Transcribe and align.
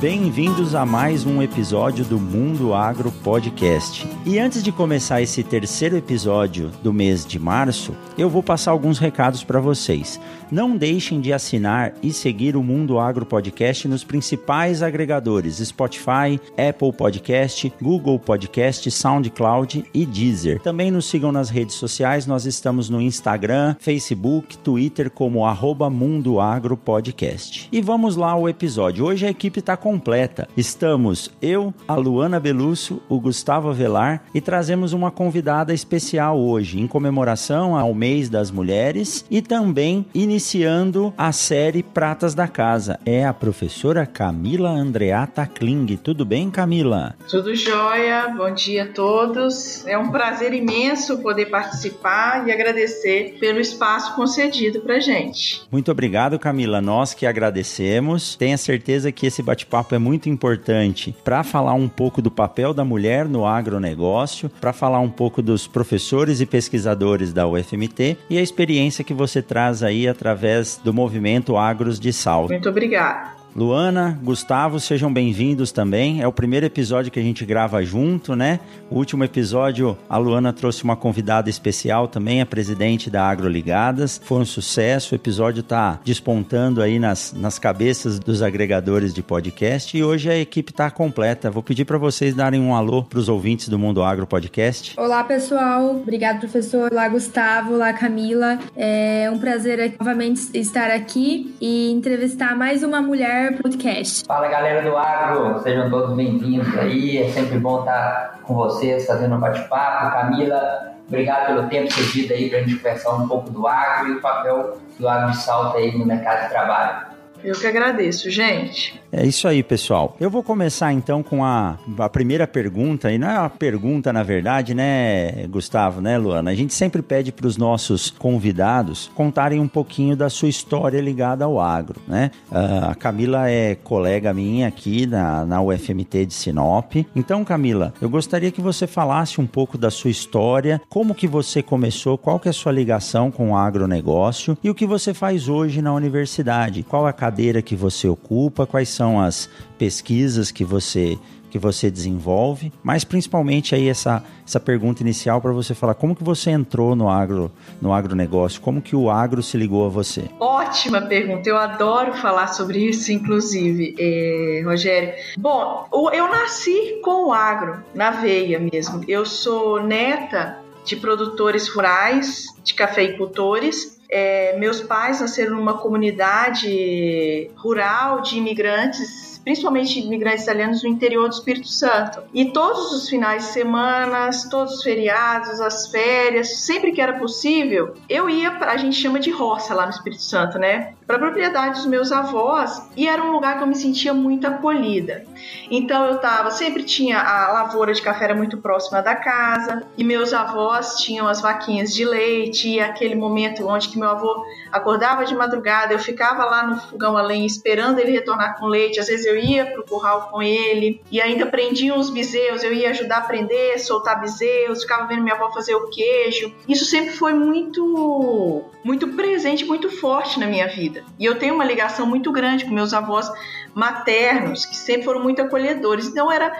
Bem-vindos 0.00 0.76
a 0.76 0.86
mais 0.86 1.26
um 1.26 1.42
episódio 1.42 2.04
do 2.04 2.20
Mundo 2.20 2.72
Agro 2.72 3.10
Podcast. 3.10 4.06
E 4.24 4.38
antes 4.38 4.62
de 4.62 4.70
começar 4.70 5.20
esse 5.20 5.42
terceiro 5.42 5.96
episódio 5.96 6.70
do 6.84 6.92
mês 6.92 7.26
de 7.26 7.36
março, 7.36 7.96
eu 8.16 8.30
vou 8.30 8.40
passar 8.40 8.70
alguns 8.70 9.00
recados 9.00 9.42
para 9.42 9.58
vocês. 9.58 10.20
Não 10.52 10.76
deixem 10.76 11.20
de 11.20 11.32
assinar 11.32 11.92
e 12.02 12.12
seguir 12.12 12.56
o 12.56 12.62
Mundo 12.62 12.98
Agro 12.98 13.26
Podcast 13.26 13.88
nos 13.88 14.04
principais 14.04 14.82
agregadores: 14.82 15.56
Spotify, 15.56 16.40
Apple 16.56 16.92
Podcast, 16.92 17.72
Google 17.82 18.18
Podcast, 18.18 18.90
SoundCloud 18.90 19.84
e 19.92 20.06
Deezer. 20.06 20.60
Também 20.60 20.90
nos 20.92 21.06
sigam 21.06 21.32
nas 21.32 21.50
redes 21.50 21.74
sociais, 21.74 22.24
nós 22.24 22.46
estamos 22.46 22.88
no 22.88 23.00
Instagram, 23.00 23.74
Facebook, 23.80 24.56
Twitter 24.58 25.10
como 25.10 25.44
Mundo 25.90 26.40
Agro 26.40 26.76
Podcast. 26.76 27.68
E 27.70 27.82
vamos 27.82 28.14
lá 28.16 28.30
ao 28.30 28.48
episódio. 28.48 29.04
Hoje 29.04 29.26
a 29.26 29.30
equipe 29.30 29.58
está 29.58 29.76
completa. 29.88 30.46
Estamos 30.54 31.30
eu, 31.40 31.72
a 31.86 31.94
Luana 31.94 32.38
Belusso, 32.38 33.00
o 33.08 33.18
Gustavo 33.18 33.70
Avelar 33.70 34.22
e 34.34 34.40
trazemos 34.40 34.92
uma 34.92 35.10
convidada 35.10 35.72
especial 35.72 36.38
hoje, 36.38 36.78
em 36.78 36.86
comemoração 36.86 37.74
ao 37.74 37.94
mês 37.94 38.28
das 38.28 38.50
mulheres 38.50 39.24
e 39.30 39.40
também 39.40 40.04
iniciando 40.12 41.14
a 41.16 41.32
série 41.32 41.82
Pratas 41.82 42.34
da 42.34 42.46
Casa. 42.46 43.00
É 43.06 43.24
a 43.24 43.32
professora 43.32 44.04
Camila 44.04 44.68
Andreata 44.68 45.46
Kling. 45.46 45.96
Tudo 45.96 46.22
bem, 46.22 46.50
Camila? 46.50 47.14
Tudo 47.26 47.54
jóia. 47.54 48.28
Bom 48.36 48.52
dia 48.52 48.82
a 48.82 48.88
todos. 48.88 49.86
É 49.86 49.96
um 49.96 50.10
prazer 50.10 50.52
imenso 50.52 51.22
poder 51.22 51.46
participar 51.46 52.46
e 52.46 52.52
agradecer 52.52 53.38
pelo 53.40 53.58
espaço 53.58 54.14
concedido 54.14 54.80
pra 54.80 55.00
gente. 55.00 55.62
Muito 55.72 55.90
obrigado, 55.90 56.38
Camila. 56.38 56.78
Nós 56.82 57.14
que 57.14 57.24
agradecemos. 57.24 58.36
Tenha 58.36 58.58
certeza 58.58 59.10
que 59.10 59.26
esse 59.26 59.42
bate-papo 59.42 59.77
bate-papo 59.78 59.94
é 59.94 59.98
muito 59.98 60.28
importante 60.28 61.14
para 61.24 61.42
falar 61.42 61.74
um 61.74 61.88
pouco 61.88 62.20
do 62.20 62.30
papel 62.30 62.74
da 62.74 62.84
mulher 62.84 63.28
no 63.28 63.46
agronegócio, 63.46 64.50
para 64.60 64.72
falar 64.72 65.00
um 65.00 65.10
pouco 65.10 65.40
dos 65.40 65.66
professores 65.66 66.40
e 66.40 66.46
pesquisadores 66.46 67.32
da 67.32 67.46
UFMT 67.46 68.16
e 68.28 68.38
a 68.38 68.42
experiência 68.42 69.04
que 69.04 69.14
você 69.14 69.40
traz 69.40 69.82
aí 69.82 70.08
através 70.08 70.80
do 70.82 70.92
movimento 70.92 71.56
Agros 71.56 72.00
de 72.00 72.12
Salto. 72.12 72.50
Muito 72.50 72.68
obrigada. 72.68 73.37
Luana, 73.56 74.18
Gustavo, 74.22 74.78
sejam 74.78 75.12
bem-vindos 75.12 75.72
também. 75.72 76.22
É 76.22 76.26
o 76.28 76.32
primeiro 76.32 76.66
episódio 76.66 77.10
que 77.10 77.18
a 77.18 77.22
gente 77.22 77.44
grava 77.44 77.82
junto, 77.82 78.36
né? 78.36 78.60
O 78.90 78.96
último 78.96 79.24
episódio, 79.24 79.96
a 80.08 80.16
Luana 80.16 80.52
trouxe 80.52 80.84
uma 80.84 80.94
convidada 80.94 81.50
especial 81.50 82.06
também, 82.06 82.40
a 82.40 82.46
presidente 82.46 83.10
da 83.10 83.24
Agroligadas. 83.24 84.20
Foi 84.22 84.38
um 84.38 84.44
sucesso, 84.44 85.14
o 85.14 85.16
episódio 85.16 85.60
está 85.60 85.98
despontando 86.04 86.82
aí 86.82 86.98
nas, 86.98 87.32
nas 87.32 87.58
cabeças 87.58 88.18
dos 88.18 88.42
agregadores 88.42 89.12
de 89.14 89.22
podcast 89.22 89.96
e 89.96 90.04
hoje 90.04 90.30
a 90.30 90.36
equipe 90.36 90.70
está 90.70 90.90
completa. 90.90 91.50
Vou 91.50 91.62
pedir 91.62 91.84
para 91.84 91.98
vocês 91.98 92.34
darem 92.34 92.60
um 92.60 92.74
alô 92.74 93.02
para 93.02 93.18
os 93.18 93.28
ouvintes 93.28 93.68
do 93.68 93.78
Mundo 93.78 94.02
Agro 94.02 94.26
Podcast. 94.26 94.94
Olá, 94.96 95.24
pessoal. 95.24 95.96
Obrigado, 95.96 96.40
professor. 96.40 96.92
Olá, 96.92 97.08
Gustavo. 97.08 97.74
Olá, 97.74 97.92
Camila. 97.92 98.58
É 98.76 99.28
um 99.32 99.38
prazer 99.38 99.94
novamente 99.98 100.42
estar 100.54 100.90
aqui 100.90 101.54
e 101.60 101.90
entrevistar 101.90 102.56
mais 102.56 102.82
uma 102.82 103.00
mulher 103.00 103.37
Podcast. 103.62 104.24
Fala 104.26 104.48
galera 104.48 104.82
do 104.82 104.96
Agro, 104.96 105.60
sejam 105.62 105.88
todos 105.88 106.16
bem-vindos 106.16 106.76
aí. 106.76 107.18
É 107.18 107.28
sempre 107.30 107.56
bom 107.58 107.80
estar 107.80 108.40
com 108.42 108.54
vocês 108.54 109.06
fazendo 109.06 109.36
um 109.36 109.38
bate-papo. 109.38 110.12
Camila, 110.12 110.92
obrigado 111.06 111.46
pelo 111.46 111.68
tempo 111.68 111.92
cedido 111.92 112.34
aí 112.34 112.50
para 112.50 112.58
a 112.58 112.62
gente 112.62 112.76
conversar 112.76 113.12
um 113.12 113.28
pouco 113.28 113.48
do 113.50 113.66
agro 113.68 114.08
e 114.08 114.16
o 114.16 114.20
papel 114.20 114.78
do 114.98 115.08
agro 115.08 115.30
de 115.30 115.36
salto 115.36 115.76
aí 115.76 115.96
no 115.96 116.04
mercado 116.04 116.42
de 116.42 116.48
trabalho. 116.48 117.06
Eu 117.42 117.54
que 117.54 117.66
agradeço, 117.66 118.30
gente. 118.30 119.00
É 119.10 119.24
isso 119.24 119.48
aí, 119.48 119.62
pessoal. 119.62 120.16
Eu 120.20 120.30
vou 120.30 120.42
começar 120.42 120.92
então 120.92 121.22
com 121.22 121.44
a, 121.44 121.78
a 121.98 122.08
primeira 122.08 122.46
pergunta, 122.46 123.10
e 123.10 123.18
não 123.18 123.28
é 123.28 123.38
uma 123.38 123.50
pergunta, 123.50 124.12
na 124.12 124.22
verdade, 124.22 124.74
né, 124.74 125.46
Gustavo, 125.48 126.00
né, 126.00 126.18
Luana? 126.18 126.50
A 126.50 126.54
gente 126.54 126.74
sempre 126.74 127.00
pede 127.00 127.32
para 127.32 127.46
os 127.46 127.56
nossos 127.56 128.10
convidados 128.10 129.10
contarem 129.14 129.60
um 129.60 129.68
pouquinho 129.68 130.14
da 130.14 130.28
sua 130.28 130.48
história 130.48 131.00
ligada 131.00 131.44
ao 131.44 131.58
agro, 131.60 132.00
né? 132.06 132.30
Uh, 132.50 132.90
a 132.90 132.94
Camila 132.94 133.48
é 133.48 133.74
colega 133.74 134.34
minha 134.34 134.68
aqui 134.68 135.06
na, 135.06 135.44
na 135.46 135.62
UFMT 135.62 136.26
de 136.26 136.34
Sinop. 136.34 136.96
Então, 137.16 137.44
Camila, 137.44 137.94
eu 138.02 138.10
gostaria 138.10 138.50
que 138.50 138.60
você 138.60 138.86
falasse 138.86 139.40
um 139.40 139.46
pouco 139.46 139.78
da 139.78 139.90
sua 139.90 140.10
história, 140.10 140.80
como 140.88 141.14
que 141.14 141.26
você 141.26 141.62
começou, 141.62 142.18
qual 142.18 142.38
que 142.38 142.48
é 142.48 142.50
a 142.50 142.54
sua 142.54 142.72
ligação 142.72 143.30
com 143.30 143.52
o 143.52 143.56
agronegócio 143.56 144.56
e 144.62 144.68
o 144.68 144.74
que 144.74 144.86
você 144.86 145.14
faz 145.14 145.48
hoje 145.48 145.80
na 145.80 145.94
universidade. 145.94 146.82
Qual 146.82 147.06
a 147.06 147.12
cadeira 147.28 147.60
que 147.60 147.76
você 147.76 148.08
ocupa, 148.08 148.66
quais 148.66 148.88
são 148.88 149.20
as 149.20 149.50
pesquisas 149.78 150.50
que 150.50 150.64
você 150.64 151.18
que 151.50 151.58
você 151.58 151.90
desenvolve, 151.90 152.70
mas 152.82 153.04
principalmente 153.04 153.74
aí 153.74 153.88
essa, 153.88 154.22
essa 154.46 154.60
pergunta 154.60 155.00
inicial 155.02 155.40
para 155.40 155.50
você 155.50 155.74
falar 155.74 155.94
como 155.94 156.14
que 156.14 156.22
você 156.22 156.50
entrou 156.50 156.94
no 156.94 157.08
agro 157.08 157.50
no 157.80 157.90
agronegócio, 157.90 158.60
como 158.60 158.82
que 158.82 158.94
o 158.94 159.08
agro 159.08 159.42
se 159.42 159.56
ligou 159.56 159.86
a 159.86 159.88
você? 159.88 160.28
Ótima 160.38 161.00
pergunta, 161.00 161.48
eu 161.48 161.56
adoro 161.56 162.12
falar 162.12 162.48
sobre 162.48 162.80
isso, 162.80 163.10
inclusive, 163.10 163.94
eh, 163.98 164.60
Rogério. 164.62 165.14
Bom, 165.38 165.88
eu 166.12 166.28
nasci 166.28 167.00
com 167.02 167.28
o 167.28 167.32
agro 167.32 167.82
na 167.94 168.10
veia 168.10 168.58
mesmo. 168.58 169.02
Eu 169.08 169.24
sou 169.24 169.82
neta 169.82 170.58
de 170.84 170.96
produtores 170.96 171.66
rurais, 171.66 172.44
de 172.62 172.74
cafeicultores 172.74 173.97
é, 174.10 174.56
meus 174.58 174.80
pais 174.80 175.20
nasceram 175.20 175.56
numa 175.56 175.78
comunidade 175.78 177.50
rural 177.56 178.22
de 178.22 178.38
imigrantes 178.38 179.28
principalmente 179.48 179.98
imigrantes 179.98 180.42
italianos 180.42 180.82
no 180.82 180.90
interior 180.90 181.26
do 181.26 181.32
Espírito 181.32 181.68
Santo. 181.68 182.22
E 182.34 182.52
todos 182.52 182.92
os 182.92 183.08
finais 183.08 183.46
de 183.46 183.52
semana, 183.52 184.28
todos 184.50 184.74
os 184.74 184.82
feriados, 184.82 185.58
as 185.58 185.90
férias, 185.90 186.58
sempre 186.58 186.92
que 186.92 187.00
era 187.00 187.14
possível, 187.14 187.94
eu 188.10 188.28
ia 188.28 188.50
para 188.50 188.72
a 188.72 188.76
gente 188.76 189.00
chama 189.00 189.18
de 189.18 189.30
roça 189.30 189.72
lá 189.72 189.86
no 189.86 189.90
Espírito 189.90 190.22
Santo, 190.22 190.58
né? 190.58 190.92
Para 191.06 191.16
a 191.16 191.18
propriedade 191.18 191.76
dos 191.76 191.86
meus 191.86 192.12
avós 192.12 192.90
e 192.94 193.08
era 193.08 193.24
um 193.24 193.32
lugar 193.32 193.56
que 193.56 193.62
eu 193.62 193.66
me 193.66 193.74
sentia 193.74 194.12
muito 194.12 194.46
acolhida. 194.46 195.24
Então 195.70 196.06
eu 196.06 196.18
tava, 196.18 196.50
sempre 196.50 196.82
tinha 196.82 197.20
a 197.20 197.52
lavoura 197.52 197.92
de 197.92 198.02
café 198.02 198.24
era 198.24 198.34
muito 198.34 198.58
próxima 198.58 199.00
da 199.00 199.14
casa 199.14 199.82
e 199.96 200.04
meus 200.04 200.32
avós 200.32 200.96
tinham 200.96 201.26
as 201.26 201.40
vaquinhas 201.40 201.94
de 201.94 202.04
leite 202.04 202.68
e 202.68 202.80
aquele 202.80 203.14
momento 203.14 203.66
onde 203.66 203.88
que 203.88 203.98
meu 203.98 204.08
avô 204.08 204.44
acordava 204.70 205.24
de 205.24 205.34
madrugada, 205.34 205.94
eu 205.94 205.98
ficava 205.98 206.44
lá 206.44 206.66
no 206.66 206.80
fogão 206.80 207.16
a 207.16 207.22
lenha 207.22 207.46
esperando 207.46 207.98
ele 207.98 208.12
retornar 208.12 208.58
com 208.58 208.66
leite. 208.66 209.00
Às 209.00 209.06
vezes 209.06 209.26
eu 209.26 209.36
ia 209.36 209.66
pro 209.66 209.84
curral 209.84 210.28
com 210.30 210.42
ele 210.42 211.00
e 211.10 211.20
ainda 211.20 211.46
prendia 211.46 211.94
os 211.94 212.10
bezerros, 212.10 212.62
eu 212.62 212.72
ia 212.72 212.90
ajudar 212.90 213.18
a 213.18 213.22
prender, 213.22 213.78
soltar 213.80 214.20
bezerros, 214.20 214.82
ficava 214.82 215.06
vendo 215.06 215.22
minha 215.22 215.34
avó 215.34 215.50
fazer 215.52 215.74
o 215.74 215.88
queijo. 215.88 216.54
Isso 216.68 216.84
sempre 216.84 217.12
foi 217.12 217.32
muito 217.32 218.64
muito 218.84 219.08
presente, 219.08 219.64
muito 219.64 219.90
forte 219.90 220.38
na 220.40 220.46
minha 220.46 220.66
vida. 220.66 221.04
E 221.18 221.24
eu 221.24 221.38
tenho 221.38 221.54
uma 221.54 221.64
ligação 221.64 222.06
muito 222.06 222.32
grande 222.32 222.64
com 222.64 222.70
meus 222.70 222.94
avós 222.94 223.30
maternos, 223.74 224.64
que 224.66 224.74
sempre 224.74 225.04
foram 225.04 225.20
muito 225.28 225.42
acolhedores. 225.42 226.06
Então 226.06 226.32
era 226.32 226.52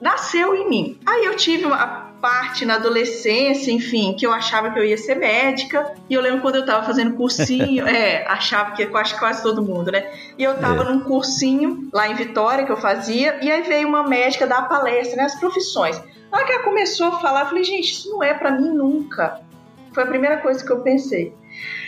nasceu 0.00 0.54
em 0.54 0.68
mim. 0.68 1.00
Aí 1.06 1.24
eu 1.24 1.36
tive 1.36 1.64
uma 1.64 2.06
parte 2.20 2.64
na 2.64 2.74
adolescência, 2.74 3.70
enfim, 3.70 4.14
que 4.14 4.26
eu 4.26 4.32
achava 4.32 4.70
que 4.70 4.78
eu 4.78 4.84
ia 4.84 4.96
ser 4.96 5.16
médica. 5.16 5.94
E 6.08 6.14
eu 6.14 6.20
lembro 6.20 6.40
quando 6.40 6.56
eu 6.56 6.66
tava 6.66 6.84
fazendo 6.84 7.14
cursinho, 7.14 7.86
é, 7.86 8.26
achava 8.26 8.72
que 8.72 8.86
quase 8.86 9.18
quase 9.18 9.42
todo 9.42 9.62
mundo, 9.62 9.92
né? 9.92 10.10
E 10.38 10.42
eu 10.42 10.58
tava 10.58 10.82
é. 10.82 10.86
num 10.86 11.00
cursinho 11.00 11.88
lá 11.92 12.08
em 12.08 12.14
Vitória 12.14 12.64
que 12.64 12.72
eu 12.72 12.76
fazia, 12.76 13.38
e 13.42 13.50
aí 13.50 13.62
veio 13.62 13.88
uma 13.88 14.02
médica 14.02 14.46
dar 14.46 14.68
palestra, 14.68 15.16
né, 15.16 15.24
as 15.24 15.38
profissões. 15.38 16.00
Na 16.30 16.38
hora 16.38 16.46
que 16.46 16.52
ela 16.52 16.62
começou 16.62 17.06
a 17.06 17.20
falar, 17.20 17.42
eu 17.42 17.46
falei, 17.46 17.64
gente, 17.64 17.92
isso 17.92 18.10
não 18.10 18.22
é 18.22 18.34
para 18.34 18.50
mim 18.50 18.70
nunca. 18.70 19.40
Foi 19.92 20.02
a 20.02 20.06
primeira 20.06 20.38
coisa 20.38 20.64
que 20.64 20.72
eu 20.72 20.80
pensei. 20.80 21.34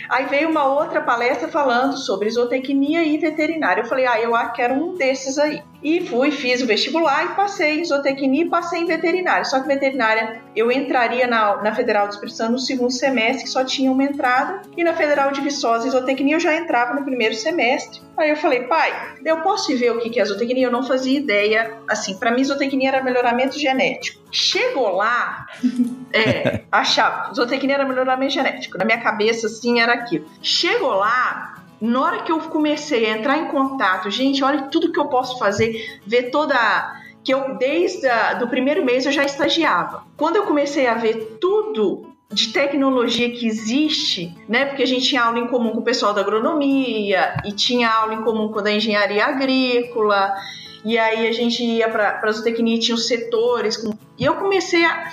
Aí 0.09 0.25
veio 0.25 0.49
uma 0.49 0.65
outra 0.65 1.01
palestra 1.01 1.47
falando 1.47 1.97
sobre 1.97 2.29
zootecnia 2.29 3.03
e 3.03 3.17
veterinária. 3.17 3.81
Eu 3.81 3.85
falei, 3.85 4.07
ah, 4.07 4.19
eu 4.19 4.31
quero 4.53 4.73
um 4.73 4.95
desses 4.95 5.37
aí. 5.37 5.61
E 5.81 6.05
fui, 6.05 6.31
fiz 6.31 6.61
o 6.61 6.65
vestibular 6.65 7.25
e 7.25 7.35
passei 7.35 7.79
em 7.79 7.85
zootecnia 7.85 8.43
e 8.43 8.49
passei 8.49 8.81
em 8.81 8.85
veterinária. 8.85 9.45
Só 9.45 9.59
que 9.61 9.67
veterinária 9.67 10.41
eu 10.55 10.71
entraria 10.71 11.25
na, 11.25 11.61
na 11.61 11.73
Federal 11.73 12.07
do 12.07 12.13
Espírito 12.13 12.35
Santo 12.35 12.51
no 12.53 12.59
segundo 12.59 12.91
semestre, 12.91 13.43
que 13.43 13.49
só 13.49 13.63
tinha 13.63 13.91
uma 13.91 14.03
entrada, 14.03 14.61
e 14.75 14.83
na 14.83 14.93
Federal 14.93 15.31
de 15.31 15.39
Viçosa 15.41 15.87
e 15.87 15.91
zootecnia 15.91 16.35
eu 16.35 16.39
já 16.39 16.55
entrava 16.55 16.93
no 16.93 17.03
primeiro 17.03 17.33
semestre. 17.33 18.01
Aí 18.17 18.29
eu 18.29 18.35
falei, 18.35 18.63
pai, 18.63 18.91
eu 19.23 19.41
posso 19.41 19.75
ver 19.77 19.91
o 19.91 19.99
que 19.99 20.19
é 20.19 20.25
zootecnia? 20.25 20.67
Eu 20.67 20.71
não 20.71 20.83
fazia 20.83 21.17
ideia. 21.17 21.77
Assim, 21.87 22.17
para 22.17 22.31
mim, 22.31 22.43
zootecnia 22.43 22.89
era 22.89 23.03
melhoramento 23.03 23.57
genético. 23.57 24.21
Chegou 24.31 24.95
lá, 24.95 25.47
é, 26.11 26.63
achava, 26.69 27.33
zootecnia 27.33 27.75
era 27.75 27.85
melhoramento 27.85 28.33
genético. 28.33 28.77
Na 28.77 28.83
minha 28.83 28.99
cabeça, 28.99 29.47
assim, 29.47 29.79
era 29.79 29.93
aquilo. 29.93 30.25
Chegou 30.41 30.93
lá, 30.95 31.58
na 31.81 32.01
hora 32.01 32.23
que 32.23 32.31
eu 32.31 32.39
comecei 32.39 33.05
a 33.05 33.17
entrar 33.17 33.37
em 33.37 33.47
contato, 33.47 34.09
gente, 34.09 34.43
olha 34.43 34.63
tudo 34.63 34.91
que 34.91 34.99
eu 34.99 35.05
posso 35.05 35.39
fazer, 35.39 35.99
ver 36.05 36.29
toda 36.29 36.55
que 37.23 37.33
eu 37.33 37.57
desde 37.57 38.07
o 38.41 38.47
primeiro 38.47 38.83
mês 38.83 39.05
eu 39.05 39.11
já 39.11 39.23
estagiava. 39.23 40.03
Quando 40.17 40.37
eu 40.37 40.43
comecei 40.43 40.87
a 40.87 40.95
ver 40.95 41.37
tudo 41.39 42.09
de 42.31 42.53
tecnologia 42.53 43.29
que 43.31 43.47
existe, 43.47 44.35
né? 44.47 44.65
Porque 44.65 44.83
a 44.83 44.85
gente 44.85 45.07
tinha 45.07 45.23
aula 45.23 45.39
em 45.39 45.47
comum 45.47 45.71
com 45.71 45.79
o 45.79 45.83
pessoal 45.83 46.13
da 46.13 46.21
agronomia 46.21 47.35
e 47.43 47.51
tinha 47.51 47.89
aula 47.89 48.13
em 48.13 48.21
comum 48.21 48.49
com 48.49 48.59
a 48.59 48.61
da 48.61 48.71
engenharia 48.71 49.25
agrícola. 49.25 50.33
E 50.85 50.97
aí 50.97 51.27
a 51.27 51.31
gente 51.31 51.63
ia 51.63 51.89
para 51.89 52.21
a 52.21 52.31
zootecnia 52.31 52.79
tinha 52.79 52.95
os 52.95 53.07
setores. 53.07 53.77
Com... 53.77 53.91
E 54.17 54.25
eu 54.25 54.35
comecei 54.35 54.85
a, 54.85 55.09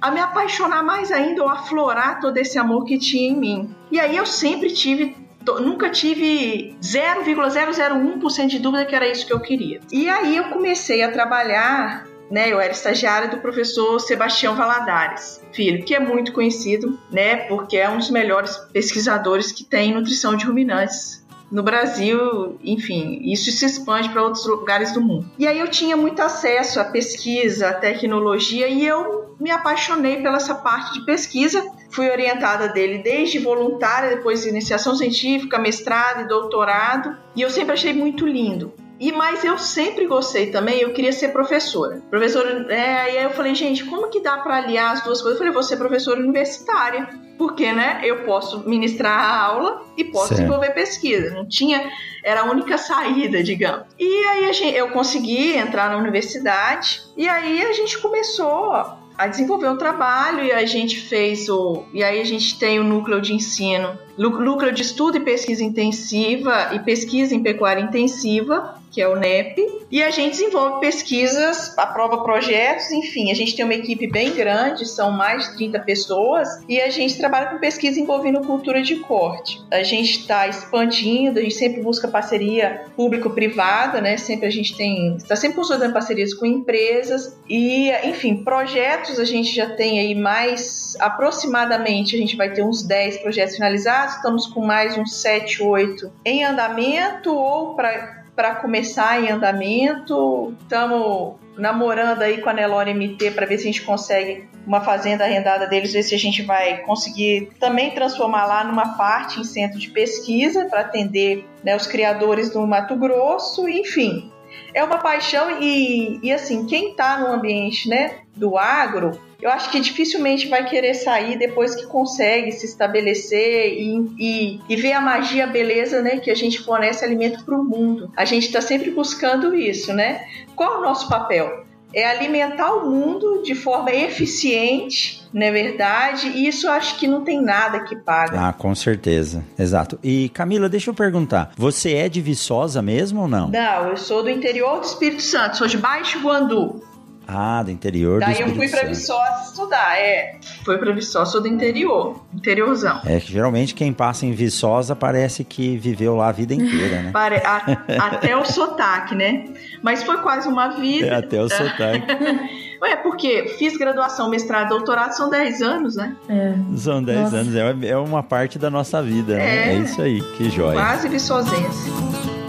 a 0.00 0.10
me 0.10 0.20
apaixonar 0.20 0.84
mais 0.84 1.10
ainda, 1.10 1.42
ou 1.42 1.48
aflorar 1.48 2.20
todo 2.20 2.36
esse 2.36 2.58
amor 2.58 2.84
que 2.84 2.96
tinha 2.96 3.28
em 3.28 3.36
mim. 3.36 3.74
E 3.90 3.98
aí 3.98 4.16
eu 4.16 4.24
sempre 4.24 4.72
tive 4.72 5.16
nunca 5.60 5.90
tive 5.90 6.76
0,001% 6.80 8.46
de 8.46 8.58
dúvida 8.58 8.84
que 8.84 8.94
era 8.94 9.08
isso 9.08 9.26
que 9.26 9.32
eu 9.32 9.40
queria. 9.40 9.80
E 9.90 10.08
aí 10.08 10.36
eu 10.36 10.44
comecei 10.44 11.02
a 11.02 11.10
trabalhar, 11.10 12.06
né? 12.30 12.50
Eu 12.50 12.60
era 12.60 12.72
estagiária 12.72 13.28
do 13.28 13.38
professor 13.38 13.98
Sebastião 14.00 14.54
Valadares, 14.56 15.40
filho, 15.52 15.84
que 15.84 15.94
é 15.94 16.00
muito 16.00 16.32
conhecido, 16.32 16.98
né? 17.10 17.36
Porque 17.48 17.76
é 17.76 17.88
um 17.88 17.98
dos 17.98 18.10
melhores 18.10 18.56
pesquisadores 18.72 19.52
que 19.52 19.64
tem 19.64 19.94
nutrição 19.94 20.36
de 20.36 20.44
ruminantes 20.44 21.22
no 21.52 21.62
Brasil, 21.62 22.58
enfim, 22.64 23.20
isso 23.24 23.52
se 23.52 23.66
expande 23.66 24.08
para 24.08 24.22
outros 24.22 24.46
lugares 24.46 24.92
do 24.92 25.02
mundo. 25.02 25.30
E 25.38 25.46
aí 25.46 25.58
eu 25.58 25.68
tinha 25.68 25.94
muito 25.94 26.22
acesso 26.22 26.80
à 26.80 26.84
pesquisa, 26.84 27.68
à 27.68 27.74
tecnologia 27.74 28.66
e 28.68 28.86
eu 28.86 29.36
me 29.38 29.50
apaixonei 29.50 30.22
pela 30.22 30.38
essa 30.38 30.54
parte 30.54 30.94
de 30.94 31.04
pesquisa. 31.04 31.62
Fui 31.92 32.10
orientada 32.10 32.68
dele 32.68 32.98
desde 32.98 33.38
voluntária, 33.38 34.16
depois 34.16 34.46
iniciação 34.46 34.94
científica, 34.94 35.58
mestrado 35.58 36.22
e 36.22 36.28
doutorado, 36.28 37.16
e 37.36 37.42
eu 37.42 37.50
sempre 37.50 37.74
achei 37.74 37.92
muito 37.92 38.26
lindo. 38.26 38.72
E 38.98 39.10
mas 39.10 39.44
eu 39.44 39.58
sempre 39.58 40.06
gostei 40.06 40.50
também, 40.50 40.80
eu 40.80 40.92
queria 40.92 41.12
ser 41.12 41.30
professora. 41.30 42.00
Professora, 42.08 42.72
é, 42.72 43.14
e 43.14 43.18
aí 43.18 43.24
eu 43.24 43.30
falei, 43.30 43.54
gente, 43.54 43.84
como 43.84 44.08
que 44.08 44.20
dá 44.20 44.38
para 44.38 44.56
aliar 44.56 44.92
as 44.92 45.02
duas 45.02 45.20
coisas? 45.20 45.32
Eu 45.32 45.38
falei, 45.38 45.52
vou 45.52 45.62
ser 45.62 45.76
professora 45.76 46.20
universitária, 46.20 47.08
porque, 47.36 47.72
né, 47.72 48.00
eu 48.04 48.24
posso 48.24 48.60
ministrar 48.68 49.18
a 49.18 49.40
aula 49.40 49.82
e 49.96 50.04
posso 50.04 50.28
certo. 50.28 50.40
desenvolver 50.40 50.70
pesquisa. 50.70 51.34
Não 51.34 51.48
tinha, 51.48 51.90
era 52.22 52.42
a 52.42 52.44
única 52.44 52.78
saída, 52.78 53.42
digamos. 53.42 53.88
E 53.98 54.24
aí 54.26 54.52
gente, 54.52 54.76
eu 54.76 54.90
consegui 54.90 55.56
entrar 55.56 55.90
na 55.90 55.96
universidade 55.96 57.02
e 57.16 57.28
aí 57.28 57.62
a 57.62 57.72
gente 57.72 57.98
começou 57.98 59.01
a 59.16 59.26
desenvolver 59.26 59.68
um 59.68 59.76
trabalho 59.76 60.44
e 60.44 60.52
a 60.52 60.64
gente 60.64 61.00
fez 61.00 61.48
o 61.48 61.84
e 61.92 62.02
aí 62.02 62.20
a 62.20 62.24
gente 62.24 62.58
tem 62.58 62.78
o 62.78 62.84
núcleo 62.84 63.20
de 63.20 63.34
ensino 63.34 63.98
núcleo 64.16 64.72
de 64.72 64.82
estudo 64.82 65.16
e 65.18 65.20
pesquisa 65.20 65.62
intensiva 65.62 66.70
e 66.72 66.80
pesquisa 66.80 67.34
em 67.34 67.42
pecuária 67.42 67.80
intensiva 67.80 68.81
que 68.92 69.00
é 69.00 69.08
o 69.08 69.16
NEP, 69.16 69.56
e 69.90 70.02
a 70.02 70.10
gente 70.10 70.32
desenvolve 70.32 70.80
pesquisas, 70.80 71.76
aprova 71.78 72.22
projetos, 72.22 72.92
enfim, 72.92 73.30
a 73.30 73.34
gente 73.34 73.56
tem 73.56 73.64
uma 73.64 73.74
equipe 73.74 74.06
bem 74.06 74.32
grande, 74.32 74.86
são 74.86 75.10
mais 75.10 75.48
de 75.48 75.56
30 75.56 75.80
pessoas, 75.80 76.48
e 76.68 76.78
a 76.80 76.90
gente 76.90 77.16
trabalha 77.16 77.50
com 77.50 77.58
pesquisa 77.58 77.98
envolvendo 77.98 78.42
cultura 78.42 78.82
de 78.82 78.96
corte. 78.96 79.62
A 79.70 79.82
gente 79.82 80.20
está 80.20 80.46
expandindo, 80.46 81.38
a 81.38 81.42
gente 81.42 81.54
sempre 81.54 81.82
busca 81.82 82.06
parceria 82.06 82.84
público-privada, 82.94 84.00
né? 84.00 84.16
Sempre 84.18 84.46
a 84.46 84.50
gente 84.50 84.76
tem, 84.76 85.16
está 85.16 85.36
sempre 85.36 85.56
consolidando 85.56 85.92
parcerias 85.92 86.34
com 86.34 86.44
empresas 86.44 87.38
e, 87.48 87.90
enfim, 88.04 88.44
projetos 88.44 89.18
a 89.18 89.24
gente 89.24 89.54
já 89.54 89.74
tem 89.74 90.00
aí 90.00 90.14
mais 90.14 90.96
aproximadamente, 91.00 92.14
a 92.14 92.18
gente 92.18 92.36
vai 92.36 92.52
ter 92.52 92.62
uns 92.62 92.82
10 92.82 93.18
projetos 93.18 93.54
finalizados, 93.54 94.16
estamos 94.16 94.46
com 94.46 94.64
mais 94.64 94.96
uns 94.98 95.16
7, 95.20 95.62
8 95.62 96.12
em 96.24 96.44
andamento 96.44 97.34
ou 97.34 97.74
para 97.74 98.21
para 98.34 98.56
começar 98.56 99.22
em 99.22 99.30
andamento. 99.30 100.54
Estamos 100.62 101.34
namorando 101.56 102.22
aí 102.22 102.40
com 102.40 102.48
a 102.48 102.52
Nelore 102.52 102.94
MT 102.94 103.32
para 103.32 103.46
ver 103.46 103.58
se 103.58 103.64
a 103.64 103.72
gente 103.72 103.82
consegue 103.82 104.48
uma 104.66 104.80
fazenda 104.80 105.24
arrendada 105.24 105.66
deles, 105.66 105.92
ver 105.92 106.02
se 106.02 106.14
a 106.14 106.18
gente 106.18 106.42
vai 106.42 106.78
conseguir 106.78 107.50
também 107.60 107.90
transformar 107.90 108.46
lá 108.46 108.64
numa 108.64 108.96
parte 108.96 109.40
em 109.40 109.44
centro 109.44 109.78
de 109.78 109.90
pesquisa 109.90 110.64
para 110.66 110.80
atender 110.80 111.46
né, 111.62 111.76
os 111.76 111.86
criadores 111.86 112.50
do 112.50 112.66
Mato 112.66 112.96
Grosso, 112.96 113.68
enfim. 113.68 114.31
É 114.74 114.82
uma 114.82 114.98
paixão 114.98 115.60
e, 115.60 116.18
e 116.22 116.32
assim, 116.32 116.66
quem 116.66 116.90
está 116.90 117.18
no 117.18 117.26
ambiente 117.28 117.88
né, 117.88 118.20
do 118.34 118.56
agro 118.56 119.18
eu 119.42 119.50
acho 119.50 119.72
que 119.72 119.80
dificilmente 119.80 120.46
vai 120.46 120.64
querer 120.64 120.94
sair 120.94 121.36
depois 121.36 121.74
que 121.74 121.84
consegue 121.84 122.52
se 122.52 122.64
estabelecer 122.64 123.72
e, 123.76 124.14
e, 124.16 124.60
e 124.68 124.76
ver 124.76 124.92
a 124.92 125.00
magia, 125.00 125.42
a 125.42 125.48
beleza, 125.48 126.00
né, 126.00 126.20
que 126.20 126.30
a 126.30 126.34
gente 126.34 126.60
fornece 126.60 127.04
alimento 127.04 127.44
para 127.44 127.58
o 127.58 127.64
mundo. 127.64 128.08
A 128.16 128.24
gente 128.24 128.46
está 128.46 128.60
sempre 128.60 128.92
buscando 128.92 129.52
isso, 129.52 129.92
né? 129.92 130.24
Qual 130.54 130.74
é 130.74 130.78
o 130.78 130.82
nosso 130.82 131.08
papel? 131.08 131.64
É 131.94 132.08
alimentar 132.08 132.72
o 132.74 132.90
mundo 132.90 133.42
de 133.42 133.54
forma 133.54 133.90
eficiente, 133.90 135.22
não 135.32 135.46
é 135.46 135.50
verdade? 135.50 136.28
E 136.28 136.46
isso 136.46 136.66
eu 136.66 136.72
acho 136.72 136.98
que 136.98 137.06
não 137.06 137.22
tem 137.22 137.40
nada 137.40 137.80
que 137.80 137.96
paga. 137.96 138.48
Ah, 138.48 138.52
com 138.52 138.74
certeza. 138.74 139.44
Exato. 139.58 139.98
E 140.02 140.28
Camila, 140.30 140.68
deixa 140.68 140.90
eu 140.90 140.94
perguntar. 140.94 141.52
Você 141.56 141.94
é 141.94 142.08
de 142.08 142.20
Viçosa 142.20 142.80
mesmo 142.80 143.22
ou 143.22 143.28
não? 143.28 143.48
Não, 143.48 143.88
eu 143.88 143.96
sou 143.96 144.22
do 144.22 144.30
interior 144.30 144.80
do 144.80 144.86
Espírito 144.86 145.22
Santo, 145.22 145.56
sou 145.58 145.66
de 145.66 145.78
Baixo 145.78 146.20
Guandu. 146.20 146.82
Ah, 147.26 147.62
do 147.62 147.70
interior 147.70 148.20
Daí 148.20 148.28
do 148.28 148.32
Espírito 148.32 148.62
eu 148.62 148.68
fui 148.68 148.78
pra 148.78 148.88
Viçosa 148.88 149.42
estudar, 149.44 149.98
é. 149.98 150.36
Fui 150.64 150.78
pra 150.78 150.92
Viçosa, 150.92 151.30
sou 151.30 151.40
do 151.40 151.48
interior, 151.48 152.24
interiorzão. 152.34 153.00
É 153.04 153.18
que 153.20 153.32
geralmente 153.32 153.74
quem 153.74 153.92
passa 153.92 154.26
em 154.26 154.32
Viçosa 154.32 154.94
parece 154.94 155.44
que 155.44 155.76
viveu 155.76 156.16
lá 156.16 156.28
a 156.28 156.32
vida 156.32 156.54
inteira, 156.54 157.02
né? 157.02 157.10
Pare... 157.14 157.36
A... 157.44 158.06
até 158.06 158.36
o 158.36 158.44
sotaque, 158.44 159.14
né? 159.14 159.46
Mas 159.82 160.02
foi 160.02 160.18
quase 160.18 160.48
uma 160.48 160.68
vida. 160.68 161.06
É, 161.06 161.14
até 161.14 161.40
o 161.40 161.48
sotaque. 161.48 162.06
É, 162.84 162.96
porque 162.96 163.54
fiz 163.58 163.76
graduação, 163.76 164.28
mestrado, 164.28 164.70
doutorado, 164.70 165.12
são 165.12 165.30
10 165.30 165.62
anos, 165.62 165.94
né? 165.94 166.16
É. 166.28 166.52
São 166.76 167.00
10 167.00 167.32
anos, 167.32 167.54
é, 167.54 167.88
é 167.90 167.96
uma 167.96 168.24
parte 168.24 168.58
da 168.58 168.68
nossa 168.68 169.00
vida, 169.00 169.36
né? 169.36 169.42
é. 169.42 169.66
né? 169.66 169.74
É 169.74 169.78
isso 169.78 170.02
aí, 170.02 170.20
que 170.36 170.50
joia. 170.50 170.74
Quase 170.74 171.08
viçosense. 171.08 172.41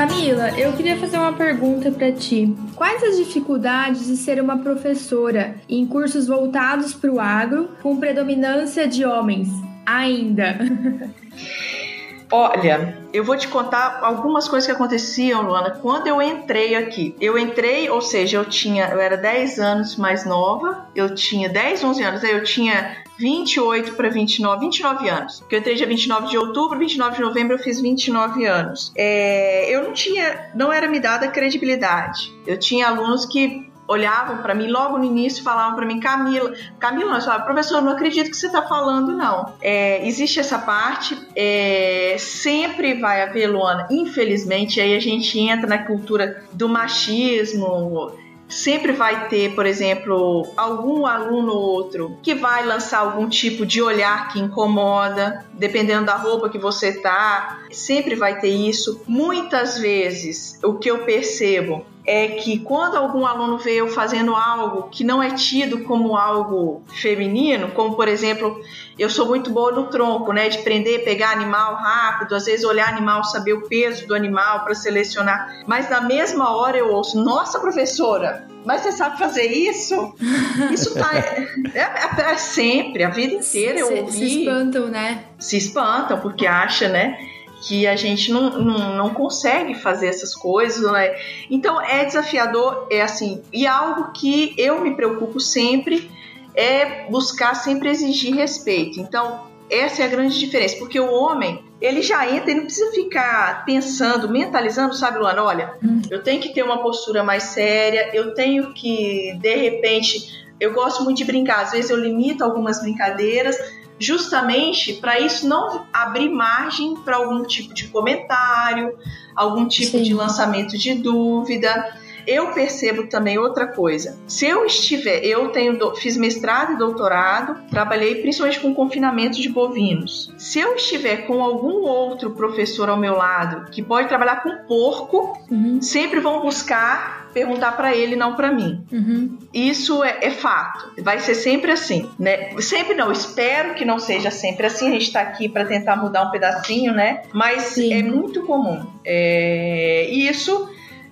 Camila, 0.00 0.58
eu 0.58 0.72
queria 0.72 0.96
fazer 0.96 1.18
uma 1.18 1.34
pergunta 1.34 1.90
para 1.90 2.10
ti. 2.10 2.56
Quais 2.74 3.02
as 3.02 3.18
dificuldades 3.18 4.06
de 4.06 4.16
ser 4.16 4.40
uma 4.40 4.56
professora 4.56 5.56
em 5.68 5.86
cursos 5.86 6.26
voltados 6.26 6.94
para 6.94 7.12
o 7.12 7.20
agro 7.20 7.68
com 7.82 7.98
predominância 7.98 8.88
de 8.88 9.04
homens? 9.04 9.50
Ainda. 9.84 10.56
Olha, 12.32 12.96
eu 13.12 13.24
vou 13.24 13.36
te 13.36 13.48
contar 13.48 14.00
algumas 14.02 14.46
coisas 14.48 14.66
que 14.66 14.72
aconteciam, 14.72 15.42
Luana, 15.42 15.70
quando 15.70 16.06
eu 16.06 16.22
entrei 16.22 16.76
aqui. 16.76 17.14
Eu 17.20 17.36
entrei, 17.36 17.90
ou 17.90 18.00
seja, 18.00 18.36
eu 18.36 18.44
tinha, 18.44 18.88
eu 18.88 19.00
era 19.00 19.16
10 19.16 19.58
anos 19.58 19.96
mais 19.96 20.24
nova, 20.24 20.86
eu 20.94 21.14
tinha 21.14 21.48
10, 21.48 21.82
11 21.82 22.02
anos, 22.02 22.24
aí 22.24 22.30
eu 22.30 22.44
tinha 22.44 23.02
28 23.18 23.94
para 23.94 24.08
29, 24.08 24.60
29 24.60 25.08
anos. 25.08 25.40
Porque 25.40 25.56
eu 25.56 25.60
entrei 25.60 25.74
dia 25.74 25.86
29 25.86 26.28
de 26.28 26.38
outubro, 26.38 26.78
29 26.78 27.16
de 27.16 27.22
novembro 27.22 27.54
eu 27.54 27.58
fiz 27.58 27.80
29 27.80 28.46
anos. 28.46 28.92
É, 28.96 29.68
eu 29.68 29.82
não 29.82 29.92
tinha, 29.92 30.50
não 30.54 30.72
era 30.72 30.88
me 30.88 31.00
dada 31.00 31.28
credibilidade. 31.28 32.32
Eu 32.46 32.58
tinha 32.58 32.88
alunos 32.88 33.26
que 33.26 33.69
olhavam 33.90 34.38
para 34.38 34.54
mim 34.54 34.68
logo 34.68 34.96
no 34.96 35.04
início 35.04 35.42
falavam 35.42 35.74
para 35.74 35.84
mim 35.84 35.98
Camila 35.98 36.54
Camila 36.78 37.14
não 37.14 37.20
falava 37.20 37.44
professor 37.44 37.82
não 37.82 37.92
acredito 37.92 38.30
que 38.30 38.36
você 38.36 38.46
está 38.46 38.62
falando 38.62 39.12
não. 39.12 39.54
É, 39.60 40.06
existe 40.06 40.38
essa 40.38 40.58
parte 40.58 41.18
é, 41.34 42.14
sempre 42.18 42.94
vai 42.94 43.22
haver 43.22 43.48
Luana 43.48 43.88
infelizmente 43.90 44.80
aí 44.80 44.94
a 44.94 45.00
gente 45.00 45.38
entra 45.38 45.66
na 45.66 45.78
cultura 45.78 46.44
do 46.52 46.68
machismo. 46.68 48.12
Sempre 48.48 48.90
vai 48.90 49.28
ter, 49.28 49.54
por 49.54 49.64
exemplo, 49.64 50.44
algum 50.56 51.06
aluno 51.06 51.52
ou 51.52 51.62
outro 51.62 52.18
que 52.20 52.34
vai 52.34 52.66
lançar 52.66 52.98
algum 52.98 53.28
tipo 53.28 53.64
de 53.64 53.80
olhar 53.80 54.32
que 54.32 54.40
incomoda, 54.40 55.46
dependendo 55.52 56.06
da 56.06 56.16
roupa 56.16 56.48
que 56.48 56.58
você 56.58 57.00
tá, 57.00 57.60
sempre 57.70 58.16
vai 58.16 58.40
ter 58.40 58.48
isso. 58.48 59.02
Muitas 59.06 59.78
vezes, 59.78 60.58
o 60.64 60.74
que 60.74 60.90
eu 60.90 61.04
percebo 61.04 61.86
é 62.06 62.28
que 62.28 62.58
quando 62.60 62.96
algum 62.96 63.26
aluno 63.26 63.58
vê 63.58 63.76
eu 63.76 63.88
fazendo 63.88 64.34
algo 64.34 64.88
que 64.90 65.04
não 65.04 65.22
é 65.22 65.30
tido 65.30 65.84
como 65.84 66.16
algo 66.16 66.82
feminino, 66.88 67.70
como 67.72 67.94
por 67.94 68.08
exemplo, 68.08 68.60
eu 68.98 69.10
sou 69.10 69.26
muito 69.26 69.50
boa 69.50 69.72
no 69.72 69.86
tronco, 69.86 70.32
né, 70.32 70.48
de 70.48 70.58
prender, 70.58 71.04
pegar 71.04 71.30
animal 71.30 71.74
rápido, 71.74 72.34
às 72.34 72.46
vezes 72.46 72.64
olhar 72.64 72.88
animal, 72.88 73.24
saber 73.24 73.52
o 73.52 73.68
peso 73.68 74.06
do 74.06 74.14
animal 74.14 74.64
para 74.64 74.74
selecionar, 74.74 75.62
mas 75.66 75.88
na 75.90 76.00
mesma 76.00 76.56
hora 76.56 76.78
eu 76.78 76.92
ouço: 76.92 77.22
"Nossa, 77.22 77.60
professora, 77.60 78.48
mas 78.64 78.82
você 78.82 78.92
sabe 78.92 79.18
fazer 79.18 79.46
isso? 79.46 80.14
Isso 80.70 80.94
tá. 80.94 81.10
É, 81.14 81.80
é, 81.80 82.32
é 82.32 82.36
sempre, 82.36 83.04
a 83.04 83.10
vida 83.10 83.34
inteira 83.34 83.78
eu 83.78 83.96
ouvi. 83.96 84.12
Se 84.12 84.40
espantam, 84.40 84.86
né? 84.88 85.24
Se 85.38 85.56
espantam, 85.56 86.20
porque 86.20 86.46
acha, 86.46 86.88
né? 86.88 87.16
Que 87.62 87.86
a 87.86 87.94
gente 87.94 88.32
não, 88.32 88.50
não, 88.58 88.96
não 88.96 89.10
consegue 89.10 89.74
fazer 89.74 90.08
essas 90.08 90.34
coisas, 90.34 90.90
né? 90.90 91.14
Então 91.50 91.80
é 91.80 92.04
desafiador, 92.04 92.86
é 92.90 93.02
assim, 93.02 93.42
e 93.52 93.66
algo 93.66 94.12
que 94.12 94.54
eu 94.56 94.80
me 94.80 94.94
preocupo 94.94 95.38
sempre 95.38 96.10
é 96.54 97.08
buscar 97.10 97.54
sempre 97.54 97.88
exigir 97.90 98.34
respeito. 98.34 98.98
Então, 98.98 99.48
essa 99.70 100.02
é 100.02 100.04
a 100.04 100.08
grande 100.08 100.38
diferença, 100.38 100.76
porque 100.78 100.98
o 100.98 101.12
homem, 101.12 101.64
ele 101.80 102.02
já 102.02 102.28
entra, 102.28 102.50
ele 102.50 102.60
não 102.60 102.66
precisa 102.66 102.90
ficar 102.90 103.64
pensando, 103.64 104.28
mentalizando, 104.28 104.94
sabe, 104.94 105.18
Luana? 105.18 105.44
Olha, 105.44 105.74
hum. 105.82 106.02
eu 106.10 106.22
tenho 106.22 106.40
que 106.40 106.52
ter 106.52 106.64
uma 106.64 106.82
postura 106.82 107.22
mais 107.22 107.44
séria, 107.44 108.10
eu 108.12 108.34
tenho 108.34 108.74
que, 108.74 109.38
de 109.40 109.54
repente, 109.54 110.44
eu 110.58 110.74
gosto 110.74 111.04
muito 111.04 111.18
de 111.18 111.24
brincar, 111.24 111.62
às 111.62 111.70
vezes 111.70 111.90
eu 111.90 111.96
limito 111.96 112.42
algumas 112.42 112.82
brincadeiras, 112.82 113.56
justamente 114.00 114.94
para 114.94 115.20
isso 115.20 115.46
não 115.46 115.86
abrir 115.92 116.30
margem 116.30 116.96
para 116.96 117.16
algum 117.16 117.44
tipo 117.44 117.72
de 117.72 117.86
comentário, 117.88 118.96
algum 119.36 119.68
tipo 119.68 119.98
Sim. 119.98 120.02
de 120.02 120.14
lançamento 120.14 120.76
de 120.76 120.94
dúvida 120.94 121.94
eu 122.26 122.52
percebo 122.52 123.06
também 123.06 123.38
outra 123.38 123.66
coisa. 123.66 124.18
Se 124.26 124.46
eu 124.46 124.64
estiver, 124.64 125.24
eu 125.24 125.48
tenho 125.48 125.78
fiz 125.96 126.16
mestrado 126.16 126.74
e 126.74 126.76
doutorado, 126.76 127.68
trabalhei 127.68 128.16
principalmente 128.16 128.60
com 128.60 128.74
confinamento 128.74 129.40
de 129.40 129.48
bovinos. 129.48 130.32
Se 130.38 130.60
eu 130.60 130.74
estiver 130.74 131.26
com 131.26 131.42
algum 131.42 131.82
outro 131.82 132.30
professor 132.30 132.88
ao 132.88 132.96
meu 132.96 133.16
lado 133.16 133.70
que 133.70 133.82
pode 133.82 134.08
trabalhar 134.08 134.42
com 134.42 134.64
porco, 134.66 135.38
uhum. 135.50 135.80
sempre 135.80 136.20
vão 136.20 136.40
buscar 136.40 137.19
perguntar 137.32 137.72
para 137.72 137.94
ele, 137.94 138.16
não 138.16 138.34
para 138.34 138.50
mim. 138.50 138.84
Uhum. 138.92 139.38
Isso 139.52 140.02
é, 140.04 140.18
é, 140.22 140.30
fato. 140.30 141.02
Vai 141.02 141.18
ser 141.20 141.34
sempre 141.34 141.72
assim, 141.72 142.08
né? 142.18 142.50
Sempre 142.60 142.94
não. 142.94 143.10
Espero 143.10 143.74
que 143.74 143.84
não 143.84 143.98
seja 143.98 144.30
sempre 144.30 144.66
assim. 144.66 144.88
A 144.88 144.92
gente 144.92 145.06
está 145.06 145.20
aqui 145.20 145.48
para 145.48 145.64
tentar 145.64 145.96
mudar 145.96 146.22
um 146.22 146.30
pedacinho, 146.30 146.92
né? 146.92 147.22
Mas 147.32 147.62
Sim. 147.62 147.92
é 147.92 148.02
muito 148.02 148.42
comum. 148.42 148.84
É... 149.04 150.08
E 150.10 150.28
isso 150.28 150.68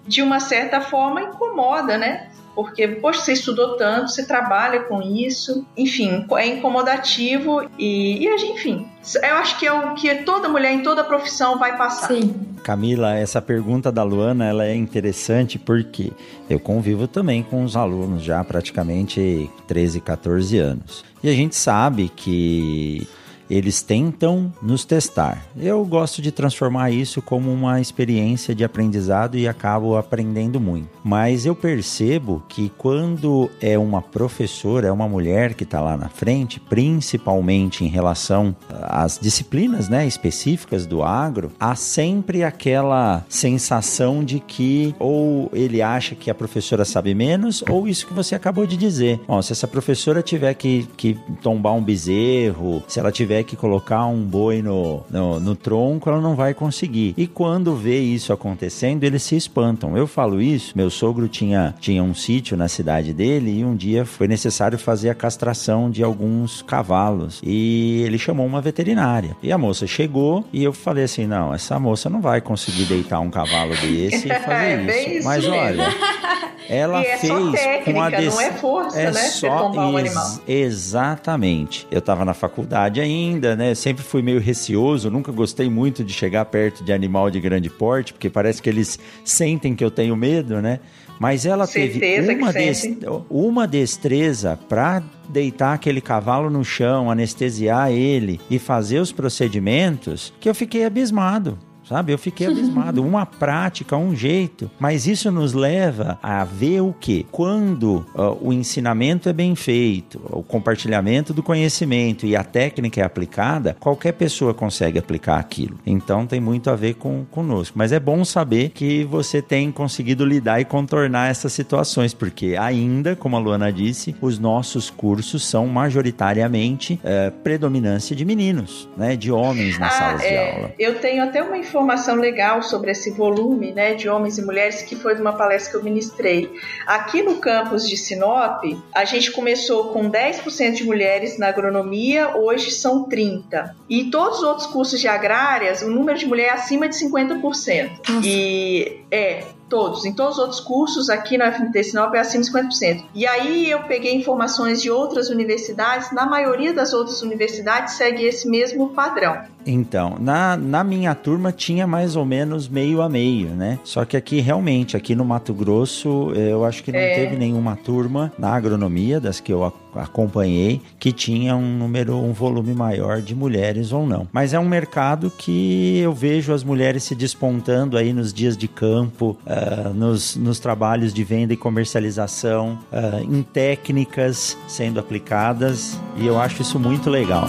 de 0.07 0.23
uma 0.23 0.41
certa 0.41 0.81
forma 0.81 1.23
incomoda, 1.23 1.99
né? 1.99 2.29
Porque, 2.59 2.89
poxa, 2.89 3.21
você 3.21 3.35
estudou 3.35 3.77
tanto, 3.77 4.11
você 4.11 4.27
trabalha 4.27 4.81
com 4.81 5.01
isso, 5.01 5.65
enfim, 5.77 6.27
é 6.37 6.47
incomodativo 6.49 7.63
e, 7.79 8.27
e 8.27 8.51
enfim, 8.51 8.85
eu 9.23 9.35
acho 9.37 9.61
que 9.61 9.65
é 9.65 9.73
o 9.73 9.95
que 9.95 10.13
toda 10.25 10.49
mulher 10.49 10.73
em 10.73 10.83
toda 10.83 11.05
profissão 11.05 11.57
vai 11.57 11.79
passar. 11.79 12.09
Sim. 12.09 12.35
Camila, 12.65 13.15
essa 13.15 13.41
pergunta 13.41 13.93
da 13.93 14.03
Luana 14.03 14.45
ela 14.45 14.67
é 14.67 14.75
interessante 14.75 15.57
porque 15.57 16.11
eu 16.51 16.59
convivo 16.59 17.07
também 17.07 17.45
com 17.45 17.63
os 17.63 17.77
alunos 17.77 18.25
já 18.25 18.43
praticamente 18.43 19.49
13, 19.69 20.01
14 20.01 20.59
anos. 20.59 21.05
E 21.23 21.29
a 21.29 21.33
gente 21.35 21.55
sabe 21.55 22.09
que 22.09 23.07
eles 23.51 23.83
tentam 23.83 24.53
nos 24.63 24.85
testar. 24.85 25.45
Eu 25.57 25.85
gosto 25.85 26.21
de 26.21 26.31
transformar 26.31 26.91
isso 26.91 27.23
como 27.23 27.53
uma 27.53 27.81
experiência 27.81 28.55
de 28.55 28.65
aprendizado 28.65 29.37
e 29.37 29.49
acabo 29.49 29.97
aprendendo 29.97 30.61
muito. 30.61 30.89
Mas 31.03 31.47
eu 31.47 31.55
percebo 31.55 32.43
que 32.49 32.71
quando 32.77 33.51
é 33.61 33.79
uma 33.79 34.03
professora, 34.03 34.89
é 34.89 34.93
uma 34.93 35.09
mulher 35.09 35.55
que 35.55 35.65
está 35.65 35.81
lá 35.81 35.97
na 35.97 36.09
frente, 36.09 36.61
principalmente 36.61 37.85
em 37.85 37.89
relação 37.89 38.55
às 38.69 39.19
disciplinas 39.19 39.89
né, 39.89 40.07
específicas 40.07 40.87
do 40.87 41.03
agro, 41.03 41.53
há 41.59 41.75
sempre 41.75 42.43
aquela 42.43 43.25
sensação 43.29 44.25
de 44.25 44.41
que 44.41 44.95
ou 44.99 45.51
ele 45.53 45.83
acha 45.83 46.15
que 46.15 46.31
a 46.31 46.35
professora 46.35 46.85
sabe 46.85 47.15
menos, 47.15 47.63
ou 47.69 47.89
isso 47.89 48.07
que 48.07 48.15
você 48.15 48.35
acabou 48.35 48.67
de 48.67 48.77
dizer. 48.77 49.21
Bom, 49.27 49.41
se 49.43 49.53
essa 49.53 49.67
professora 49.67 50.23
tiver 50.23 50.55
que, 50.55 50.89
que 50.97 51.19
tombar 51.43 51.75
um 51.75 51.83
bezerro, 51.83 52.83
se 52.87 52.99
ela 52.99 53.13
tiver 53.13 53.38
tiver 53.39 53.43
que 53.45 53.57
colocar 53.57 54.07
um 54.07 54.23
boi 54.23 54.63
no, 54.63 55.03
no, 55.11 55.41
no 55.41 55.55
tronco, 55.55 56.09
ela 56.09 56.21
não 56.21 56.35
vai 56.35 56.55
conseguir. 56.55 57.15
E 57.17 57.27
quando 57.27 57.77
vê 57.77 58.01
isso 58.01 58.33
acontecendo, 58.33 59.05
eles 59.05 59.23
se 59.23 59.37
espantam. 59.37 59.97
Eu 59.97 60.07
falo 60.07 60.41
isso, 60.41 60.73
meu 60.77 60.91
sogro 60.91 61.29
tinha, 61.29 61.75
tinha 61.81 62.03
um 62.03 62.15
sítio 62.15 62.57
na 62.57 62.69
cidade 62.69 63.13
dele 63.13 63.59
e 63.59 63.65
um 63.65 63.77
dia 63.77 64.05
foi 64.05 64.27
necessário 64.27 64.79
fazer 64.79 65.11
a 65.11 65.15
castração 65.15 65.91
de 65.91 66.03
alguns 66.03 66.63
cavalos. 66.63 67.41
E 67.45 68.03
ele 68.05 68.19
chamou 68.19 68.47
uma 68.47 68.61
veterinária. 68.61 69.37
E 69.43 69.53
a 69.53 69.59
moça 69.59 69.87
chegou 69.87 70.45
e 70.53 70.65
eu 70.65 70.73
falei 70.73 71.05
assim: 71.05 71.27
não, 71.27 71.55
essa 71.55 71.79
moça 71.79 72.11
não 72.11 72.21
vai 72.21 72.41
conseguir 72.41 72.85
deitar 72.85 73.21
um 73.21 73.31
cavalo 73.31 73.75
desse 73.77 74.29
e 74.29 74.35
fazer 74.41 74.91
é, 74.91 75.17
isso. 75.17 75.25
Mas 75.27 75.47
olha. 75.47 75.87
Ela 76.69 77.03
é 77.03 77.17
fez 77.17 77.53
técnica, 77.53 77.93
com 77.93 78.03
a 78.03 78.11
dec... 78.11 78.27
não 78.27 78.41
é 78.41 78.53
força, 78.53 79.01
é 79.01 79.05
né? 79.07 79.13
Só 79.13 79.71
um 79.71 79.99
ex 79.99 80.41
exatamente. 80.47 81.87
Eu 81.91 81.99
estava 81.99 82.25
na 82.25 82.35
faculdade 82.35 83.01
ainda, 83.01 83.57
né? 83.57 83.75
Sempre 83.75 84.05
fui 84.05 84.23
meio 84.23 84.41
receoso, 84.41 85.11
nunca 85.11 85.33
gostei 85.33 85.69
muito 85.71 86.05
de 86.05 86.13
chegar 86.13 86.45
perto 86.45 86.85
de 86.85 86.93
animal 86.93 87.31
de 87.31 87.41
grande 87.41 87.71
porte, 87.71 88.13
porque 88.13 88.29
parece 88.29 88.61
que 88.61 88.69
eles 88.69 88.99
sentem 89.25 89.75
que 89.75 89.85
eu 89.85 89.91
tenho 89.91 90.15
medo, 90.15 90.61
né? 90.61 90.81
Mas 91.19 91.45
ela 91.45 91.67
Certeza 91.67 91.99
teve 91.99 93.07
uma, 93.07 93.27
uma 93.29 93.67
destreza 93.67 94.59
para 94.69 95.03
deitar 95.29 95.75
aquele 95.75 96.01
cavalo 96.01 96.49
no 96.49 96.65
chão, 96.65 97.11
anestesiar 97.11 97.91
ele 97.91 98.41
e 98.49 98.59
fazer 98.59 99.01
os 99.01 99.11
procedimentos 99.11 100.33
que 100.39 100.49
eu 100.49 100.55
fiquei 100.55 100.85
abismado 100.85 101.59
sabe? 101.89 102.13
Eu 102.13 102.19
fiquei 102.19 102.47
abismado. 102.47 103.03
Uma 103.09 103.25
prática, 103.25 103.97
um 103.97 104.15
jeito. 104.15 104.71
Mas 104.79 105.07
isso 105.07 105.31
nos 105.31 105.53
leva 105.53 106.19
a 106.23 106.45
ver 106.45 106.83
o 106.83 106.93
que? 106.93 107.27
Quando 107.31 108.05
uh, 108.15 108.37
o 108.41 108.53
ensinamento 108.53 109.29
é 109.29 109.33
bem 109.33 109.55
feito, 109.55 110.21
o 110.31 110.43
compartilhamento 110.43 111.33
do 111.33 111.43
conhecimento 111.43 112.27
e 112.27 112.37
a 112.37 112.45
técnica 112.45 113.01
é 113.01 113.05
aplicada, 113.05 113.77
qualquer 113.81 114.13
pessoa 114.13 114.53
consegue 114.53 114.99
aplicar 114.99 115.39
aquilo. 115.39 115.79
Então 115.87 116.27
tem 116.27 116.41
muito 116.41 116.71
a 116.71 116.77
ver 116.77 116.95
com 116.95 117.25
conosco. 117.31 117.79
Mas 117.79 117.93
é 117.93 118.01
bom 118.01 118.25
saber 118.25 118.71
que 118.71 119.05
você 119.05 119.41
tem 119.41 119.73
conseguido 119.73 120.25
lidar 120.25 120.61
e 120.61 120.65
contornar 120.65 121.31
essas 121.31 121.53
situações, 121.53 122.13
porque 122.13 122.57
ainda, 122.59 123.17
como 123.17 123.37
a 123.37 123.39
Luana 123.39 123.73
disse, 123.73 124.15
os 124.21 124.39
nossos 124.39 124.91
cursos 124.91 125.47
são 125.47 125.67
majoritariamente 125.67 127.01
uh, 127.05 127.33
predominância 127.43 128.15
de 128.15 128.25
meninos, 128.25 128.89
né? 128.97 129.17
De 129.17 129.31
homens 129.31 129.79
nas 129.79 129.95
ah, 129.95 129.99
salas 129.99 130.23
é, 130.23 130.29
de 130.29 130.57
aula. 130.57 130.73
Eu 130.79 130.99
tenho 130.99 131.23
até 131.23 131.43
uma 131.43 131.57
informação 131.57 131.78
informação 131.79 132.17
legal 132.17 132.61
sobre 132.63 132.91
esse 132.91 133.11
volume 133.13 133.71
né, 133.73 133.95
de 133.95 134.09
homens 134.09 134.37
e 134.37 134.43
mulheres, 134.43 134.83
que 134.83 134.97
foi 134.97 135.15
de 135.15 135.21
uma 135.21 135.33
palestra 135.33 135.71
que 135.71 135.77
eu 135.77 135.85
ministrei. 135.85 136.51
Aqui 136.85 137.23
no 137.23 137.37
campus 137.37 137.89
de 137.89 137.97
Sinop, 137.97 138.65
a 138.93 139.05
gente 139.05 139.31
começou 139.31 139.93
com 139.93 140.11
10% 140.11 140.73
de 140.73 140.85
mulheres 140.85 141.39
na 141.39 141.49
agronomia, 141.49 142.37
hoje 142.37 142.73
são 142.73 143.09
30%. 143.09 143.71
E 143.89 144.11
todos 144.11 144.39
os 144.39 144.45
outros 144.45 144.67
cursos 144.67 145.01
de 145.01 145.07
agrárias, 145.07 145.83
o 145.83 145.91
número 145.91 146.19
de 146.19 146.27
mulheres 146.27 146.53
é 146.53 146.55
acima 146.55 146.89
de 146.89 146.97
50%. 146.97 147.91
Nossa. 148.09 148.27
E 148.27 149.05
é, 149.11 149.45
todos. 149.69 150.05
Em 150.05 150.13
todos 150.13 150.35
os 150.35 150.39
outros 150.39 150.61
cursos, 150.61 151.11
aqui 151.11 151.37
na 151.37 151.53
FMT 151.53 151.85
Sinop 151.85 152.15
é 152.15 152.21
acima 152.21 152.43
de 152.43 152.51
50%. 152.51 153.05
E 153.15 153.27
aí 153.27 153.71
eu 153.71 153.81
peguei 153.85 154.15
informações 154.15 154.83
de 154.83 154.91
outras 154.91 155.29
universidades, 155.29 156.13
na 156.13 156.27
maioria 156.27 156.73
das 156.73 156.93
outras 156.93 157.23
universidades 157.23 157.95
segue 157.95 158.25
esse 158.25 158.49
mesmo 158.49 158.89
padrão. 158.91 159.43
Então, 159.67 160.17
na, 160.19 160.57
na 160.57 160.83
minha 160.83 161.15
turma 161.15 161.53
tinha 161.53 161.87
mais 161.87 162.17
ou 162.17 162.25
menos 162.25 162.69
meio 162.69 163.03
a 163.03 163.09
meio, 163.09 163.49
né? 163.51 163.79
Só 163.85 164.05
que 164.05 164.17
aqui 164.17 164.41
realmente, 164.41 164.97
aqui 164.97 165.15
no 165.15 165.25
Mato 165.25 165.53
Grosso, 165.53 166.33
eu 166.35 166.65
acho 166.65 166.83
que 166.83 166.91
não 166.91 166.99
é. 166.99 167.15
teve 167.15 167.37
nenhuma 167.37 167.77
turma 167.77 168.33
na 168.39 168.55
agronomia, 168.55 169.21
das 169.21 169.41
que 169.41 169.53
eu 169.53 169.65
acompanhei, 169.95 170.81
que 170.99 171.13
tinha 171.13 171.57
um 171.57 171.79
número, 171.79 172.17
um 172.17 172.33
volume 172.33 172.75
maior 172.75 173.21
de 173.21 173.35
mulheres 173.35 173.93
ou 173.93 174.07
não. 174.07 174.29
Mas 174.33 174.53
é 174.53 174.59
um 174.59 174.69
mercado 174.69 175.31
que 175.31 175.99
eu 175.99 176.13
vejo 176.13 176.53
as 176.53 176.63
mulheres 176.63 177.05
se 177.05 177.15
despontando 177.15 177.97
aí 177.97 178.13
nos 178.13 178.33
dias 178.33 178.57
de 178.57 178.69
campo, 178.69 179.37
uh, 179.47 179.93
nos, 179.95 180.37
nos 180.37 180.59
trabalhos 180.59 181.13
de 181.13 181.25
venda 181.25 181.53
e 181.53 181.57
comercialização, 181.57 182.79
uh, 182.93 183.23
em 183.23 183.43
técnicas 183.43 184.57
sendo 184.67 185.01
aplicadas, 185.01 185.99
e 186.17 186.27
eu 186.27 186.39
acho 186.39 186.63
isso 186.63 186.79
muito 186.79 187.11
legal. 187.11 187.49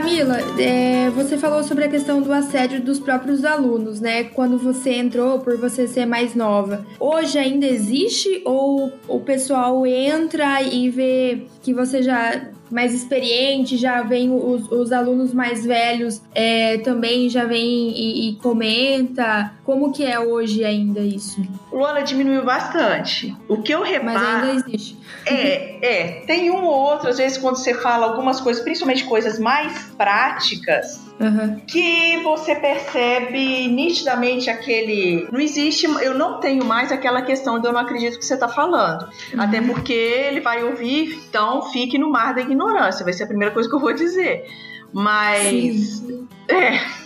Camila, 0.00 0.38
é, 0.58 1.10
você 1.10 1.36
falou 1.36 1.62
sobre 1.62 1.84
a 1.84 1.88
questão 1.88 2.22
do 2.22 2.32
assédio 2.32 2.80
dos 2.80 2.98
próprios 2.98 3.44
alunos, 3.44 4.00
né? 4.00 4.24
Quando 4.24 4.56
você 4.56 4.94
entrou, 4.94 5.40
por 5.40 5.58
você 5.58 5.86
ser 5.86 6.06
mais 6.06 6.34
nova. 6.34 6.86
Hoje 6.98 7.38
ainda 7.38 7.66
existe 7.66 8.40
ou 8.46 8.90
o 9.06 9.20
pessoal 9.20 9.86
entra 9.86 10.62
e 10.62 10.88
vê 10.88 11.42
que 11.62 11.74
você 11.74 12.02
já 12.02 12.48
mais 12.70 12.94
experiente, 12.94 13.76
já 13.76 14.02
vem 14.02 14.30
os, 14.30 14.70
os 14.70 14.92
alunos 14.92 15.34
mais 15.34 15.64
velhos 15.64 16.22
é, 16.34 16.78
também 16.78 17.28
já 17.28 17.44
vem 17.44 17.90
e, 17.90 18.30
e, 18.30 18.36
comenta. 18.36 19.52
Como 19.64 19.92
que 19.92 20.04
é 20.04 20.18
hoje 20.18 20.64
ainda 20.64 21.00
isso? 21.00 21.42
Luana 21.72 22.02
diminuiu 22.02 22.44
bastante. 22.44 23.36
O 23.48 23.62
que 23.62 23.72
eu 23.72 23.82
reparo... 23.82 24.04
Mas 24.04 24.22
ainda 24.22 24.52
existe. 24.52 24.96
É, 25.26 25.86
é. 25.86 26.20
Tem 26.26 26.50
um 26.50 26.64
ou 26.64 26.72
outro, 26.72 27.08
às 27.08 27.18
vezes, 27.18 27.38
quando 27.38 27.56
você 27.56 27.74
fala 27.74 28.06
algumas 28.06 28.40
coisas, 28.40 28.62
principalmente 28.62 29.04
coisas 29.04 29.38
mais 29.38 29.92
práticas, 29.96 31.09
Uhum. 31.20 31.60
que 31.66 32.16
você 32.22 32.54
percebe 32.54 33.68
nitidamente 33.68 34.48
aquele. 34.48 35.28
Não 35.30 35.38
existe, 35.38 35.84
eu 35.84 36.14
não 36.14 36.40
tenho 36.40 36.64
mais 36.64 36.90
aquela 36.90 37.20
questão 37.20 37.60
de 37.60 37.66
eu 37.66 37.72
não 37.74 37.80
acredito 37.80 38.18
que 38.18 38.24
você 38.24 38.34
está 38.34 38.48
falando. 38.48 39.02
Uhum. 39.34 39.40
Até 39.40 39.60
porque 39.60 39.92
ele 39.92 40.40
vai 40.40 40.64
ouvir, 40.64 41.22
então 41.28 41.70
fique 41.70 41.98
no 41.98 42.10
mar 42.10 42.34
da 42.34 42.40
ignorância, 42.40 43.04
vai 43.04 43.12
ser 43.12 43.24
a 43.24 43.26
primeira 43.26 43.52
coisa 43.52 43.68
que 43.68 43.74
eu 43.74 43.80
vou 43.80 43.92
dizer. 43.92 44.46
Mas. 44.94 45.98
Sim. 45.98 46.28
É. 46.48 47.00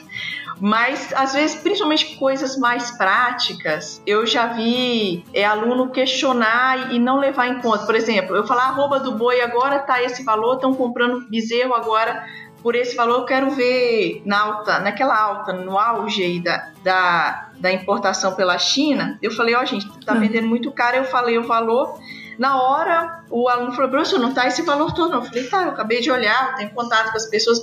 Mas, 0.60 1.12
às 1.14 1.34
vezes, 1.34 1.56
principalmente 1.56 2.16
coisas 2.16 2.56
mais 2.56 2.92
práticas, 2.92 4.00
eu 4.06 4.24
já 4.24 4.46
vi 4.46 5.24
é, 5.34 5.44
aluno 5.44 5.90
questionar 5.90 6.94
e 6.94 6.98
não 6.98 7.18
levar 7.18 7.48
em 7.48 7.60
conta. 7.60 7.84
Por 7.84 7.94
exemplo, 7.94 8.36
eu 8.36 8.46
falar 8.46 8.68
arroba 8.68 9.00
do 9.00 9.12
boi 9.12 9.40
agora 9.40 9.80
tá 9.80 10.00
esse 10.00 10.22
valor, 10.22 10.54
estão 10.54 10.72
comprando 10.72 11.28
bezerro 11.28 11.74
agora 11.74 12.24
por 12.64 12.74
esse 12.74 12.96
valor, 12.96 13.18
eu 13.18 13.24
quero 13.26 13.50
ver 13.50 14.22
na 14.24 14.40
alta, 14.40 14.78
naquela 14.78 15.14
alta, 15.14 15.52
no 15.52 15.78
auge 15.78 16.22
aí 16.24 16.40
da, 16.40 16.70
da, 16.82 17.50
da 17.58 17.70
importação 17.70 18.34
pela 18.34 18.56
China. 18.56 19.18
Eu 19.20 19.30
falei, 19.30 19.54
ó, 19.54 19.60
oh, 19.62 19.66
gente, 19.66 19.86
tá 20.00 20.14
hum. 20.14 20.20
vendendo 20.20 20.48
muito 20.48 20.72
caro. 20.72 20.96
Eu 20.96 21.04
falei 21.04 21.36
o 21.36 21.46
valor. 21.46 22.00
Na 22.38 22.60
hora, 22.60 23.22
o 23.28 23.50
aluno 23.50 23.72
falou, 23.72 23.90
professor, 23.90 24.18
não 24.18 24.32
tá 24.32 24.48
esse 24.48 24.62
valor 24.62 24.94
todo, 24.94 25.10
não. 25.10 25.18
Eu 25.18 25.26
falei, 25.26 25.44
tá, 25.44 25.62
eu 25.64 25.68
acabei 25.72 26.00
de 26.00 26.10
olhar, 26.10 26.56
tenho 26.56 26.70
contato 26.70 27.10
com 27.10 27.18
as 27.18 27.26
pessoas 27.26 27.60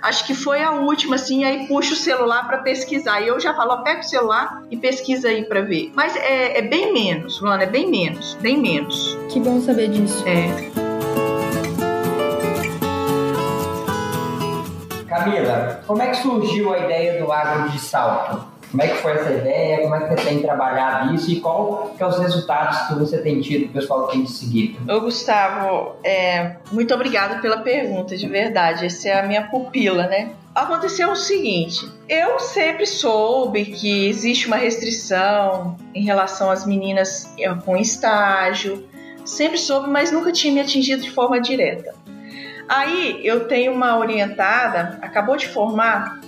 acho 0.00 0.24
que 0.24 0.34
foi 0.34 0.62
a 0.62 0.70
última, 0.70 1.16
assim, 1.16 1.44
aí 1.44 1.66
puxa 1.66 1.94
o 1.94 1.96
celular 1.96 2.46
para 2.46 2.58
pesquisar. 2.58 3.20
E 3.22 3.26
eu 3.26 3.40
já 3.40 3.52
falo, 3.52 3.82
pega 3.82 3.98
o 3.98 4.04
celular 4.04 4.62
e 4.70 4.76
pesquisa 4.76 5.28
aí 5.28 5.44
para 5.44 5.60
ver. 5.62 5.90
Mas 5.92 6.14
é, 6.14 6.58
é, 6.58 6.62
bem 6.62 6.92
menos, 6.92 7.40
Luana, 7.40 7.64
é 7.64 7.66
bem 7.66 7.90
menos, 7.90 8.34
bem 8.34 8.56
menos. 8.56 9.18
Que 9.28 9.40
bom 9.40 9.60
saber 9.60 9.88
disso. 9.88 10.22
É. 10.24 10.85
Camila, 15.26 15.80
como 15.88 16.02
é 16.02 16.10
que 16.10 16.16
surgiu 16.18 16.72
a 16.72 16.78
ideia 16.78 17.20
do 17.20 17.32
agro 17.32 17.68
de 17.70 17.80
salto? 17.80 18.46
Como 18.70 18.82
é 18.82 18.88
que 18.88 18.96
foi 18.98 19.12
essa 19.12 19.30
ideia? 19.30 19.80
Como 19.80 19.94
é 19.94 20.00
que 20.00 20.08
você 20.08 20.28
tem 20.28 20.40
trabalhado 20.40 21.14
isso 21.14 21.30
e 21.30 21.40
qual 21.40 21.94
que 21.96 22.02
é 22.02 22.06
os 22.06 22.18
resultados 22.18 22.78
que 22.86 22.94
você 22.94 23.18
tem 23.18 23.40
tido, 23.40 23.66
o 23.66 23.68
pessoal 23.68 24.06
tem 24.06 24.22
te 24.22 24.30
seguido? 24.30 24.92
Ô 24.92 25.00
Gustavo, 25.00 25.96
é, 26.04 26.56
muito 26.70 26.94
obrigada 26.94 27.40
pela 27.40 27.58
pergunta, 27.58 28.16
de 28.16 28.28
verdade. 28.28 28.86
Essa 28.86 29.08
é 29.08 29.20
a 29.20 29.26
minha 29.26 29.42
pupila, 29.48 30.06
né? 30.06 30.30
Aconteceu 30.54 31.10
o 31.10 31.16
seguinte, 31.16 31.90
eu 32.08 32.38
sempre 32.38 32.86
soube 32.86 33.66
que 33.66 34.08
existe 34.08 34.46
uma 34.46 34.56
restrição 34.56 35.76
em 35.94 36.04
relação 36.04 36.50
às 36.50 36.64
meninas 36.64 37.32
é, 37.38 37.52
com 37.54 37.76
estágio, 37.76 38.86
sempre 39.24 39.58
soube, 39.58 39.90
mas 39.90 40.12
nunca 40.12 40.30
tinha 40.30 40.52
me 40.52 40.60
atingido 40.60 41.02
de 41.02 41.10
forma 41.10 41.40
direta. 41.40 41.94
Aí 42.68 43.20
eu 43.24 43.46
tenho 43.46 43.72
uma 43.72 43.96
orientada, 43.96 44.98
acabou 45.00 45.36
de 45.36 45.48
formar, 45.48 46.20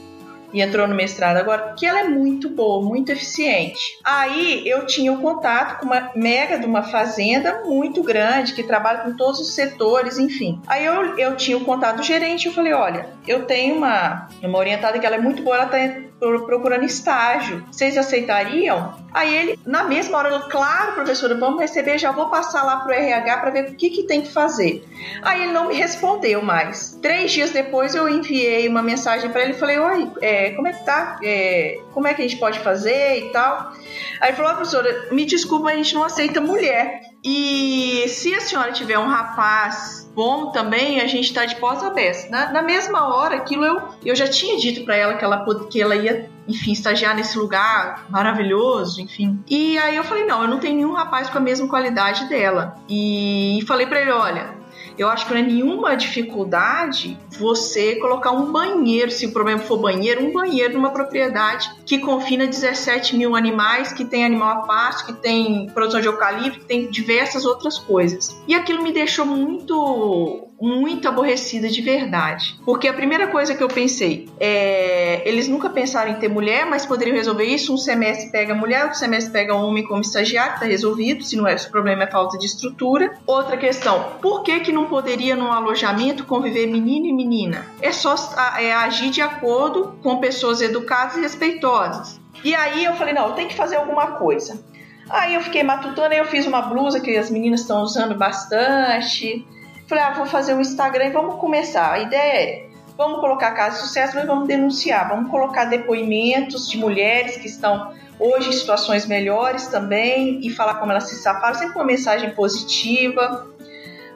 e 0.52 0.62
entrou 0.62 0.87
no 0.87 0.95
mestrado 0.95 1.37
agora, 1.37 1.75
que 1.76 1.87
ela 1.87 2.00
é 2.00 2.05
muito 2.05 2.49
boa, 2.49 2.85
muito 2.85 3.11
eficiente. 3.11 3.81
Aí 4.05 4.62
eu 4.67 4.87
tinha 4.87 5.12
o 5.12 5.17
um 5.17 5.21
contato 5.21 5.81
com 5.81 5.87
uma 5.87 6.11
mega 6.14 6.59
de 6.59 6.67
uma 6.67 6.83
fazenda 6.83 7.62
muito 7.64 8.02
grande, 8.02 8.55
que 8.55 8.62
trabalha 8.62 9.00
com 9.00 9.17
todos 9.17 9.40
os 9.40 9.55
setores, 9.55 10.19
enfim. 10.19 10.61
Aí 10.67 10.85
eu, 10.85 11.19
eu 11.19 11.37
tinha 11.37 11.57
o 11.57 11.64
contato 11.64 11.97
do 11.97 12.02
gerente, 12.02 12.47
eu 12.47 12.52
falei, 12.52 12.73
olha, 12.73 13.07
eu 13.26 13.45
tenho 13.45 13.76
uma, 13.76 14.28
uma 14.43 14.59
orientada 14.59 14.99
que 14.99 15.07
ela 15.07 15.17
é 15.17 15.21
muito 15.21 15.43
boa, 15.43 15.57
ela 15.57 15.64
está 15.64 16.09
procurando 16.19 16.85
estágio. 16.85 17.64
Vocês 17.71 17.97
aceitariam? 17.97 18.95
Aí 19.12 19.35
ele, 19.35 19.59
na 19.64 19.85
mesma 19.85 20.19
hora, 20.19 20.35
ele, 20.35 20.45
claro, 20.50 20.93
professora, 20.93 21.35
vamos 21.35 21.61
receber, 21.61 21.99
já 21.99 22.11
vou 22.11 22.28
passar 22.28 22.62
lá 22.64 22.78
pro 22.78 22.93
RH 22.93 23.37
para 23.38 23.50
ver 23.50 23.71
o 23.71 23.75
que, 23.75 23.90
que 23.90 24.02
tem 24.02 24.23
que 24.23 24.31
fazer. 24.31 24.85
Aí 25.23 25.43
ele 25.43 25.52
não 25.52 25.69
me 25.69 25.75
respondeu 25.75 26.43
mais. 26.43 26.99
Três 27.00 27.31
dias 27.31 27.50
depois 27.50 27.95
eu 27.95 28.09
enviei 28.09 28.69
uma 28.69 28.83
mensagem 28.83 29.31
para 29.31 29.43
ele 29.43 29.52
e 29.52 29.59
falei, 29.59 29.78
oi, 29.78 30.11
é, 30.21 30.38
como 30.52 30.68
é 30.68 30.73
que 30.73 30.85
tá? 30.85 31.18
É, 31.23 31.80
como 31.92 32.07
é 32.07 32.14
que 32.14 32.23
a 32.23 32.28
gente 32.28 32.38
pode 32.38 32.59
fazer 32.61 33.26
e 33.26 33.33
tal? 33.33 33.73
Aí 34.21 34.33
falou, 34.33 34.54
professora, 34.54 35.09
me 35.12 35.25
desculpa, 35.25 35.68
a 35.68 35.75
gente 35.75 35.95
não 35.95 36.04
aceita 36.04 36.40
mulher. 36.40 37.00
E 37.25 38.04
se 38.09 38.35
a 38.35 38.40
senhora 38.40 38.73
tiver 38.73 38.99
um 38.99 39.09
rapaz 39.09 40.09
bom 40.14 40.50
também, 40.50 41.00
a 41.00 41.07
gente 41.07 41.26
está 41.26 41.45
de 41.45 41.57
portas 41.57 41.85
abertas. 41.85 42.30
Na, 42.30 42.52
na, 42.52 42.62
mesma 42.62 43.15
hora, 43.15 43.36
aquilo 43.36 43.65
eu, 43.65 43.82
eu 44.04 44.17
já 44.17 44.26
tinha 44.28 44.56
dito 44.56 44.84
para 44.84 44.97
ela 44.97 45.15
que 45.15 45.25
ela, 45.25 45.45
que 45.69 45.80
ela 45.80 45.97
ia, 45.97 46.30
enfim, 46.47 46.73
estagiar 46.73 47.15
nesse 47.15 47.36
lugar 47.36 48.06
maravilhoso, 48.08 49.00
enfim. 49.00 49.39
E 49.49 49.78
aí 49.78 49.97
eu 49.97 50.04
falei, 50.04 50.25
não, 50.25 50.43
eu 50.43 50.49
não 50.49 50.58
tenho 50.58 50.76
nenhum 50.76 50.93
rapaz 50.93 51.28
com 51.28 51.39
a 51.39 51.41
mesma 51.41 51.69
qualidade 51.69 52.28
dela. 52.28 52.76
E 52.89 53.60
falei 53.67 53.86
para 53.86 54.00
ele, 54.00 54.12
olha, 54.12 54.57
eu 54.99 55.08
acho 55.08 55.26
que 55.26 55.32
não 55.32 55.41
é 55.41 55.43
nenhuma 55.43 55.97
dificuldade 55.97 57.17
você 57.39 57.97
colocar 57.97 58.32
um 58.32 58.50
banheiro, 58.50 59.11
se 59.11 59.26
o 59.26 59.32
problema 59.32 59.61
for 59.61 59.78
banheiro, 59.78 60.25
um 60.25 60.32
banheiro 60.32 60.75
numa 60.75 60.91
propriedade 60.91 61.71
que 61.87 61.99
confina 61.99 62.47
17 62.47 63.17
mil 63.17 63.37
animais, 63.37 63.93
que 63.93 64.04
tem 64.04 64.25
animal 64.25 64.58
a 64.58 64.61
pasto, 64.63 65.06
que 65.06 65.13
tem 65.21 65.69
produção 65.69 66.00
de 66.00 66.08
eucalipto, 66.08 66.61
que 66.61 66.67
tem 66.67 66.91
diversas 66.91 67.45
outras 67.45 67.78
coisas. 67.78 68.41
E 68.47 68.54
aquilo 68.54 68.82
me 68.82 68.93
deixou 68.93 69.25
muito 69.25 70.48
muito 70.60 71.08
aborrecida 71.08 71.68
de 71.68 71.80
verdade. 71.80 72.58
Porque 72.64 72.88
a 72.88 72.92
primeira 72.92 73.28
coisa 73.28 73.54
que 73.54 73.62
eu 73.62 73.68
pensei 73.68 74.28
é. 74.38 75.23
Eles 75.25 75.49
nunca 75.49 75.71
pensaram 75.71 76.10
em 76.10 76.14
ter 76.14 76.28
mulher, 76.28 76.66
mas 76.66 76.86
poderiam 76.86 77.16
resolver 77.16 77.44
isso. 77.44 77.73
Um 77.73 77.76
semestre 77.76 78.30
pega 78.30 78.54
mulher, 78.54 78.84
outro 78.84 78.99
semestre 78.99 79.32
pega 79.32 79.54
homem 79.54 79.86
como 79.86 80.00
estagiário, 80.00 80.58
tá 80.58 80.66
resolvido. 80.66 81.23
Se 81.23 81.36
não 81.36 81.47
é, 81.47 81.54
o 81.54 81.71
problema 81.71 82.04
é 82.04 82.06
falta 82.06 82.38
de 82.38 82.47
estrutura. 82.47 83.14
Outra 83.26 83.56
questão: 83.56 84.12
por 84.21 84.42
que, 84.42 84.60
que 84.60 84.73
não 84.73 84.86
poderia 84.86 85.36
num 85.36 85.52
alojamento 85.52 86.25
conviver 86.25 86.66
menino 86.66 87.06
e 87.06 87.12
menina? 87.12 87.66
É 87.80 87.92
só 87.92 88.14
é, 88.58 88.73
agir 88.73 89.10
de 89.10 89.21
acordo 89.21 89.99
com 90.02 90.18
pessoas 90.18 90.60
educadas 90.60 91.16
e 91.16 91.21
respeitosas. 91.21 92.21
E 92.42 92.54
aí 92.54 92.84
eu 92.84 92.94
falei: 92.94 93.14
não, 93.14 93.32
tem 93.32 93.49
que 93.49 93.54
fazer 93.54 93.76
alguma 93.76 94.12
coisa. 94.12 94.62
Aí 95.10 95.34
eu 95.34 95.40
fiquei 95.40 95.62
matutando, 95.62 96.12
aí 96.12 96.18
eu 96.18 96.26
fiz 96.26 96.47
uma 96.47 96.60
blusa 96.62 97.00
que 97.00 97.16
as 97.16 97.30
meninas 97.30 97.62
estão 97.62 97.82
usando 97.82 98.14
bastante. 98.14 99.47
Falei, 99.88 100.04
ah, 100.04 100.12
vou 100.12 100.26
fazer 100.26 100.52
um 100.52 100.60
Instagram 100.60 101.06
e 101.06 101.10
vamos 101.10 101.36
começar. 101.36 101.90
A 101.90 101.98
ideia 102.00 102.20
é, 102.20 102.66
vamos 102.94 103.20
colocar 103.20 103.52
casos 103.52 103.80
de 103.80 103.86
sucesso, 103.86 104.14
mas 104.16 104.26
vamos 104.26 104.46
denunciar, 104.46 105.08
vamos 105.08 105.30
colocar 105.30 105.64
depoimentos 105.64 106.68
de 106.68 106.76
mulheres 106.76 107.38
que 107.38 107.46
estão 107.46 107.94
hoje 108.20 108.50
em 108.50 108.52
situações 108.52 109.06
melhores 109.06 109.66
também 109.68 110.40
e 110.46 110.50
falar 110.50 110.74
como 110.74 110.92
elas 110.92 111.04
se 111.04 111.16
safaram, 111.16 111.54
sempre 111.54 111.74
uma 111.76 111.86
mensagem 111.86 112.34
positiva. 112.34 113.46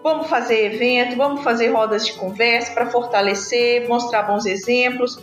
Vamos 0.02 0.26
fazer 0.26 0.74
evento, 0.74 1.16
vamos 1.16 1.42
fazer 1.42 1.68
rodas 1.68 2.04
de 2.04 2.12
conversa 2.14 2.72
para 2.72 2.86
fortalecer, 2.90 3.88
mostrar 3.88 4.24
bons 4.24 4.44
exemplos. 4.44 5.18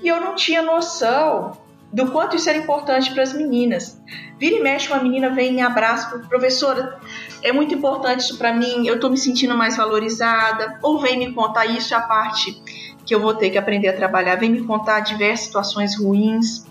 E 0.00 0.06
eu 0.06 0.20
não 0.20 0.36
tinha 0.36 0.62
noção 0.62 1.63
do 1.94 2.10
quanto 2.10 2.34
isso 2.34 2.48
era 2.48 2.58
importante 2.58 3.12
para 3.12 3.22
as 3.22 3.32
meninas. 3.32 4.02
Vira 4.36 4.56
e 4.56 4.60
mexe, 4.60 4.88
uma 4.88 5.00
menina 5.00 5.30
vem 5.30 5.54
em 5.54 5.62
abraço, 5.62 6.18
professora, 6.28 6.98
é 7.40 7.52
muito 7.52 7.72
importante 7.72 8.20
isso 8.20 8.36
para 8.36 8.52
mim, 8.52 8.84
eu 8.84 8.96
estou 8.96 9.08
me 9.08 9.16
sentindo 9.16 9.56
mais 9.56 9.76
valorizada, 9.76 10.76
ou 10.82 10.98
vem 10.98 11.16
me 11.16 11.32
contar 11.32 11.66
isso, 11.66 11.94
é 11.94 11.96
a 11.96 12.00
parte 12.00 12.60
que 13.06 13.14
eu 13.14 13.20
vou 13.20 13.34
ter 13.34 13.50
que 13.50 13.58
aprender 13.58 13.88
a 13.88 13.92
trabalhar, 13.92 14.34
vem 14.34 14.50
me 14.50 14.64
contar 14.64 15.00
diversas 15.00 15.46
situações 15.46 15.96
ruins 15.96 16.66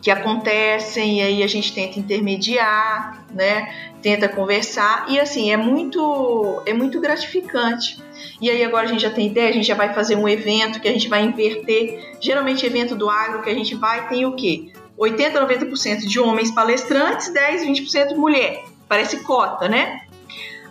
que 0.00 0.10
acontecem 0.10 1.18
e 1.18 1.22
aí 1.22 1.42
a 1.42 1.46
gente 1.46 1.72
tenta 1.72 1.98
intermediar, 1.98 3.24
né? 3.32 3.92
Tenta 4.02 4.28
conversar 4.28 5.06
e 5.08 5.18
assim 5.18 5.50
é 5.50 5.56
muito 5.56 6.62
é 6.66 6.72
muito 6.72 7.00
gratificante 7.00 7.98
e 8.40 8.50
aí 8.50 8.64
agora 8.64 8.84
a 8.84 8.88
gente 8.88 9.02
já 9.02 9.10
tem 9.10 9.26
ideia, 9.26 9.48
a 9.48 9.52
gente 9.52 9.66
já 9.66 9.74
vai 9.74 9.94
fazer 9.94 10.16
um 10.16 10.28
evento 10.28 10.80
que 10.80 10.88
a 10.88 10.92
gente 10.92 11.08
vai 11.08 11.22
inverter. 11.24 12.16
Geralmente 12.20 12.66
evento 12.66 12.94
do 12.94 13.08
agro 13.08 13.42
que 13.42 13.50
a 13.50 13.54
gente 13.54 13.74
vai 13.74 14.08
tem 14.08 14.26
o 14.26 14.32
quê? 14.32 14.72
80, 14.96 15.40
90% 15.46 16.06
de 16.06 16.20
homens 16.20 16.50
palestrantes, 16.50 17.32
10, 17.32 17.66
20% 17.66 18.16
mulher. 18.16 18.64
Parece 18.88 19.20
cota, 19.24 19.68
né? 19.68 20.02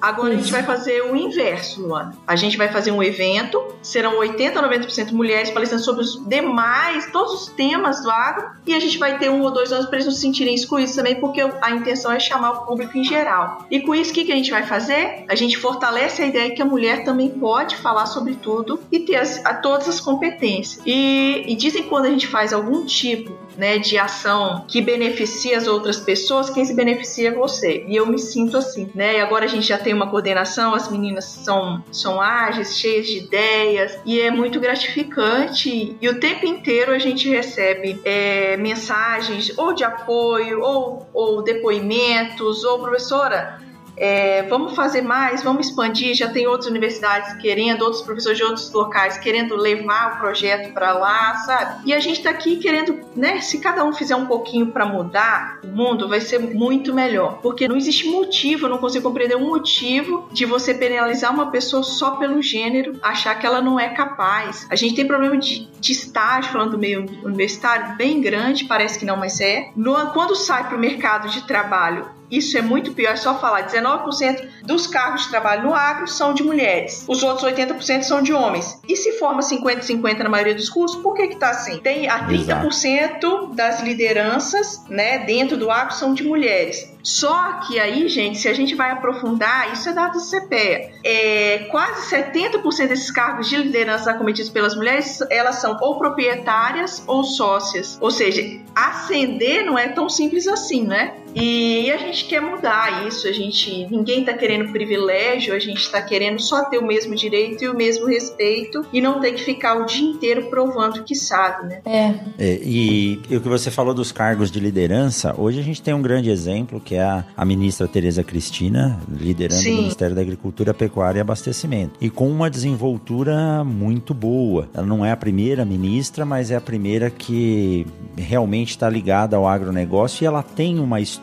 Agora 0.04 0.34
Isso. 0.34 0.40
a 0.40 0.42
gente 0.42 0.52
vai 0.52 0.64
fazer 0.64 1.02
o 1.02 1.16
inverso, 1.16 1.82
Luana. 1.82 2.14
A 2.28 2.36
gente 2.36 2.58
vai 2.58 2.68
fazer 2.68 2.92
um 2.92 3.02
evento, 3.02 3.64
serão 3.82 4.18
80 4.18 4.60
a 4.60 4.70
90% 4.70 5.14
mulheres 5.14 5.50
palestrando 5.50 5.82
sobre 5.82 6.04
os 6.04 6.22
demais, 6.28 7.10
todos 7.10 7.34
os 7.34 7.48
temas 7.48 8.04
do 8.04 8.12
agro, 8.12 8.50
e 8.68 8.74
a 8.76 8.80
gente 8.82 8.98
vai 8.98 9.18
ter 9.18 9.30
um 9.30 9.42
ou 9.42 9.50
dois 9.50 9.72
anos 9.72 9.86
para 9.86 9.96
eles 9.96 10.06
não 10.06 10.14
se 10.14 10.20
sentirem 10.20 10.54
excluídos 10.54 10.94
também, 10.94 11.16
porque 11.22 11.40
a 11.62 11.72
intenção 11.72 12.12
é 12.12 12.20
chamar 12.20 12.52
o 12.52 12.66
público 12.66 12.98
em 12.98 13.04
geral. 13.06 13.66
E 13.72 13.80
com 13.80 13.96
isso, 13.96 14.12
o 14.12 14.14
que, 14.14 14.26
que 14.26 14.34
a 14.34 14.36
gente 14.36 14.52
vai 14.52 14.64
fazer? 14.64 15.24
A 15.30 15.36
gente 15.36 15.58
fortalece 15.58 16.22
a 16.22 16.26
ideia 16.26 16.54
que 16.54 16.62
a 16.62 16.66
mulher 16.66 17.06
também 17.06 17.30
pode 17.30 17.78
falar 17.78 18.06
sobre 18.08 18.36
tudo 18.36 18.82
e 18.92 19.00
ter 19.00 19.16
as, 19.16 19.46
a, 19.46 19.54
todas 19.54 19.88
as 19.88 20.02
competências. 20.02 20.82
E, 20.86 21.46
e 21.48 21.56
dizem 21.56 21.84
que 21.84 21.90
quando 21.90 22.08
a 22.08 22.10
gente 22.10 22.28
faz 22.28 22.52
algum 22.52 22.86
tipo 22.86 23.32
né, 23.58 23.78
de 23.78 23.98
ação 23.98 24.66
que 24.68 24.82
beneficia 24.82 25.58
as 25.58 25.68
outras 25.68 25.98
pessoas, 25.98 26.50
quem 26.50 26.66
se 26.66 26.74
beneficia 26.74 27.30
é 27.30 27.32
você. 27.32 27.86
E 27.88 27.96
eu 27.96 28.06
me 28.06 28.20
sinto 28.20 28.58
assim, 28.58 28.90
né? 28.94 29.18
E 29.18 29.22
agora 29.22 29.46
a 29.46 29.48
gente 29.48 29.68
já 29.68 29.78
tem 29.94 29.96
uma 29.96 30.10
coordenação, 30.10 30.74
as 30.74 30.90
meninas 30.90 31.26
são, 31.26 31.84
são 31.92 32.20
ágeis, 32.20 32.76
cheias 32.76 33.06
de 33.06 33.20
ideias, 33.20 34.00
e 34.04 34.20
é 34.20 34.32
muito 34.32 34.60
gratificante. 34.60 35.96
E 36.02 36.10
o 36.10 36.20
tempo 36.20 36.46
inteiro 36.46 36.92
a 36.92 36.98
gente 36.98 37.30
recebe 37.30 38.02
é, 38.04 38.58
mensagens 38.58 39.56
ou 39.56 39.74
de 39.74 39.84
apoio, 39.84 40.62
ou, 40.62 41.08
ou 41.14 41.44
depoimentos, 41.44 42.64
ou 42.64 42.80
professora, 42.80 43.62
é, 43.96 44.44
vamos 44.44 44.76
fazer 44.76 45.02
mais, 45.02 45.44
vamos 45.44 45.68
expandir. 45.68 46.16
Já 46.16 46.30
tem 46.30 46.48
outras 46.48 46.70
universidades 46.70 47.34
querendo, 47.42 47.84
outros 47.84 48.02
professores 48.02 48.38
de 48.38 48.44
outros 48.44 48.72
locais 48.72 49.18
querendo 49.18 49.56
levar 49.56 50.16
o 50.16 50.20
projeto 50.20 50.74
para 50.74 50.94
lá, 50.94 51.36
sabe? 51.38 51.84
E 51.86 51.94
a 51.94 52.00
gente 52.00 52.18
está 52.18 52.30
aqui 52.30 52.58
querendo, 52.58 53.00
né? 53.16 53.42
Se 53.42 53.60
cada 53.60 53.84
um 53.84 53.94
fizer 53.94 54.16
um 54.16 54.26
pouquinho 54.26 54.68
para 54.68 54.86
mudar 54.86 55.60
o 55.64 55.68
mundo, 55.68 56.08
vai 56.08 56.22
ser 56.22 56.40
muito 56.40 56.94
melhor. 56.94 57.40
Porque 57.42 57.68
não 57.68 57.78
existe 57.78 58.08
motivo, 58.08 58.66
eu 58.66 58.70
não 58.70 58.78
consigo 58.78 59.04
compreender 59.04 59.36
um 59.36 59.48
motivo 59.48 60.28
de 60.32 60.46
você 60.46 60.74
penalizar 60.74 61.34
uma 61.34 61.52
pessoa 61.52 61.84
só 61.84 62.12
pelo 62.12 62.42
gênero, 62.42 62.98
achar 63.02 63.36
que 63.36 63.46
ela 63.46 63.62
não 63.62 63.80
é 63.80 63.90
capaz. 63.90 64.68
A 64.70 64.76
gente 64.76 64.96
tem 64.96 65.08
problema 65.08 65.38
de, 65.38 65.68
de 65.80 65.92
estágio, 65.92 66.52
falando 66.52 66.72
do 66.72 66.78
meio 66.80 67.06
universitário, 67.24 67.96
bem 67.96 68.22
grande, 68.22 68.66
parece 68.66 68.98
que 68.98 69.06
não, 69.06 69.18
mas 69.18 69.40
é. 69.40 69.70
No, 69.76 69.94
quando 70.12 70.36
sai 70.36 70.68
para 70.68 70.78
o 70.78 70.80
mercado 70.80 71.30
de 71.30 71.46
trabalho 71.46 72.23
isso 72.38 72.58
é 72.58 72.62
muito 72.62 72.94
pior, 72.94 73.14
é 73.14 73.16
só 73.16 73.38
falar. 73.40 73.68
19% 73.68 74.48
dos 74.64 74.88
cargos 74.88 75.24
de 75.24 75.30
trabalho 75.30 75.64
no 75.64 75.74
agro 75.74 76.08
são 76.08 76.34
de 76.34 76.44
mulheres. 76.44 77.06
Os 77.08 77.24
outros 77.24 77.46
80% 77.52 78.04
são 78.04 78.22
de 78.22 78.34
homens. 78.34 78.82
E 78.88 78.96
se 78.96 79.14
forma 79.14 79.42
50-50 79.42 80.20
na 80.20 80.30
maioria 80.30 80.56
dos 80.56 80.70
cursos, 80.70 81.02
por 81.02 81.14
que 81.14 81.28
que 81.28 81.36
tá 81.36 81.50
assim? 81.50 81.80
Tem 81.80 82.10
a 82.10 82.28
30% 82.28 82.64
Exato. 82.64 83.48
das 83.54 83.82
lideranças, 83.82 84.84
né, 84.90 85.20
dentro 85.20 85.58
do 85.58 85.70
agro 85.70 85.94
são 85.94 86.14
de 86.14 86.24
mulheres. 86.24 86.94
Só 87.04 87.60
que 87.68 87.78
aí, 87.80 88.08
gente, 88.08 88.38
se 88.38 88.48
a 88.48 88.54
gente 88.54 88.76
vai 88.76 88.90
aprofundar, 88.90 89.74
isso 89.74 89.90
é 89.90 89.94
dado 89.94 90.14
do 90.14 90.22
CPEA, 90.22 90.90
é, 91.04 91.68
quase 91.70 92.10
70% 92.10 92.88
desses 92.88 93.12
cargos 93.12 93.50
de 93.50 93.58
liderança 93.58 94.10
acometidos 94.10 94.50
pelas 94.50 94.74
mulheres, 94.74 95.20
elas 95.30 95.58
são 95.58 95.78
ou 95.82 95.98
proprietárias 95.98 97.04
ou 97.06 97.26
sócias. 97.26 97.98
Ou 98.00 98.10
seja, 98.10 98.42
ascender 98.74 99.66
não 99.66 99.78
é 99.78 99.90
tão 99.90 100.08
simples 100.08 100.48
assim, 100.48 100.86
né? 100.88 101.14
E 101.36 101.92
a 101.92 101.98
gente 101.98 102.26
quer 102.26 102.42
mudar 102.42 103.08
isso, 103.08 103.28
a 103.28 103.32
gente 103.32 103.88
ninguém 103.90 104.22
está 104.22 104.34
querendo 104.34 104.72
privilégio, 104.72 105.54
a 105.54 105.60
gente 105.60 105.80
está 105.80 106.02
querendo 106.02 106.40
só 106.40 106.66
ter 106.66 106.78
o 106.78 106.86
mesmo 106.86 107.16
direito 107.16 107.64
e 107.64 107.70
o 107.70 107.76
mesmo 107.76 108.06
respeito 108.08 108.86
e 108.94 109.02
não 109.02 109.20
ter 109.20 109.34
que 109.34 109.44
ficar 109.44 109.76
o 109.76 109.86
dia 109.86 110.08
inteiro 110.08 110.44
provando 110.50 111.04
que 111.04 111.16
sabe, 111.16 111.68
né? 111.68 111.82
É. 111.86 112.14
é 112.38 112.60
e, 112.64 113.20
e 113.30 113.36
o 113.36 113.42
que 113.42 113.50
você 113.50 113.72
falou 113.72 113.94
dos 113.94 114.12
cargos 114.12 114.52
de 114.52 114.60
liderança, 114.60 115.34
hoje 115.38 115.60
a 115.60 115.64
gente 115.64 115.82
tem 115.82 115.94
um 115.94 116.02
grande 116.02 116.30
exemplo 116.30 116.80
que 116.80 116.96
é 116.96 117.04
a, 117.04 117.26
a 117.36 117.46
ministra 117.46 117.88
Tereza 117.88 118.24
Cristina, 118.24 119.00
liderando 119.10 119.62
Sim. 119.62 119.74
o 119.74 119.78
Ministério 119.78 120.16
da 120.16 120.22
Agricultura, 120.22 120.74
Pecuária 120.74 121.20
e 121.20 121.22
Abastecimento. 121.22 121.94
E 122.00 122.10
com 122.10 122.30
uma 122.30 122.50
desenvoltura 122.50 123.64
muito 123.64 124.14
boa. 124.14 124.70
Ela 124.74 124.86
não 124.86 125.06
é 125.06 125.12
a 125.12 125.18
primeira 125.18 125.66
ministra, 125.66 126.26
mas 126.26 126.52
é 126.52 126.56
a 126.56 126.62
primeira 126.62 127.10
que 127.10 127.86
realmente 128.16 128.70
está 128.70 128.90
ligada 128.90 129.36
ao 129.36 129.48
agronegócio 129.48 130.24
e 130.24 130.28
ela 130.28 130.44
tem 130.44 130.80
uma 130.80 131.02
história 131.02 131.23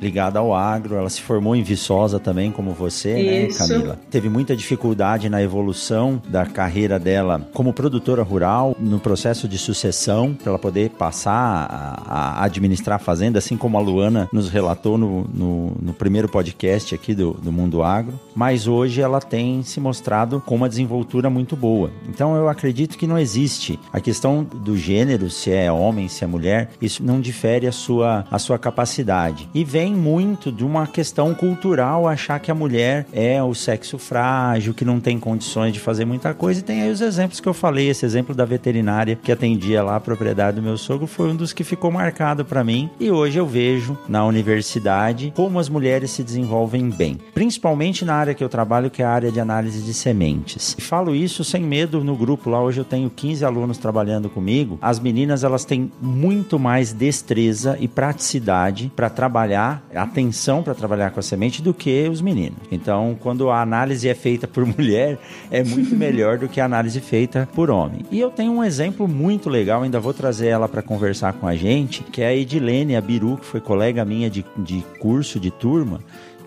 ligada 0.00 0.38
ao 0.38 0.54
agro. 0.54 0.96
Ela 0.96 1.08
se 1.08 1.22
formou 1.22 1.54
em 1.54 1.62
Viçosa 1.62 2.18
também, 2.18 2.50
como 2.50 2.72
você, 2.72 3.14
né, 3.14 3.46
Isso. 3.46 3.62
né, 3.62 3.68
Camila? 3.68 3.98
Teve 4.10 4.28
muita 4.28 4.56
dificuldade 4.56 5.28
na 5.28 5.42
evolução 5.42 6.20
da 6.28 6.44
carreira 6.46 6.98
dela 6.98 7.48
como 7.52 7.72
produtora 7.72 8.22
rural, 8.22 8.76
no 8.78 8.98
processo 8.98 9.48
de 9.48 9.58
sucessão, 9.58 10.34
para 10.34 10.50
ela 10.50 10.58
poder 10.58 10.90
passar 10.90 11.66
a, 11.70 12.40
a, 12.40 12.44
administrar 12.44 12.96
a 12.96 12.98
fazenda, 12.98 13.38
assim 13.38 13.56
como 13.56 13.76
a 13.76 13.80
Luana 13.80 14.28
nos 14.32 14.48
relatou 14.48 14.98
no, 14.98 15.24
no, 15.32 15.72
no 15.80 15.92
primeiro 15.92 16.28
podcast 16.28 16.94
aqui 16.94 17.14
do, 17.14 17.32
do 17.32 17.52
Mundo 17.52 17.82
Agro. 17.82 18.18
Mas 18.34 18.66
hoje 18.66 19.00
ela 19.00 19.20
tem 19.20 19.62
se 19.62 19.80
mostrado 19.80 20.42
com 20.44 20.54
uma 20.54 20.68
desenvoltura 20.68 21.30
muito 21.30 21.56
boa. 21.56 21.90
Então 22.08 22.34
eu 22.34 22.48
acredito 22.48 22.96
que 22.96 23.06
não 23.06 23.18
existe 23.18 23.78
a 23.92 24.00
questão 24.00 24.44
do 24.44 24.76
gênero, 24.76 25.30
se 25.30 25.50
é 25.50 25.70
homem, 25.70 26.08
se 26.08 26.24
é 26.24 26.26
mulher, 26.26 26.70
isso 26.80 27.02
não 27.02 27.20
difere 27.20 27.66
a 27.66 27.72
sua, 27.72 28.24
a 28.30 28.38
sua 28.38 28.58
capacidade. 28.58 29.29
E 29.54 29.64
vem 29.64 29.94
muito 29.94 30.50
de 30.50 30.64
uma 30.64 30.86
questão 30.86 31.34
cultural 31.34 32.08
achar 32.08 32.38
que 32.40 32.50
a 32.50 32.54
mulher 32.54 33.06
é 33.12 33.42
o 33.42 33.54
sexo 33.54 33.98
frágil, 33.98 34.74
que 34.74 34.84
não 34.84 35.00
tem 35.00 35.18
condições 35.18 35.72
de 35.72 35.80
fazer 35.80 36.04
muita 36.04 36.34
coisa. 36.34 36.60
E 36.60 36.62
tem 36.62 36.82
aí 36.82 36.90
os 36.90 37.00
exemplos 37.00 37.40
que 37.40 37.48
eu 37.48 37.54
falei, 37.54 37.88
esse 37.88 38.04
exemplo 38.04 38.34
da 38.34 38.44
veterinária 38.44 39.18
que 39.20 39.32
atendia 39.32 39.82
lá 39.82 39.96
a 39.96 40.00
propriedade 40.00 40.56
do 40.56 40.62
meu 40.62 40.76
sogro 40.76 41.06
foi 41.06 41.30
um 41.30 41.36
dos 41.36 41.52
que 41.52 41.64
ficou 41.64 41.90
marcado 41.90 42.44
para 42.44 42.64
mim. 42.64 42.90
E 42.98 43.10
hoje 43.10 43.38
eu 43.38 43.46
vejo 43.46 43.96
na 44.08 44.24
universidade 44.24 45.32
como 45.34 45.58
as 45.58 45.68
mulheres 45.68 46.10
se 46.10 46.22
desenvolvem 46.22 46.90
bem, 46.90 47.18
principalmente 47.34 48.04
na 48.04 48.14
área 48.14 48.34
que 48.34 48.42
eu 48.42 48.48
trabalho, 48.48 48.90
que 48.90 49.02
é 49.02 49.04
a 49.04 49.10
área 49.10 49.30
de 49.30 49.40
análise 49.40 49.82
de 49.82 49.94
sementes. 49.94 50.74
E 50.78 50.80
falo 50.80 51.14
isso 51.14 51.44
sem 51.44 51.62
medo 51.62 52.02
no 52.02 52.16
grupo 52.16 52.50
lá. 52.50 52.62
Hoje 52.62 52.80
eu 52.80 52.84
tenho 52.84 53.10
15 53.10 53.44
alunos 53.44 53.78
trabalhando 53.78 54.28
comigo. 54.28 54.78
As 54.80 54.98
meninas 54.98 55.44
elas 55.44 55.64
têm 55.64 55.90
muito 56.00 56.58
mais 56.58 56.92
destreza 56.92 57.76
e 57.80 57.86
praticidade 57.86 58.90
para 58.94 59.10
trabalhar, 59.20 59.84
atenção 59.94 60.62
para 60.62 60.74
trabalhar 60.74 61.10
com 61.10 61.20
a 61.20 61.22
semente 61.22 61.60
do 61.60 61.74
que 61.74 62.08
os 62.08 62.22
meninos. 62.22 62.60
Então, 62.72 63.14
quando 63.20 63.50
a 63.50 63.60
análise 63.60 64.08
é 64.08 64.14
feita 64.14 64.48
por 64.48 64.64
mulher, 64.64 65.18
é 65.50 65.62
muito 65.62 65.94
melhor 65.94 66.38
do 66.38 66.48
que 66.48 66.58
a 66.58 66.64
análise 66.64 66.98
feita 67.02 67.46
por 67.54 67.70
homem. 67.70 68.00
E 68.10 68.18
eu 68.18 68.30
tenho 68.30 68.50
um 68.50 68.64
exemplo 68.64 69.06
muito 69.06 69.50
legal, 69.50 69.82
ainda 69.82 70.00
vou 70.00 70.14
trazer 70.14 70.46
ela 70.46 70.66
para 70.66 70.80
conversar 70.80 71.34
com 71.34 71.46
a 71.46 71.54
gente, 71.54 72.02
que 72.02 72.22
é 72.22 72.28
a 72.28 72.34
Edilene 72.34 72.96
Abiru, 72.96 73.36
que 73.36 73.44
foi 73.44 73.60
colega 73.60 74.06
minha 74.06 74.30
de, 74.30 74.42
de 74.56 74.82
curso, 74.98 75.38
de 75.38 75.50
turma 75.50 76.00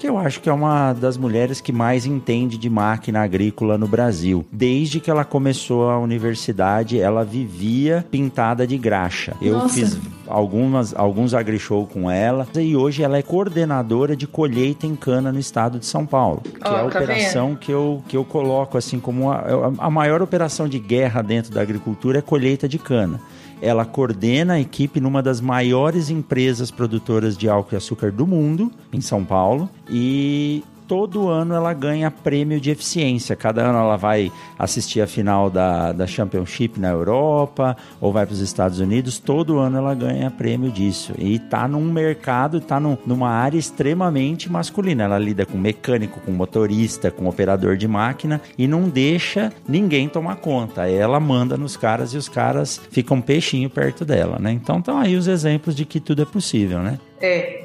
que 0.03 0.09
eu 0.09 0.17
acho 0.17 0.41
que 0.41 0.49
é 0.49 0.53
uma 0.53 0.91
das 0.91 1.15
mulheres 1.15 1.61
que 1.61 1.71
mais 1.71 2.05
entende 2.05 2.57
de 2.57 2.69
máquina 2.69 3.23
agrícola 3.23 3.77
no 3.77 3.87
Brasil. 3.87 4.45
Desde 4.51 4.99
que 4.99 5.09
ela 5.09 5.23
começou 5.23 5.89
a 5.89 5.97
universidade, 5.97 6.99
ela 6.99 7.23
vivia 7.23 8.05
pintada 8.11 8.67
de 8.67 8.77
graxa. 8.77 9.33
Eu 9.41 9.53
Nossa. 9.53 9.73
fiz 9.73 9.97
algumas, 10.27 10.93
alguns 10.93 11.33
agrishow 11.33 11.87
com 11.87 12.11
ela 12.11 12.45
e 12.53 12.75
hoje 12.75 13.01
ela 13.01 13.17
é 13.17 13.21
coordenadora 13.21 14.13
de 14.13 14.27
colheita 14.27 14.85
em 14.85 14.93
cana 14.93 15.31
no 15.31 15.39
estado 15.39 15.79
de 15.79 15.85
São 15.85 16.05
Paulo, 16.05 16.41
que 16.41 16.49
oh, 16.65 16.67
é 16.67 16.81
a 16.81 16.89
tá 16.89 16.99
operação 16.99 17.55
que 17.55 17.71
eu, 17.71 18.03
que 18.05 18.17
eu 18.17 18.25
coloco 18.25 18.77
assim 18.77 18.99
como 18.99 19.31
a, 19.31 19.71
a 19.77 19.89
maior 19.89 20.21
operação 20.21 20.67
de 20.67 20.79
guerra 20.79 21.21
dentro 21.21 21.53
da 21.53 21.61
agricultura 21.61 22.19
é 22.19 22.21
colheita 22.21 22.67
de 22.67 22.77
cana 22.77 23.21
ela 23.63 23.85
coordena 23.85 24.55
a 24.55 24.59
equipe 24.59 24.99
numa 24.99 25.23
das 25.23 25.39
maiores 25.39 26.09
empresas 26.09 26.69
produtoras 26.69 27.37
de 27.37 27.47
álcool 27.47 27.75
e 27.75 27.77
açúcar 27.77 28.11
do 28.11 28.27
mundo, 28.27 28.69
em 28.91 28.99
São 28.99 29.23
Paulo, 29.23 29.69
e 29.89 30.61
todo 30.93 31.27
ano 31.27 31.55
ela 31.55 31.73
ganha 31.73 32.11
prêmio 32.11 32.61
de 32.61 32.69
eficiência. 32.69 33.35
Cada 33.35 33.63
ano 33.63 33.79
ela 33.79 33.97
vai 33.97 34.31
assistir 34.59 35.01
a 35.01 35.07
final 35.07 35.49
da, 35.49 35.91
da 35.91 36.05
Championship 36.05 36.79
na 36.79 36.91
Europa 36.91 37.75
ou 37.99 38.13
vai 38.13 38.27
para 38.27 38.33
os 38.33 38.41
Estados 38.41 38.79
Unidos. 38.79 39.17
Todo 39.17 39.57
ano 39.57 39.79
ela 39.79 39.95
ganha 39.95 40.29
prêmio 40.29 40.71
disso. 40.71 41.11
E 41.17 41.37
está 41.37 41.67
num 41.67 41.91
mercado, 41.91 42.59
está 42.59 42.79
num, 42.79 42.95
numa 43.07 43.31
área 43.31 43.57
extremamente 43.57 44.51
masculina. 44.51 45.05
Ela 45.05 45.17
lida 45.17 45.47
com 45.47 45.57
mecânico, 45.57 46.19
com 46.19 46.31
motorista, 46.31 47.09
com 47.09 47.27
operador 47.27 47.75
de 47.75 47.87
máquina 47.87 48.39
e 48.55 48.67
não 48.67 48.87
deixa 48.87 49.51
ninguém 49.67 50.07
tomar 50.07 50.35
conta. 50.35 50.87
Ela 50.87 51.19
manda 51.19 51.57
nos 51.57 51.75
caras 51.75 52.13
e 52.13 52.17
os 52.17 52.29
caras 52.29 52.79
ficam 52.91 53.19
peixinho 53.19 53.67
perto 53.67 54.05
dela, 54.05 54.37
né? 54.37 54.51
Então 54.51 54.77
estão 54.77 54.99
aí 54.99 55.15
os 55.15 55.25
exemplos 55.27 55.75
de 55.75 55.85
que 55.85 55.99
tudo 55.99 56.21
é 56.21 56.25
possível, 56.25 56.83
né? 56.83 56.99
É, 57.19 57.62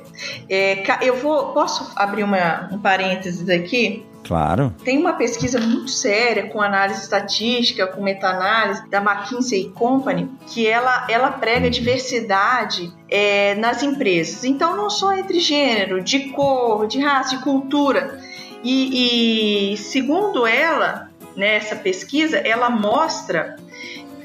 é, 0.49 0.83
eu 1.03 1.17
vou, 1.17 1.53
posso 1.53 1.93
abrir 1.97 2.25
uma, 2.25 2.69
um 2.73 2.79
parênteses 2.79 3.49
aqui? 3.49 4.05
Claro. 4.25 4.75
Tem 4.85 4.99
uma 4.99 5.15
pesquisa 5.15 5.59
muito 5.59 5.91
séria 5.91 6.49
com 6.49 6.61
análise 6.61 7.03
estatística, 7.03 7.87
com 7.87 8.03
meta-análise 8.03 8.87
da 8.91 8.99
McKinsey 8.99 9.73
Company, 9.75 10.29
que 10.49 10.67
ela, 10.67 11.07
ela 11.09 11.31
prega 11.31 11.65
uhum. 11.65 11.71
diversidade 11.71 12.93
é, 13.09 13.55
nas 13.55 13.83
empresas. 13.83 14.45
Então, 14.45 14.77
não 14.77 14.91
só 14.91 15.15
entre 15.15 15.41
gênero, 15.41 16.03
de 16.03 16.31
cor, 16.31 16.87
de 16.87 17.01
raça, 17.01 17.37
de 17.37 17.43
cultura. 17.43 18.21
E, 18.63 19.73
e 19.73 19.77
segundo 19.79 20.47
ela, 20.47 21.09
nessa 21.37 21.77
pesquisa, 21.77 22.37
ela 22.39 22.69
mostra 22.69 23.57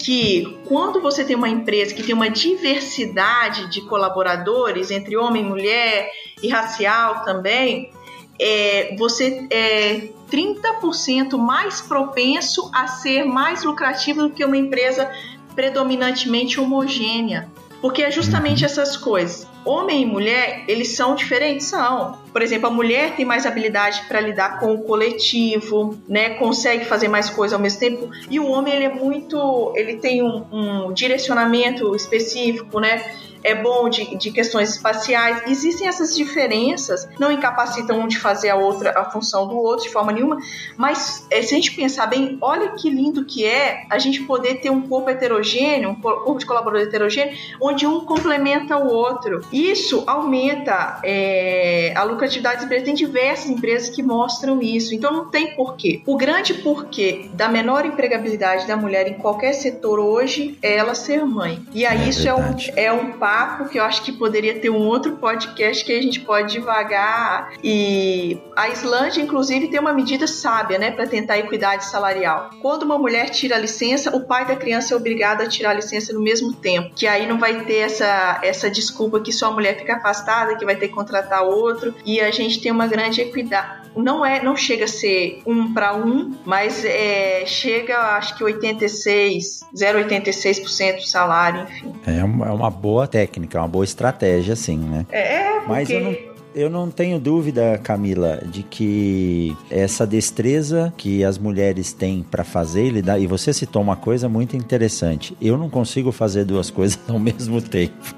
que 0.03 0.59
quando 0.67 0.99
você 1.01 1.23
tem 1.23 1.35
uma 1.35 1.47
empresa 1.47 1.95
que 1.95 2.03
tem 2.03 2.13
uma 2.13 2.29
diversidade 2.29 3.69
de 3.69 3.81
colaboradores 3.81 4.91
entre 4.91 5.15
homem, 5.15 5.43
mulher 5.43 6.11
e 6.41 6.49
racial 6.49 7.23
também, 7.23 7.89
é, 8.37 8.95
você 8.97 9.47
é 9.49 10.09
30% 10.29 11.37
mais 11.37 11.79
propenso 11.79 12.69
a 12.73 12.87
ser 12.87 13.23
mais 13.23 13.63
lucrativo 13.63 14.23
do 14.23 14.29
que 14.31 14.43
uma 14.43 14.57
empresa 14.57 15.09
predominantemente 15.55 16.59
homogênea. 16.59 17.49
Porque 17.83 18.01
é 18.01 18.09
justamente 18.09 18.61
uhum. 18.61 18.65
essas 18.65 18.95
coisas. 18.95 19.45
Homem 19.65 20.03
e 20.03 20.05
mulher, 20.05 20.63
eles 20.69 20.95
são 20.95 21.15
diferentes? 21.15 21.67
São. 21.67 22.17
Por 22.31 22.41
exemplo, 22.41 22.67
a 22.67 22.71
mulher 22.71 23.13
tem 23.17 23.25
mais 23.25 23.45
habilidade 23.45 24.03
para 24.07 24.21
lidar 24.21 24.57
com 24.57 24.73
o 24.73 24.83
coletivo, 24.83 25.99
né? 26.07 26.35
Consegue 26.35 26.85
fazer 26.85 27.09
mais 27.09 27.29
coisas 27.29 27.53
ao 27.53 27.59
mesmo 27.59 27.81
tempo. 27.81 28.09
E 28.29 28.39
o 28.39 28.47
homem, 28.47 28.73
ele 28.73 28.85
é 28.85 28.89
muito. 28.89 29.73
Ele 29.75 29.97
tem 29.97 30.23
um, 30.23 30.45
um 30.49 30.93
direcionamento 30.93 31.93
específico, 31.93 32.79
né? 32.79 33.03
É 33.43 33.55
bom 33.55 33.89
de, 33.89 34.15
de 34.15 34.31
questões 34.31 34.71
espaciais. 34.71 35.43
Existem 35.47 35.87
essas 35.87 36.15
diferenças, 36.15 37.07
não 37.19 37.31
incapacitam 37.31 37.99
um 37.99 38.07
de 38.07 38.19
fazer 38.19 38.49
a 38.49 38.55
outra 38.55 38.93
a 38.95 39.05
função 39.05 39.47
do 39.47 39.57
outro 39.57 39.85
de 39.85 39.91
forma 39.91 40.11
nenhuma, 40.11 40.37
mas 40.77 41.25
é, 41.29 41.41
se 41.41 41.53
a 41.53 41.57
gente 41.57 41.75
pensar 41.75 42.05
bem, 42.07 42.37
olha 42.41 42.71
que 42.71 42.89
lindo 42.89 43.25
que 43.25 43.45
é 43.45 43.85
a 43.89 43.97
gente 43.97 44.23
poder 44.23 44.55
ter 44.55 44.69
um 44.69 44.81
corpo 44.81 45.09
heterogêneo, 45.09 45.89
um 45.89 45.95
corpo 45.95 46.37
de 46.37 46.45
colaborador 46.45 46.87
heterogêneo, 46.87 47.35
onde 47.61 47.85
um 47.85 48.01
complementa 48.05 48.77
o 48.77 48.87
outro. 48.87 49.41
Isso 49.51 50.03
aumenta 50.05 50.99
é, 51.03 51.93
a 51.95 52.03
lucratividade 52.03 52.55
das 52.55 52.65
empresas. 52.65 52.85
Tem 52.85 52.93
diversas 52.93 53.49
empresas 53.49 53.89
que 53.89 54.03
mostram 54.03 54.61
isso, 54.61 54.93
então 54.93 55.11
não 55.11 55.29
tem 55.29 55.55
porquê. 55.55 56.01
O 56.05 56.15
grande 56.15 56.53
porquê 56.55 57.29
da 57.33 57.47
menor 57.47 57.85
empregabilidade 57.85 58.67
da 58.67 58.77
mulher 58.77 59.07
em 59.07 59.15
qualquer 59.15 59.53
setor 59.53 59.99
hoje 59.99 60.57
é 60.61 60.75
ela 60.75 60.95
ser 60.95 61.25
mãe. 61.25 61.61
E 61.73 61.85
aí 61.85 62.03
é 62.03 62.09
isso 62.09 62.27
é 62.27 62.33
um, 62.33 62.55
é 62.75 62.93
um 62.93 63.11
papo 63.33 63.67
que 63.67 63.79
eu 63.79 63.83
acho 63.83 64.03
que 64.03 64.11
poderia 64.11 64.59
ter 64.59 64.69
um 64.69 64.85
outro 64.85 65.13
podcast 65.13 65.83
que 65.83 65.91
a 65.91 65.99
gente 65.99 66.19
pode 66.19 66.53
devagar. 66.53 67.53
E 67.63 68.37
a 68.55 68.69
Islândia, 68.69 69.23
inclusive, 69.23 69.69
tem 69.69 69.79
uma 69.79 69.91
medida 69.91 70.27
sábia, 70.27 70.77
né, 70.77 70.91
para 70.91 71.07
tentar 71.07 71.33
a 71.33 71.39
equidade 71.39 71.85
salarial. 71.85 72.51
Quando 72.61 72.83
uma 72.83 72.95
mulher 72.95 73.31
tira 73.31 73.55
a 73.55 73.59
licença, 73.59 74.15
o 74.15 74.21
pai 74.21 74.45
da 74.45 74.55
criança 74.55 74.93
é 74.93 74.97
obrigado 74.97 75.41
a 75.41 75.47
tirar 75.47 75.71
a 75.71 75.73
licença 75.73 76.13
no 76.13 76.21
mesmo 76.21 76.53
tempo, 76.53 76.93
que 76.95 77.07
aí 77.07 77.25
não 77.25 77.39
vai 77.39 77.65
ter 77.65 77.77
essa, 77.77 78.39
essa 78.43 78.69
desculpa 78.69 79.19
que 79.19 79.31
só 79.31 79.47
a 79.47 79.51
mulher 79.51 79.79
fica 79.79 79.95
afastada, 79.95 80.55
que 80.55 80.63
vai 80.63 80.75
ter 80.75 80.89
que 80.89 80.93
contratar 80.93 81.41
outro. 81.41 81.95
E 82.05 82.21
a 82.21 82.29
gente 82.29 82.61
tem 82.61 82.71
uma 82.71 82.85
grande 82.85 83.19
equidade 83.19 83.83
não 83.95 84.25
é 84.25 84.41
não 84.41 84.55
chega 84.55 84.85
a 84.85 84.87
ser 84.87 85.41
um 85.45 85.73
para 85.73 85.95
um, 85.95 86.35
mas 86.45 86.83
é, 86.83 87.45
chega 87.45 87.97
acho 87.97 88.35
que 88.37 88.43
86, 88.43 89.61
0,86% 89.75 90.95
do 90.95 91.07
salário, 91.07 91.63
enfim. 91.63 91.93
É 92.05 92.23
uma, 92.23 92.47
é 92.47 92.51
uma 92.51 92.69
boa 92.69 93.07
técnica, 93.07 93.22
uma 93.61 93.67
boa 93.67 93.83
estratégia, 93.83 94.55
sim, 94.55 94.77
né? 94.77 95.05
É, 95.11 95.35
é 95.35 95.53
porque... 95.53 95.69
Mas 95.69 95.89
eu 95.89 96.01
não 96.01 96.32
eu 96.55 96.69
não 96.69 96.89
tenho 96.89 97.19
dúvida, 97.19 97.79
Camila, 97.81 98.41
de 98.45 98.63
que 98.63 99.55
essa 99.69 100.05
destreza 100.05 100.93
que 100.97 101.23
as 101.23 101.37
mulheres 101.37 101.93
têm 101.93 102.23
para 102.23 102.43
fazer, 102.43 102.89
lidar, 102.89 103.19
e 103.19 103.27
você 103.27 103.51
citou 103.51 103.81
uma 103.81 103.95
coisa 103.95 104.29
muito 104.29 104.55
interessante. 104.55 105.35
Eu 105.41 105.57
não 105.57 105.69
consigo 105.69 106.11
fazer 106.11 106.45
duas 106.45 106.69
coisas 106.71 106.99
ao 107.07 107.19
mesmo 107.19 107.61
tempo. 107.61 108.15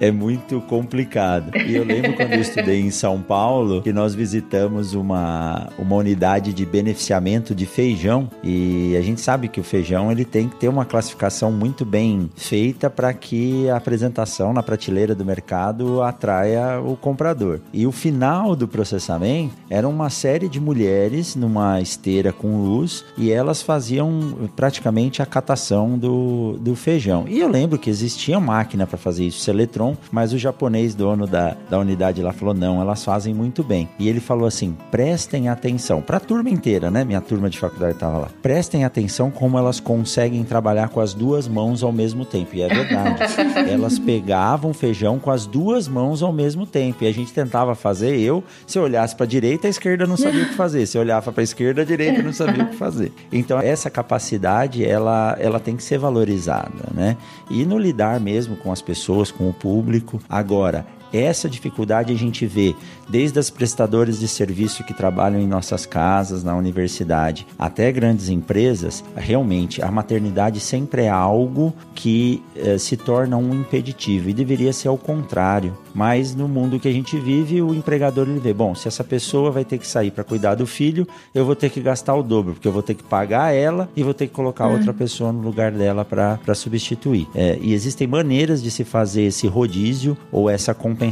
É 0.00 0.10
muito 0.10 0.60
complicado. 0.62 1.56
E 1.56 1.74
eu 1.74 1.84
lembro 1.84 2.14
quando 2.14 2.32
eu 2.32 2.40
estudei 2.40 2.80
em 2.80 2.90
São 2.90 3.20
Paulo 3.20 3.82
que 3.82 3.92
nós 3.92 4.14
visitamos 4.14 4.94
uma, 4.94 5.68
uma 5.78 5.96
unidade 5.96 6.52
de 6.52 6.64
beneficiamento 6.64 7.54
de 7.54 7.66
feijão 7.66 8.30
e 8.42 8.96
a 8.96 9.00
gente 9.00 9.20
sabe 9.20 9.48
que 9.48 9.60
o 9.60 9.64
feijão 9.64 10.10
ele 10.10 10.24
tem 10.24 10.48
que 10.48 10.56
ter 10.56 10.68
uma 10.68 10.84
classificação 10.84 11.52
muito 11.52 11.84
bem 11.84 12.30
feita 12.34 12.88
para 12.88 13.12
que 13.12 13.68
a 13.68 13.76
apresentação 13.76 14.52
na 14.52 14.62
prateleira 14.62 15.14
do 15.14 15.24
mercado 15.24 16.02
atraia 16.02 16.80
o 16.80 16.96
comprador. 16.96 17.60
E 17.74 17.86
o 17.88 17.92
final 17.92 18.54
do 18.54 18.68
processamento 18.68 19.52
era 19.68 19.88
uma 19.88 20.08
série 20.08 20.48
de 20.48 20.60
mulheres 20.60 21.34
numa 21.34 21.80
esteira 21.80 22.32
com 22.32 22.62
luz 22.62 23.04
e 23.18 23.32
elas 23.32 23.62
faziam 23.62 24.48
praticamente 24.54 25.20
a 25.20 25.26
catação 25.26 25.98
do, 25.98 26.56
do 26.60 26.76
feijão. 26.76 27.24
E 27.26 27.40
eu 27.40 27.48
lembro 27.48 27.76
que 27.76 27.90
existia 27.90 28.38
máquina 28.38 28.86
para 28.86 28.96
fazer 28.96 29.24
isso, 29.24 29.40
Seletron, 29.40 29.96
mas 30.12 30.32
o 30.32 30.38
japonês 30.38 30.94
dono 30.94 31.26
da, 31.26 31.56
da 31.68 31.78
unidade 31.78 32.22
lá 32.22 32.32
falou: 32.32 32.54
não, 32.54 32.80
elas 32.80 33.04
fazem 33.04 33.34
muito 33.34 33.64
bem. 33.64 33.88
E 33.98 34.08
ele 34.08 34.20
falou 34.20 34.46
assim: 34.46 34.76
prestem 34.92 35.48
atenção, 35.48 36.00
para 36.00 36.18
a 36.18 36.20
turma 36.20 36.50
inteira, 36.50 36.92
né? 36.92 37.02
Minha 37.04 37.20
turma 37.20 37.50
de 37.50 37.58
faculdade 37.58 37.94
estava 37.94 38.18
lá. 38.18 38.28
Prestem 38.40 38.84
atenção 38.84 39.32
como 39.32 39.58
elas 39.58 39.80
conseguem 39.80 40.44
trabalhar 40.44 40.90
com 40.90 41.00
as 41.00 41.12
duas 41.12 41.48
mãos 41.48 41.82
ao 41.82 41.90
mesmo 41.90 42.24
tempo. 42.24 42.54
E 42.54 42.62
é 42.62 42.68
verdade. 42.68 43.20
elas 43.68 43.98
pegavam 43.98 44.72
feijão 44.72 45.18
com 45.18 45.32
as 45.32 45.44
duas 45.44 45.88
mãos 45.88 46.22
ao 46.22 46.32
mesmo 46.32 46.66
tempo. 46.66 47.02
E 47.02 47.08
a 47.08 47.12
gente 47.12 47.32
tentava 47.32 47.63
tentava 47.64 47.74
fazer, 47.74 48.18
eu, 48.20 48.44
se 48.66 48.78
eu 48.78 48.82
olhasse 48.82 49.16
para 49.16 49.24
a 49.24 49.28
direita, 49.28 49.66
a 49.66 49.70
esquerda 49.70 50.06
não 50.06 50.16
sabia 50.16 50.44
o 50.44 50.48
que 50.48 50.54
fazer. 50.54 50.86
Se 50.86 50.98
eu 50.98 51.02
olhava 51.02 51.32
para 51.32 51.40
a 51.40 51.44
esquerda, 51.44 51.82
a 51.82 51.84
direita 51.84 52.22
não 52.22 52.32
sabia 52.32 52.64
o 52.64 52.68
que 52.68 52.76
fazer. 52.76 53.12
Então, 53.32 53.58
essa 53.58 53.88
capacidade, 53.88 54.84
ela, 54.84 55.36
ela 55.40 55.58
tem 55.58 55.76
que 55.76 55.82
ser 55.82 55.98
valorizada, 55.98 56.88
né? 56.92 57.16
E 57.50 57.64
no 57.64 57.78
lidar 57.78 58.20
mesmo 58.20 58.56
com 58.56 58.70
as 58.70 58.82
pessoas, 58.82 59.30
com 59.30 59.48
o 59.48 59.52
público. 59.54 60.20
Agora, 60.28 60.86
essa 61.16 61.48
dificuldade 61.48 62.12
a 62.12 62.16
gente 62.16 62.46
vê 62.46 62.74
desde 63.08 63.38
as 63.38 63.50
prestadoras 63.50 64.18
de 64.18 64.26
serviço 64.26 64.84
que 64.84 64.94
trabalham 64.94 65.40
em 65.40 65.46
nossas 65.46 65.86
casas, 65.86 66.42
na 66.42 66.56
universidade, 66.56 67.46
até 67.58 67.90
grandes 67.92 68.28
empresas. 68.28 69.04
Realmente, 69.14 69.82
a 69.82 69.90
maternidade 69.90 70.60
sempre 70.60 71.02
é 71.02 71.08
algo 71.08 71.74
que 71.94 72.42
eh, 72.56 72.78
se 72.78 72.96
torna 72.96 73.36
um 73.36 73.54
impeditivo 73.54 74.28
e 74.28 74.34
deveria 74.34 74.72
ser 74.72 74.88
ao 74.88 74.98
contrário. 74.98 75.76
Mas 75.94 76.34
no 76.34 76.48
mundo 76.48 76.80
que 76.80 76.88
a 76.88 76.92
gente 76.92 77.16
vive, 77.18 77.62
o 77.62 77.72
empregador 77.72 78.28
ele 78.28 78.40
vê: 78.40 78.52
bom, 78.52 78.74
se 78.74 78.88
essa 78.88 79.04
pessoa 79.04 79.50
vai 79.50 79.64
ter 79.64 79.78
que 79.78 79.86
sair 79.86 80.10
para 80.10 80.24
cuidar 80.24 80.56
do 80.56 80.66
filho, 80.66 81.06
eu 81.34 81.44
vou 81.44 81.54
ter 81.54 81.70
que 81.70 81.80
gastar 81.80 82.14
o 82.14 82.22
dobro, 82.22 82.54
porque 82.54 82.66
eu 82.66 82.72
vou 82.72 82.82
ter 82.82 82.94
que 82.94 83.04
pagar 83.04 83.54
ela 83.54 83.88
e 83.94 84.02
vou 84.02 84.14
ter 84.14 84.26
que 84.26 84.32
colocar 84.32 84.66
outra 84.66 84.90
uhum. 84.90 84.98
pessoa 84.98 85.32
no 85.32 85.40
lugar 85.40 85.70
dela 85.70 86.04
para 86.04 86.54
substituir. 86.54 87.28
É, 87.34 87.58
e 87.60 87.72
existem 87.72 88.06
maneiras 88.06 88.62
de 88.62 88.70
se 88.70 88.82
fazer 88.82 89.22
esse 89.22 89.46
rodízio 89.46 90.16
ou 90.32 90.50
essa 90.50 90.74
compensação 90.74 91.03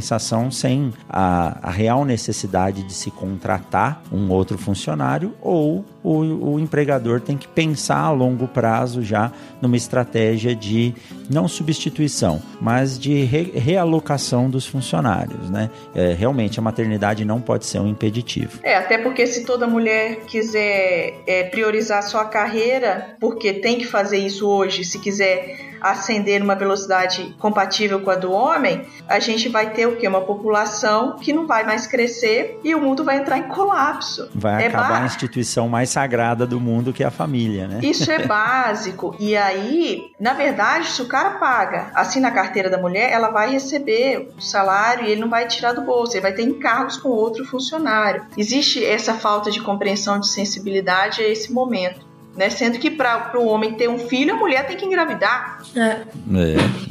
sem 0.51 0.93
a, 1.09 1.57
a 1.61 1.71
real 1.71 2.05
necessidade 2.05 2.83
de 2.83 2.93
se 2.93 3.11
contratar 3.11 4.01
um 4.11 4.29
outro 4.31 4.57
funcionário 4.57 5.33
ou 5.41 5.85
o, 6.03 6.53
o 6.53 6.59
empregador 6.59 7.21
tem 7.21 7.37
que 7.37 7.47
pensar 7.47 7.99
a 7.99 8.11
longo 8.11 8.47
prazo 8.47 9.01
já 9.01 9.31
numa 9.61 9.77
estratégia 9.77 10.53
de 10.53 10.93
não 11.29 11.47
substituição, 11.47 12.41
mas 12.59 12.99
de 12.99 13.23
re, 13.23 13.53
realocação 13.55 14.49
dos 14.49 14.67
funcionários, 14.67 15.49
né? 15.49 15.69
É, 15.95 16.13
realmente 16.13 16.59
a 16.59 16.61
maternidade 16.61 17.23
não 17.23 17.39
pode 17.39 17.65
ser 17.65 17.79
um 17.79 17.87
impeditivo. 17.87 18.59
É, 18.61 18.75
até 18.75 18.97
porque 18.97 19.25
se 19.25 19.45
toda 19.45 19.65
mulher 19.65 20.25
quiser 20.25 21.21
é, 21.25 21.43
priorizar 21.43 22.03
sua 22.03 22.25
carreira, 22.25 23.15
porque 23.19 23.53
tem 23.53 23.77
que 23.77 23.85
fazer 23.85 24.17
isso 24.17 24.47
hoje, 24.47 24.83
se 24.83 24.99
quiser 24.99 25.72
ascender 25.83 26.39
numa 26.39 26.55
velocidade 26.55 27.35
compatível 27.37 27.99
com 27.99 28.09
a 28.09 28.15
do 28.15 28.31
homem, 28.31 28.87
a 29.07 29.19
gente 29.19 29.49
vai 29.49 29.71
ter 29.71 29.85
o 29.85 29.97
que? 29.97 30.07
Uma 30.07 30.21
população 30.21 31.17
que 31.17 31.33
não 31.33 31.45
vai 31.45 31.65
mais 31.65 31.85
crescer 31.85 32.59
e 32.63 32.73
o 32.73 32.79
mundo 32.79 33.03
vai 33.03 33.17
entrar 33.17 33.37
em 33.37 33.49
colapso. 33.49 34.29
Vai 34.33 34.63
é 34.63 34.67
acabar 34.67 35.01
a 35.01 35.05
instituição 35.05 35.67
mais 35.67 35.89
sagrada 35.89 36.47
do 36.47 36.59
mundo, 36.59 36.93
que 36.93 37.03
é 37.03 37.07
a 37.07 37.11
família, 37.11 37.67
né? 37.67 37.79
Isso 37.83 38.09
é 38.09 38.19
básico. 38.25 39.15
E 39.19 39.35
aí, 39.35 40.11
na 40.19 40.33
verdade, 40.33 40.87
se 40.87 41.01
o 41.01 41.07
cara 41.07 41.31
paga 41.31 41.91
assim 41.93 42.19
na 42.19 42.31
carteira 42.31 42.69
da 42.69 42.77
mulher, 42.77 43.11
ela 43.11 43.29
vai 43.29 43.51
receber 43.51 44.29
o 44.37 44.41
salário 44.41 45.05
e 45.05 45.11
ele 45.11 45.21
não 45.21 45.29
vai 45.29 45.47
tirar 45.47 45.73
do 45.73 45.81
bolso, 45.81 46.13
ele 46.13 46.21
vai 46.21 46.33
ter 46.33 46.43
encargos 46.43 46.97
com 46.97 47.09
outro 47.09 47.43
funcionário. 47.45 48.25
Existe 48.37 48.83
essa 48.85 49.15
falta 49.15 49.51
de 49.51 49.61
compreensão, 49.61 50.19
de 50.19 50.29
sensibilidade 50.29 51.21
a 51.21 51.27
esse 51.27 51.51
momento 51.51 52.12
né? 52.35 52.49
Sendo 52.49 52.79
que 52.79 52.89
para 52.89 53.39
o 53.39 53.45
homem 53.45 53.73
ter 53.73 53.87
um 53.87 53.99
filho, 53.99 54.33
a 54.33 54.37
mulher 54.37 54.65
tem 54.65 54.75
que 54.75 54.85
engravidar. 54.85 55.61
É, 55.75 56.01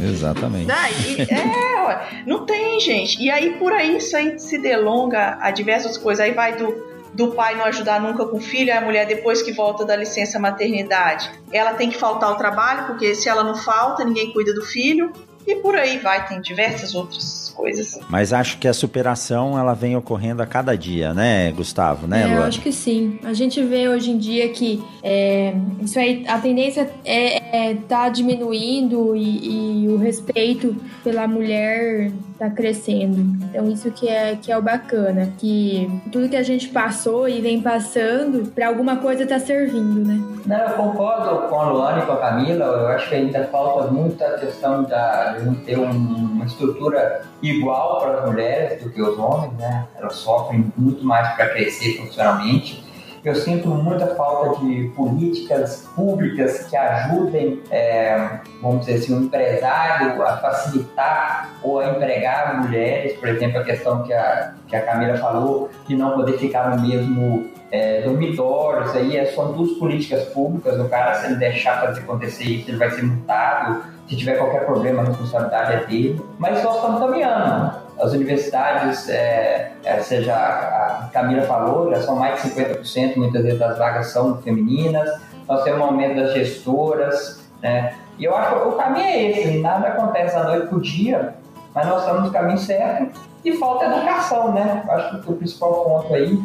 é 0.02 0.07
exatamente. 0.07 0.66
Não, 0.66 0.88
e, 1.07 1.22
é, 1.22 2.24
não 2.26 2.46
tem, 2.46 2.81
gente. 2.81 3.22
E 3.22 3.31
aí 3.31 3.55
por 3.59 3.72
aí 3.72 3.96
isso 3.96 4.16
aí 4.16 4.38
se 4.38 4.59
delonga 4.59 5.38
a 5.40 5.50
diversas 5.50 5.98
coisas. 5.98 6.24
Aí 6.24 6.33
vai 6.33 6.57
do 6.57 6.92
do 7.12 7.33
pai 7.33 7.57
não 7.57 7.64
ajudar 7.66 8.00
nunca 8.00 8.24
com 8.24 8.38
o 8.38 8.40
filho, 8.40 8.76
a 8.76 8.81
mulher 8.81 9.07
depois 9.07 9.42
que 9.42 9.52
volta 9.52 9.85
da 9.85 9.94
licença 9.94 10.38
maternidade, 10.38 11.31
ela 11.52 11.74
tem 11.74 11.90
que 11.90 11.98
faltar 11.98 12.31
ao 12.31 12.37
trabalho, 12.37 12.87
porque 12.87 13.14
se 13.14 13.28
ela 13.28 13.44
não 13.44 13.55
falta, 13.55 14.05
ninguém 14.05 14.33
cuida 14.33 14.55
do 14.55 14.62
filho. 14.62 15.12
E 15.46 15.57
por 15.57 15.74
aí 15.74 15.98
vai, 15.98 16.26
tem 16.26 16.40
diversas 16.40 16.94
outras 16.94 17.52
coisas. 17.55 17.98
Mas 18.09 18.33
acho 18.33 18.59
que 18.59 18.66
a 18.66 18.72
superação 18.72 19.59
ela 19.59 19.74
vem 19.74 19.96
ocorrendo 19.96 20.42
a 20.42 20.46
cada 20.46 20.76
dia, 20.76 21.12
né, 21.12 21.52
Gustavo, 21.52 22.07
né, 22.07 22.28
é, 22.28 22.37
Eu 22.37 22.42
acho 22.42 22.61
que 22.61 22.72
sim. 22.72 23.18
A 23.24 23.33
gente 23.33 23.62
vê 23.62 23.88
hoje 23.88 24.11
em 24.11 24.18
dia 24.18 24.48
que 24.48 24.83
é, 25.02 25.55
isso 25.81 25.98
aí, 25.98 26.24
a 26.26 26.38
tendência 26.38 26.90
é, 27.05 27.70
é 27.70 27.74
tá 27.88 28.09
diminuindo 28.09 29.14
e, 29.14 29.85
e 29.85 29.88
o 29.88 29.96
respeito 29.96 30.76
pela 31.05 31.26
mulher 31.26 32.11
tá 32.38 32.50
crescendo. 32.50 33.20
Então 33.44 33.68
isso 33.70 33.90
que 33.92 34.09
é 34.09 34.37
que 34.40 34.50
é 34.50 34.59
o 34.59 34.62
bacana, 34.62 35.33
que 35.38 35.88
tudo 36.11 36.28
que 36.28 36.37
a 36.37 36.42
gente 36.42 36.68
passou 36.68 37.28
e 37.28 37.40
vem 37.40 37.61
passando, 37.61 38.50
para 38.50 38.66
alguma 38.66 38.96
coisa 38.96 39.26
tá 39.26 39.38
servindo, 39.38 40.07
né? 40.07 40.20
Não, 40.46 40.57
eu 40.57 40.70
concordo 40.70 41.48
com 41.48 41.61
a 41.61 41.70
Luana 41.70 42.02
e 42.02 42.07
com 42.07 42.12
a 42.12 42.16
Camila. 42.16 42.64
Eu 42.64 42.88
acho 42.88 43.09
que 43.09 43.14
ainda 43.14 43.44
falta 43.44 43.90
muita 43.90 44.38
questão 44.38 44.83
da, 44.83 45.31
de 45.38 45.44
não 45.44 45.54
ter 45.54 45.78
um 45.78 46.32
uma 46.42 46.46
estrutura 46.46 47.22
igual 47.40 48.00
para 48.00 48.18
as 48.18 48.30
mulheres 48.30 48.82
do 48.82 48.90
que 48.90 49.00
os 49.00 49.16
homens, 49.18 49.52
né? 49.54 49.86
Elas 49.96 50.16
sofrem 50.16 50.72
muito 50.76 51.04
mais 51.04 51.34
para 51.34 51.48
crescer 51.50 51.96
profissionalmente. 51.96 52.82
Eu 53.24 53.36
sinto 53.36 53.68
muita 53.68 54.16
falta 54.16 54.58
de 54.58 54.90
políticas 54.96 55.88
públicas 55.94 56.66
que 56.66 56.76
ajudem, 56.76 57.62
é, 57.70 58.40
vamos 58.60 58.80
dizer 58.80 58.94
assim, 58.94 59.14
o 59.14 59.18
um 59.18 59.22
empresário 59.22 60.20
a 60.20 60.38
facilitar 60.38 61.50
ou 61.62 61.78
a 61.78 61.90
empregar 61.90 62.60
mulheres, 62.60 63.16
por 63.18 63.28
exemplo, 63.28 63.60
a 63.60 63.62
questão 63.62 64.02
que 64.02 64.12
a, 64.12 64.54
que 64.66 64.74
a 64.74 64.84
Camila 64.84 65.16
falou, 65.18 65.70
de 65.86 65.94
não 65.94 66.16
poder 66.16 66.36
ficar 66.36 66.76
no 66.76 66.82
mesmo 66.82 67.48
é, 67.70 68.00
dormitório, 68.00 68.86
isso 68.86 68.98
aí 68.98 69.16
é, 69.16 69.26
são 69.26 69.52
duas 69.52 69.70
políticas 69.78 70.24
públicas, 70.30 70.80
o 70.80 70.88
cara, 70.88 71.14
se 71.14 71.26
ele 71.26 71.36
deixar 71.36 71.80
fazer 71.80 72.00
acontecer 72.00 72.42
isso, 72.42 72.70
ele 72.70 72.76
vai 72.76 72.90
ser 72.90 73.02
multado, 73.02 73.84
se 74.12 74.18
tiver 74.18 74.37
qualquer 74.37 74.66
problema, 74.66 75.01
a 75.01 75.07
responsabilidade 75.07 75.72
é 75.72 75.87
dele, 75.87 76.22
mas 76.38 76.62
nós 76.62 76.77
estamos 76.77 77.01
caminhando, 77.01 77.72
as 77.98 78.12
universidades, 78.12 79.09
é, 79.09 79.72
é, 79.83 80.01
seja 80.01 80.35
a 80.35 81.09
Camila 81.11 81.40
falou, 81.42 81.90
já 81.90 82.03
são 82.03 82.16
mais 82.16 82.42
de 82.42 82.51
50%, 82.51 83.16
muitas 83.16 83.42
vezes 83.42 83.59
das 83.59 83.79
vagas 83.79 84.09
são 84.09 84.37
femininas, 84.42 85.09
nós 85.48 85.64
temos 85.64 85.81
um 85.81 85.85
aumento 85.85 86.16
das 86.16 86.35
gestoras, 86.35 87.40
né? 87.62 87.94
E 88.18 88.25
eu 88.25 88.37
acho 88.37 88.51
que 88.51 88.68
o 88.68 88.72
caminho 88.72 89.07
é 89.07 89.31
esse, 89.31 89.59
nada 89.61 89.88
acontece 89.88 90.35
da 90.35 90.44
noite 90.44 90.66
para 90.66 90.77
o 90.77 90.81
dia, 90.83 91.35
mas 91.75 91.87
nós 91.87 92.03
estamos 92.03 92.25
no 92.25 92.31
caminho 92.31 92.59
certo 92.59 93.18
e 93.42 93.53
falta 93.57 93.87
educação, 93.87 94.53
né? 94.53 94.83
Eu 94.85 94.92
acho 94.92 95.22
que 95.22 95.33
o 95.33 95.37
principal 95.37 95.85
ponto 95.85 96.14
aí 96.14 96.38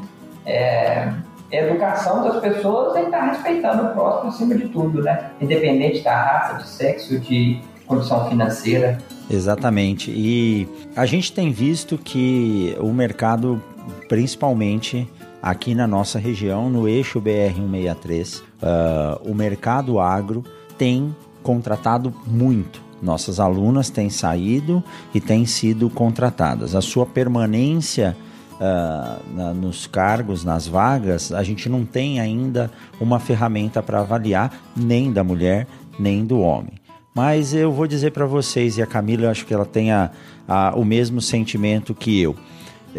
é, 0.46 1.12
educação 1.52 2.24
das 2.24 2.40
pessoas 2.42 2.96
e 2.98 3.06
estar 3.06 3.20
tá 3.20 3.26
respeitando 3.32 3.84
o 3.84 3.94
próximo 3.94 4.30
acima 4.30 4.56
de 4.56 4.68
tudo, 4.70 5.02
né? 5.02 5.32
Independente 5.40 6.02
da 6.02 6.16
raça, 6.16 6.64
de 6.64 6.68
sexo, 6.68 7.20
de 7.20 7.62
condição 7.86 8.28
financeira. 8.30 8.98
Exatamente. 9.30 10.12
E 10.12 10.68
a 10.96 11.06
gente 11.06 11.32
tem 11.32 11.52
visto 11.52 11.98
que 11.98 12.76
o 12.80 12.92
mercado, 12.92 13.62
principalmente 14.10 15.08
aqui 15.42 15.74
na 15.74 15.88
nossa 15.88 16.20
região, 16.20 16.70
no 16.70 16.88
eixo 16.88 17.22
BR-163, 17.22 18.42
uh, 18.42 19.30
o 19.30 19.34
mercado 19.34 20.00
agro 20.00 20.44
tem 20.78 21.16
contratado 21.42 22.14
muito. 22.26 22.82
Nossas 23.02 23.40
alunas 23.40 23.90
têm 23.90 24.10
saído 24.10 24.84
e 25.14 25.22
têm 25.22 25.46
sido 25.46 25.90
contratadas. 25.90 26.76
A 26.76 26.82
sua 26.82 27.06
permanência 27.06 28.18
uh, 28.60 29.36
na, 29.36 29.54
nos 29.54 29.88
cargos, 29.88 30.44
nas 30.44 30.68
vagas, 30.68 31.32
a 31.32 31.44
gente 31.44 31.70
não 31.70 31.86
tem 31.86 32.20
ainda 32.20 32.72
uma 33.00 33.20
ferramenta 33.20 33.82
para 33.82 34.02
avaliar 34.02 34.52
nem 34.76 35.12
da 35.12 35.24
mulher 35.24 35.68
nem 36.00 36.26
do 36.26 36.40
homem. 36.40 36.74
Mas 37.14 37.54
eu 37.54 37.72
vou 37.72 37.88
dizer 37.88 38.12
para 38.12 38.28
vocês, 38.28 38.78
e 38.78 38.82
a 38.82 38.86
Camila, 38.86 39.24
eu 39.24 39.32
acho 39.32 39.46
que 39.46 39.54
ela 39.54 39.66
tem 39.66 39.92
a, 39.92 40.12
a, 40.48 40.76
o 40.76 40.86
mesmo 40.86 41.20
sentimento 41.20 41.96
que 41.96 42.22
eu. 42.22 42.36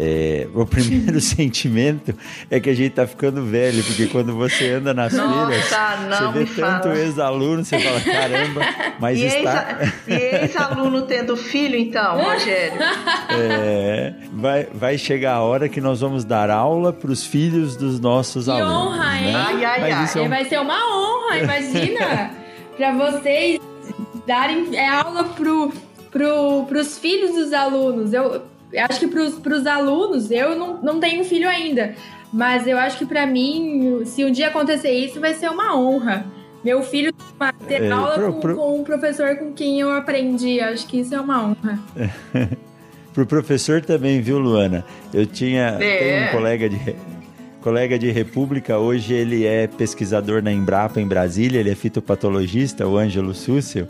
É, 0.01 0.47
o 0.55 0.65
primeiro 0.65 1.19
sentimento 1.19 2.15
é 2.49 2.57
que 2.57 2.69
a 2.69 2.73
gente 2.73 2.91
tá 2.91 3.05
ficando 3.05 3.43
velho, 3.43 3.83
porque 3.83 4.07
quando 4.07 4.33
você 4.33 4.71
anda 4.71 4.93
nas 4.93 5.11
Nossa, 5.11 5.47
feiras, 5.47 5.65
você 5.65 6.39
vê 6.39 6.61
tanto 6.61 6.87
ex-aluno, 6.87 7.65
você 7.65 7.77
fala, 7.77 7.99
caramba, 7.99 8.61
mas 8.97 9.19
e 9.19 9.25
está... 9.25 9.77
Ex, 9.81 9.93
e 10.07 10.35
ex-aluno 10.37 11.01
tendo 11.01 11.35
filho, 11.35 11.75
então, 11.75 12.17
Rogério? 12.17 12.79
É, 13.29 14.13
vai, 14.31 14.67
vai 14.73 14.97
chegar 14.97 15.33
a 15.33 15.41
hora 15.41 15.67
que 15.67 15.81
nós 15.81 15.99
vamos 15.99 16.23
dar 16.23 16.49
aula 16.49 16.93
para 16.93 17.11
os 17.11 17.25
filhos 17.25 17.75
dos 17.75 17.99
nossos 17.99 18.45
que 18.45 18.51
alunos. 18.51 18.71
honra, 18.71 19.05
né? 19.15 19.27
hein? 19.27 19.35
Ai, 19.35 19.65
ai, 19.65 19.91
ai. 19.91 20.09
É 20.15 20.21
um... 20.21 20.29
Vai 20.29 20.45
ser 20.45 20.61
uma 20.61 20.79
honra, 20.95 21.39
imagina, 21.39 22.31
para 22.77 22.93
vocês 22.93 23.59
darem 24.25 24.73
é 24.77 24.87
aula 24.87 25.25
pro, 25.25 25.73
pro, 26.09 26.63
pros 26.69 26.97
filhos 26.97 27.35
dos 27.35 27.51
alunos. 27.51 28.13
Eu 28.13 28.43
acho 28.77 28.99
que 28.99 29.07
pros, 29.07 29.35
pros 29.35 29.65
alunos, 29.65 30.31
eu 30.31 30.57
não, 30.57 30.81
não 30.81 30.99
tenho 30.99 31.23
filho 31.23 31.47
ainda. 31.47 31.95
Mas 32.31 32.67
eu 32.67 32.77
acho 32.77 32.97
que 32.97 33.05
para 33.05 33.25
mim, 33.25 34.03
se 34.05 34.23
um 34.23 34.31
dia 34.31 34.49
acontecer 34.49 34.91
isso, 34.91 35.19
vai 35.19 35.33
ser 35.33 35.49
uma 35.49 35.75
honra. 35.75 36.25
Meu 36.63 36.83
filho 36.83 37.13
ter 37.67 37.83
é, 37.83 37.91
aula 37.91 38.15
pro, 38.15 38.33
com, 38.33 38.39
pro... 38.39 38.55
com 38.55 38.79
um 38.79 38.83
professor 38.83 39.35
com 39.37 39.53
quem 39.53 39.79
eu 39.79 39.91
aprendi. 39.91 40.59
Acho 40.59 40.85
que 40.87 40.99
isso 40.99 41.15
é 41.15 41.19
uma 41.19 41.43
honra. 41.43 41.79
pro 43.13 43.25
professor 43.25 43.81
também, 43.81 44.21
viu, 44.21 44.37
Luana? 44.37 44.85
Eu 45.13 45.25
tinha 45.25 45.77
é. 45.79 46.27
um 46.27 46.31
colega 46.35 46.69
de 46.69 46.95
colega 47.61 47.99
de 47.99 48.09
República, 48.09 48.77
hoje 48.77 49.13
ele 49.13 49.45
é 49.45 49.67
pesquisador 49.67 50.41
na 50.41 50.51
Embrapa 50.51 51.01
em 51.01 51.07
Brasília, 51.07 51.59
ele 51.59 51.69
é 51.69 51.75
fitopatologista, 51.75 52.87
o 52.87 52.97
Ângelo 52.97 53.33
Súcio. 53.33 53.85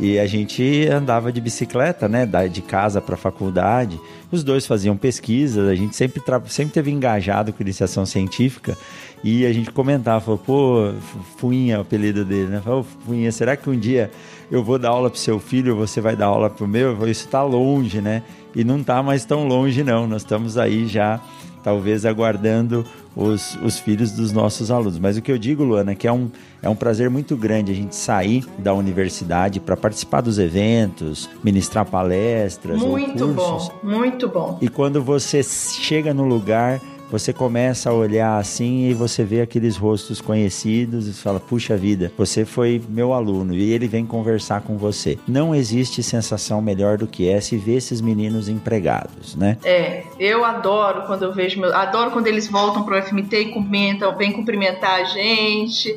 E 0.00 0.18
a 0.18 0.26
gente 0.26 0.88
andava 0.88 1.30
de 1.30 1.40
bicicleta, 1.40 2.08
né, 2.08 2.26
de 2.50 2.62
casa 2.62 3.00
para 3.00 3.14
a 3.14 3.18
faculdade. 3.18 4.00
Os 4.30 4.42
dois 4.42 4.66
faziam 4.66 4.96
pesquisas, 4.96 5.68
a 5.68 5.74
gente 5.74 5.94
sempre, 5.94 6.20
sempre 6.48 6.72
teve 6.72 6.90
engajado 6.90 7.52
com 7.52 7.62
iniciação 7.62 8.04
científica. 8.04 8.76
E 9.22 9.46
a 9.46 9.52
gente 9.52 9.70
comentava, 9.70 10.20
falou, 10.20 10.38
pô, 10.38 10.92
Fuinha, 11.36 11.78
o 11.78 11.82
apelido 11.82 12.24
dele, 12.24 12.48
né? 12.48 12.60
Falou, 12.60 12.84
Fuinha, 13.04 13.30
será 13.30 13.56
que 13.56 13.70
um 13.70 13.78
dia 13.78 14.10
eu 14.50 14.64
vou 14.64 14.78
dar 14.78 14.88
aula 14.88 15.08
pro 15.08 15.18
seu 15.18 15.38
filho, 15.38 15.76
você 15.76 16.00
vai 16.00 16.16
dar 16.16 16.26
aula 16.26 16.50
pro 16.50 16.66
meu? 16.66 16.96
Falei, 16.96 17.12
isso 17.12 17.28
tá 17.28 17.42
longe, 17.42 18.00
né? 18.00 18.22
E 18.54 18.64
não 18.64 18.82
tá 18.82 19.02
mais 19.02 19.24
tão 19.24 19.46
longe, 19.46 19.84
não. 19.84 20.08
Nós 20.08 20.22
estamos 20.22 20.58
aí 20.58 20.88
já, 20.88 21.20
talvez, 21.62 22.04
aguardando 22.04 22.84
os, 23.14 23.56
os 23.62 23.78
filhos 23.78 24.12
dos 24.12 24.32
nossos 24.32 24.70
alunos. 24.70 24.98
Mas 24.98 25.16
o 25.16 25.22
que 25.22 25.30
eu 25.30 25.38
digo, 25.38 25.62
Luana, 25.62 25.92
é 25.92 25.94
que 25.94 26.06
é 26.08 26.12
um, 26.12 26.30
é 26.62 26.68
um 26.68 26.74
prazer 26.74 27.10
muito 27.10 27.36
grande 27.36 27.72
a 27.72 27.74
gente 27.74 27.94
sair 27.94 28.44
da 28.58 28.72
universidade 28.72 29.60
para 29.60 29.76
participar 29.76 30.20
dos 30.20 30.38
eventos, 30.38 31.28
ministrar 31.42 31.84
palestras, 31.84 32.80
muito 32.80 33.28
bom, 33.28 33.70
muito 33.82 34.28
bom. 34.28 34.58
E 34.60 34.68
quando 34.68 35.02
você 35.02 35.42
chega 35.42 36.12
no 36.14 36.24
lugar 36.24 36.80
você 37.12 37.30
começa 37.30 37.90
a 37.90 37.92
olhar 37.92 38.38
assim 38.38 38.88
e 38.88 38.94
você 38.94 39.22
vê 39.22 39.42
aqueles 39.42 39.76
rostos 39.76 40.18
conhecidos 40.18 41.06
e 41.06 41.12
fala: 41.12 41.38
puxa 41.38 41.76
vida, 41.76 42.10
você 42.16 42.46
foi 42.46 42.82
meu 42.88 43.12
aluno 43.12 43.52
e 43.52 43.70
ele 43.70 43.86
vem 43.86 44.06
conversar 44.06 44.62
com 44.62 44.78
você. 44.78 45.18
Não 45.28 45.54
existe 45.54 46.02
sensação 46.02 46.62
melhor 46.62 46.96
do 46.96 47.06
que 47.06 47.28
essa 47.28 47.54
e 47.54 47.58
ver 47.58 47.76
esses 47.76 48.00
meninos 48.00 48.48
empregados, 48.48 49.36
né? 49.36 49.58
É, 49.62 50.04
eu 50.18 50.42
adoro 50.42 51.02
quando 51.02 51.24
eu 51.24 51.34
vejo, 51.34 51.60
meu, 51.60 51.76
adoro 51.76 52.12
quando 52.12 52.28
eles 52.28 52.48
voltam 52.48 52.82
pro 52.82 53.00
FMT 53.02 53.36
e 53.36 53.52
comentam, 53.52 54.16
vem 54.16 54.32
cumprimentar 54.32 55.02
a 55.02 55.04
gente. 55.04 55.94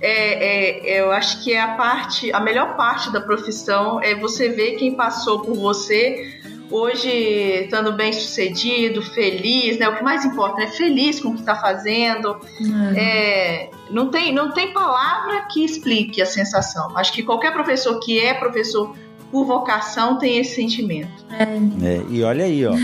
É, 0.00 0.96
é, 0.96 1.00
eu 1.00 1.12
acho 1.12 1.44
que 1.44 1.52
é 1.52 1.60
a 1.60 1.74
parte, 1.76 2.32
a 2.32 2.40
melhor 2.40 2.74
parte 2.74 3.12
da 3.12 3.20
profissão 3.20 4.02
é 4.02 4.14
você 4.14 4.48
ver 4.48 4.76
quem 4.76 4.94
passou 4.94 5.40
por 5.40 5.54
você 5.54 6.40
hoje 6.70 7.08
estando 7.64 7.92
bem 7.92 8.12
sucedido, 8.12 9.02
feliz, 9.02 9.78
né? 9.78 9.88
O 9.88 9.96
que 9.96 10.02
mais 10.02 10.24
importa 10.24 10.62
é 10.62 10.66
feliz 10.68 11.20
com 11.20 11.30
o 11.30 11.34
que 11.34 11.40
está 11.40 11.56
fazendo. 11.56 12.36
Uhum. 12.60 12.92
É, 12.96 13.70
não, 13.90 14.08
tem, 14.08 14.32
não 14.32 14.52
tem 14.52 14.72
palavra 14.72 15.46
que 15.52 15.64
explique 15.64 16.20
a 16.20 16.26
sensação. 16.26 16.96
Acho 16.96 17.12
que 17.12 17.22
qualquer 17.22 17.52
professor 17.52 17.98
que 18.00 18.18
é 18.18 18.34
professor 18.34 18.94
por 19.30 19.44
vocação 19.44 20.18
tem 20.18 20.38
esse 20.38 20.54
sentimento. 20.54 21.24
É. 21.30 21.42
É, 21.86 22.02
e 22.08 22.22
olha 22.22 22.44
aí, 22.44 22.66
ó. 22.66 22.74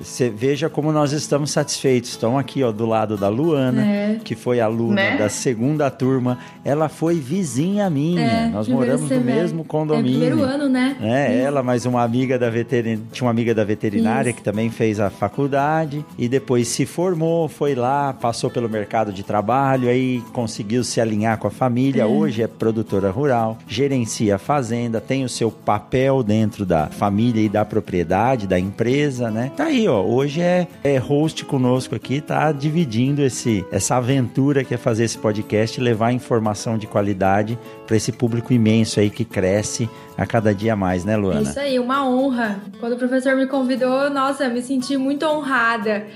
Você 0.00 0.30
veja 0.30 0.68
como 0.68 0.92
nós 0.92 1.12
estamos 1.12 1.50
satisfeitos. 1.50 2.10
Estão 2.10 2.38
aqui, 2.38 2.62
ó, 2.62 2.70
do 2.70 2.86
lado 2.86 3.16
da 3.16 3.28
Luana, 3.28 3.84
é. 3.84 4.20
que 4.22 4.34
foi 4.34 4.60
aluna 4.60 4.94
né? 4.94 5.16
da 5.16 5.28
segunda 5.28 5.90
turma. 5.90 6.38
Ela 6.64 6.88
foi 6.88 7.16
vizinha 7.16 7.90
minha. 7.90 8.20
É, 8.20 8.48
nós 8.48 8.68
moramos 8.68 9.10
no 9.10 9.20
mesmo 9.20 9.64
condomínio. 9.64 10.22
É, 10.22 10.26
primeiro 10.30 10.42
ano, 10.42 10.68
né? 10.68 10.96
É, 11.00 11.40
ela, 11.40 11.62
mais 11.62 11.84
uma 11.84 12.02
amiga 12.02 12.38
da 12.38 12.48
veterinária. 12.48 13.02
Tinha 13.12 13.26
uma 13.26 13.30
amiga 13.30 13.54
da 13.54 13.64
veterinária 13.64 14.30
Isso. 14.30 14.38
que 14.38 14.44
também 14.44 14.70
fez 14.70 15.00
a 15.00 15.10
faculdade 15.10 16.04
e 16.16 16.28
depois 16.28 16.68
se 16.68 16.86
formou, 16.86 17.48
foi 17.48 17.74
lá, 17.74 18.12
passou 18.12 18.50
pelo 18.50 18.68
mercado 18.68 19.12
de 19.12 19.22
trabalho, 19.22 19.88
aí 19.88 20.22
conseguiu 20.32 20.84
se 20.84 21.00
alinhar 21.00 21.38
com 21.38 21.48
a 21.48 21.50
família. 21.50 22.02
É. 22.02 22.06
Hoje 22.06 22.42
é 22.42 22.46
produtora 22.46 23.10
rural, 23.10 23.58
gerencia 23.66 24.36
a 24.36 24.38
fazenda, 24.38 25.00
tem 25.00 25.24
o 25.24 25.28
seu 25.28 25.50
papel 25.50 26.22
dentro 26.22 26.64
da 26.64 26.86
família 26.86 27.40
e 27.40 27.48
da 27.48 27.64
propriedade, 27.64 28.46
da 28.46 28.58
empresa, 28.58 29.30
né? 29.30 29.50
Tá 29.56 29.64
aí, 29.64 29.87
ó, 29.88 30.02
hoje 30.02 30.40
é, 30.40 30.68
é 30.84 30.98
host 30.98 31.44
conosco 31.44 31.94
aqui, 31.94 32.20
tá 32.20 32.52
dividindo 32.52 33.22
esse, 33.22 33.64
essa 33.70 33.96
aventura 33.96 34.64
que 34.64 34.74
é 34.74 34.76
fazer 34.76 35.04
esse 35.04 35.18
podcast 35.18 35.80
levar 35.80 36.12
informação 36.12 36.78
de 36.78 36.86
qualidade 36.86 37.58
para 37.86 37.96
esse 37.96 38.12
público 38.12 38.52
imenso 38.52 39.00
aí 39.00 39.10
que 39.10 39.24
cresce 39.24 39.88
a 40.16 40.26
cada 40.26 40.54
dia 40.54 40.76
mais, 40.76 41.04
né, 41.04 41.16
Luana? 41.16 41.42
Isso 41.42 41.58
aí, 41.58 41.78
uma 41.78 42.08
honra. 42.08 42.60
Quando 42.80 42.94
o 42.94 42.96
professor 42.96 43.36
me 43.36 43.46
convidou, 43.46 44.10
nossa, 44.10 44.48
me 44.48 44.62
senti 44.62 44.96
muito 44.96 45.24
honrada 45.26 46.06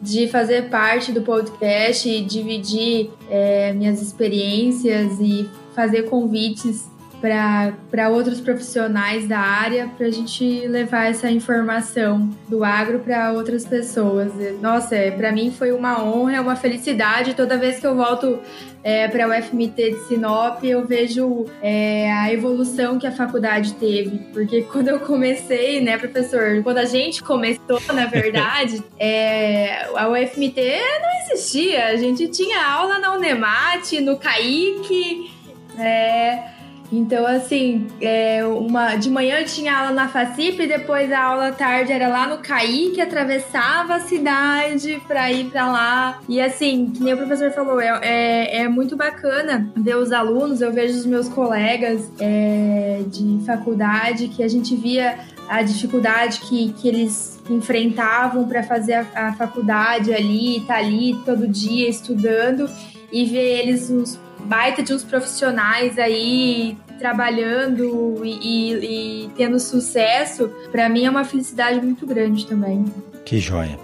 de 0.00 0.26
fazer 0.26 0.68
parte 0.68 1.12
do 1.12 1.22
podcast 1.22 2.08
e 2.08 2.22
dividir 2.22 3.10
é, 3.30 3.72
minhas 3.72 4.02
experiências 4.02 5.20
e 5.20 5.48
fazer 5.74 6.10
convites 6.10 6.90
para 7.22 8.08
outros 8.08 8.40
profissionais 8.40 9.28
da 9.28 9.38
área, 9.38 9.88
para 9.96 10.08
a 10.08 10.10
gente 10.10 10.66
levar 10.66 11.08
essa 11.08 11.30
informação 11.30 12.28
do 12.48 12.64
agro 12.64 12.98
para 12.98 13.32
outras 13.32 13.64
pessoas. 13.64 14.32
Nossa, 14.60 14.96
é, 14.96 15.12
para 15.12 15.30
mim 15.30 15.52
foi 15.56 15.70
uma 15.70 16.02
honra, 16.02 16.40
uma 16.40 16.56
felicidade. 16.56 17.34
Toda 17.34 17.56
vez 17.56 17.78
que 17.78 17.86
eu 17.86 17.94
volto 17.94 18.40
é, 18.82 19.06
para 19.06 19.28
o 19.28 19.42
FMT 19.42 19.92
de 19.92 20.08
Sinop, 20.08 20.64
eu 20.64 20.84
vejo 20.84 21.46
é, 21.62 22.12
a 22.12 22.32
evolução 22.32 22.98
que 22.98 23.06
a 23.06 23.12
faculdade 23.12 23.74
teve. 23.74 24.18
Porque 24.32 24.62
quando 24.72 24.88
eu 24.88 24.98
comecei, 24.98 25.80
né, 25.80 25.96
professor, 25.96 26.60
quando 26.64 26.78
a 26.78 26.86
gente 26.86 27.22
começou, 27.22 27.80
na 27.94 28.06
verdade, 28.06 28.82
é, 28.98 29.86
a 29.94 30.08
UFMT 30.08 30.60
não 31.00 31.34
existia. 31.34 31.86
A 31.86 31.96
gente 31.96 32.26
tinha 32.26 32.66
aula 32.66 32.98
na 32.98 33.14
Unemate, 33.14 34.00
no 34.00 34.16
CAIC. 34.16 35.30
É, 35.78 36.51
então, 36.92 37.26
assim, 37.26 37.86
é, 38.02 38.44
uma, 38.44 38.96
de 38.96 39.08
manhã 39.08 39.38
eu 39.38 39.46
tinha 39.46 39.74
aula 39.74 39.92
na 39.92 40.08
FACIP, 40.08 40.66
depois 40.66 41.10
a 41.10 41.24
aula 41.24 41.50
tarde 41.50 41.90
era 41.90 42.06
lá 42.06 42.28
no 42.28 42.38
CAI, 42.42 42.90
que 42.94 43.00
atravessava 43.00 43.94
a 43.94 44.00
cidade 44.00 45.00
para 45.08 45.32
ir 45.32 45.46
para 45.46 45.72
lá. 45.72 46.20
E 46.28 46.38
assim, 46.38 46.90
que 46.90 47.02
nem 47.02 47.14
o 47.14 47.16
professor 47.16 47.50
falou, 47.52 47.80
é, 47.80 47.98
é, 48.02 48.56
é, 48.58 48.68
muito 48.68 48.94
bacana 48.94 49.72
ver 49.74 49.96
os 49.96 50.12
alunos, 50.12 50.60
eu 50.60 50.70
vejo 50.70 50.98
os 50.98 51.06
meus 51.06 51.30
colegas 51.30 52.12
é, 52.20 53.00
de 53.06 53.42
faculdade, 53.46 54.28
que 54.28 54.42
a 54.42 54.48
gente 54.48 54.76
via 54.76 55.18
a 55.48 55.62
dificuldade 55.62 56.40
que, 56.40 56.74
que 56.74 56.86
eles 56.86 57.40
enfrentavam 57.48 58.46
para 58.46 58.62
fazer 58.62 58.94
a, 58.94 59.06
a 59.14 59.32
faculdade 59.32 60.12
ali, 60.12 60.60
tá 60.66 60.76
ali 60.76 61.18
todo 61.24 61.48
dia 61.48 61.88
estudando 61.88 62.68
e 63.10 63.24
ver 63.24 63.60
eles 63.60 63.90
uns 63.90 64.20
baita 64.44 64.82
de 64.82 64.92
uns 64.92 65.04
profissionais 65.04 65.98
aí 65.98 66.76
trabalhando 67.02 68.24
e, 68.24 68.30
e, 68.30 69.24
e 69.24 69.30
tendo 69.36 69.58
sucesso, 69.58 70.48
para 70.70 70.88
mim 70.88 71.04
é 71.04 71.10
uma 71.10 71.24
felicidade 71.24 71.80
muito 71.80 72.06
grande 72.06 72.46
também. 72.46 72.84
Que 73.24 73.38
joia. 73.38 73.76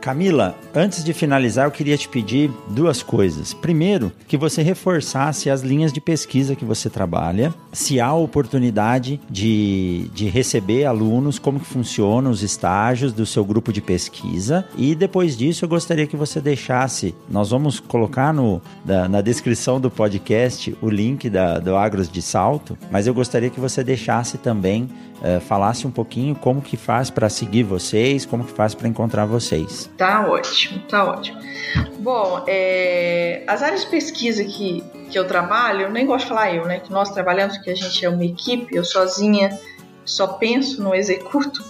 Camila, 0.00 0.56
antes 0.74 1.04
de 1.04 1.12
finalizar, 1.12 1.66
eu 1.66 1.70
queria 1.70 1.96
te 1.96 2.08
pedir 2.08 2.50
duas 2.68 3.02
coisas. 3.02 3.52
Primeiro, 3.52 4.10
que 4.26 4.36
você 4.36 4.62
reforçasse 4.62 5.50
as 5.50 5.60
linhas 5.60 5.92
de 5.92 6.00
pesquisa 6.00 6.56
que 6.56 6.64
você 6.64 6.88
trabalha, 6.88 7.54
se 7.72 8.00
há 8.00 8.12
oportunidade 8.14 9.20
de, 9.28 10.10
de 10.14 10.26
receber 10.28 10.86
alunos, 10.86 11.38
como 11.38 11.60
que 11.60 11.66
funcionam 11.66 12.30
os 12.30 12.42
estágios 12.42 13.12
do 13.12 13.26
seu 13.26 13.44
grupo 13.44 13.72
de 13.72 13.82
pesquisa. 13.82 14.66
E 14.76 14.94
depois 14.94 15.36
disso, 15.36 15.64
eu 15.64 15.68
gostaria 15.68 16.06
que 16.06 16.16
você 16.16 16.40
deixasse, 16.40 17.14
nós 17.28 17.50
vamos 17.50 17.78
colocar 17.78 18.32
no, 18.32 18.62
da, 18.84 19.08
na 19.08 19.20
descrição 19.20 19.80
do 19.80 19.90
podcast 19.90 20.76
o 20.80 20.88
link 20.88 21.28
da, 21.28 21.58
do 21.58 21.76
Agros 21.76 22.08
de 22.08 22.22
Salto, 22.22 22.76
mas 22.90 23.06
eu 23.06 23.12
gostaria 23.12 23.50
que 23.50 23.60
você 23.60 23.84
deixasse 23.84 24.38
também 24.38 24.88
uh, 25.20 25.40
falasse 25.40 25.86
um 25.86 25.90
pouquinho 25.90 26.34
como 26.34 26.60
que 26.60 26.76
faz 26.76 27.10
para 27.10 27.28
seguir 27.28 27.62
vocês, 27.62 28.26
como 28.26 28.44
que 28.44 28.52
faz 28.52 28.74
para 28.74 28.88
encontrar 28.88 29.26
vocês. 29.26 29.90
Tá 30.00 30.26
ótimo, 30.26 30.78
tá 30.88 31.04
ótimo. 31.04 31.38
Bom, 31.98 32.42
é, 32.48 33.44
as 33.46 33.62
áreas 33.62 33.82
de 33.82 33.88
pesquisa 33.88 34.42
que, 34.42 34.82
que 35.10 35.18
eu 35.18 35.28
trabalho, 35.28 35.82
eu 35.82 35.90
nem 35.90 36.06
gosto 36.06 36.22
de 36.22 36.30
falar 36.30 36.54
eu, 36.54 36.64
né? 36.64 36.80
Que 36.80 36.90
nós 36.90 37.10
trabalhamos, 37.10 37.58
que 37.58 37.68
a 37.68 37.74
gente 37.74 38.02
é 38.02 38.08
uma 38.08 38.24
equipe, 38.24 38.74
eu 38.74 38.82
sozinha 38.82 39.60
só 40.02 40.26
penso, 40.26 40.82
não 40.82 40.94
executo. 40.94 41.62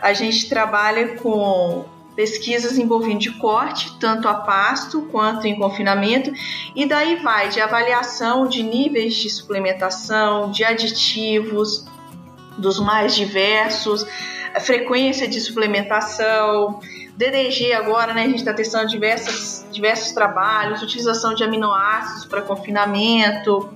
A 0.00 0.14
gente 0.14 0.48
trabalha 0.48 1.16
com 1.18 1.84
pesquisas 2.14 2.78
envolvendo 2.78 3.18
de 3.18 3.32
corte, 3.32 3.94
tanto 4.00 4.26
a 4.26 4.32
pasto 4.32 5.02
quanto 5.12 5.46
em 5.46 5.58
confinamento, 5.58 6.32
e 6.74 6.86
daí 6.86 7.16
vai 7.16 7.50
de 7.50 7.60
avaliação 7.60 8.48
de 8.48 8.62
níveis 8.62 9.16
de 9.16 9.28
suplementação, 9.28 10.50
de 10.50 10.64
aditivos, 10.64 11.84
dos 12.56 12.80
mais 12.80 13.14
diversos, 13.14 14.06
frequência 14.62 15.28
de 15.28 15.38
suplementação, 15.42 16.80
DDG 17.16 17.72
agora, 17.72 18.12
né, 18.12 18.24
a 18.24 18.26
gente 18.26 18.38
está 18.38 18.52
testando 18.52 18.88
diversos, 18.88 19.64
diversos 19.72 20.12
trabalhos, 20.12 20.82
utilização 20.82 21.34
de 21.34 21.42
aminoácidos 21.42 22.26
para 22.26 22.42
confinamento, 22.42 23.72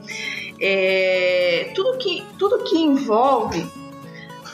é, 0.61 1.73
tudo, 1.75 1.97
que, 1.97 2.23
tudo 2.39 2.59
que 2.65 2.79
envolve 2.79 3.67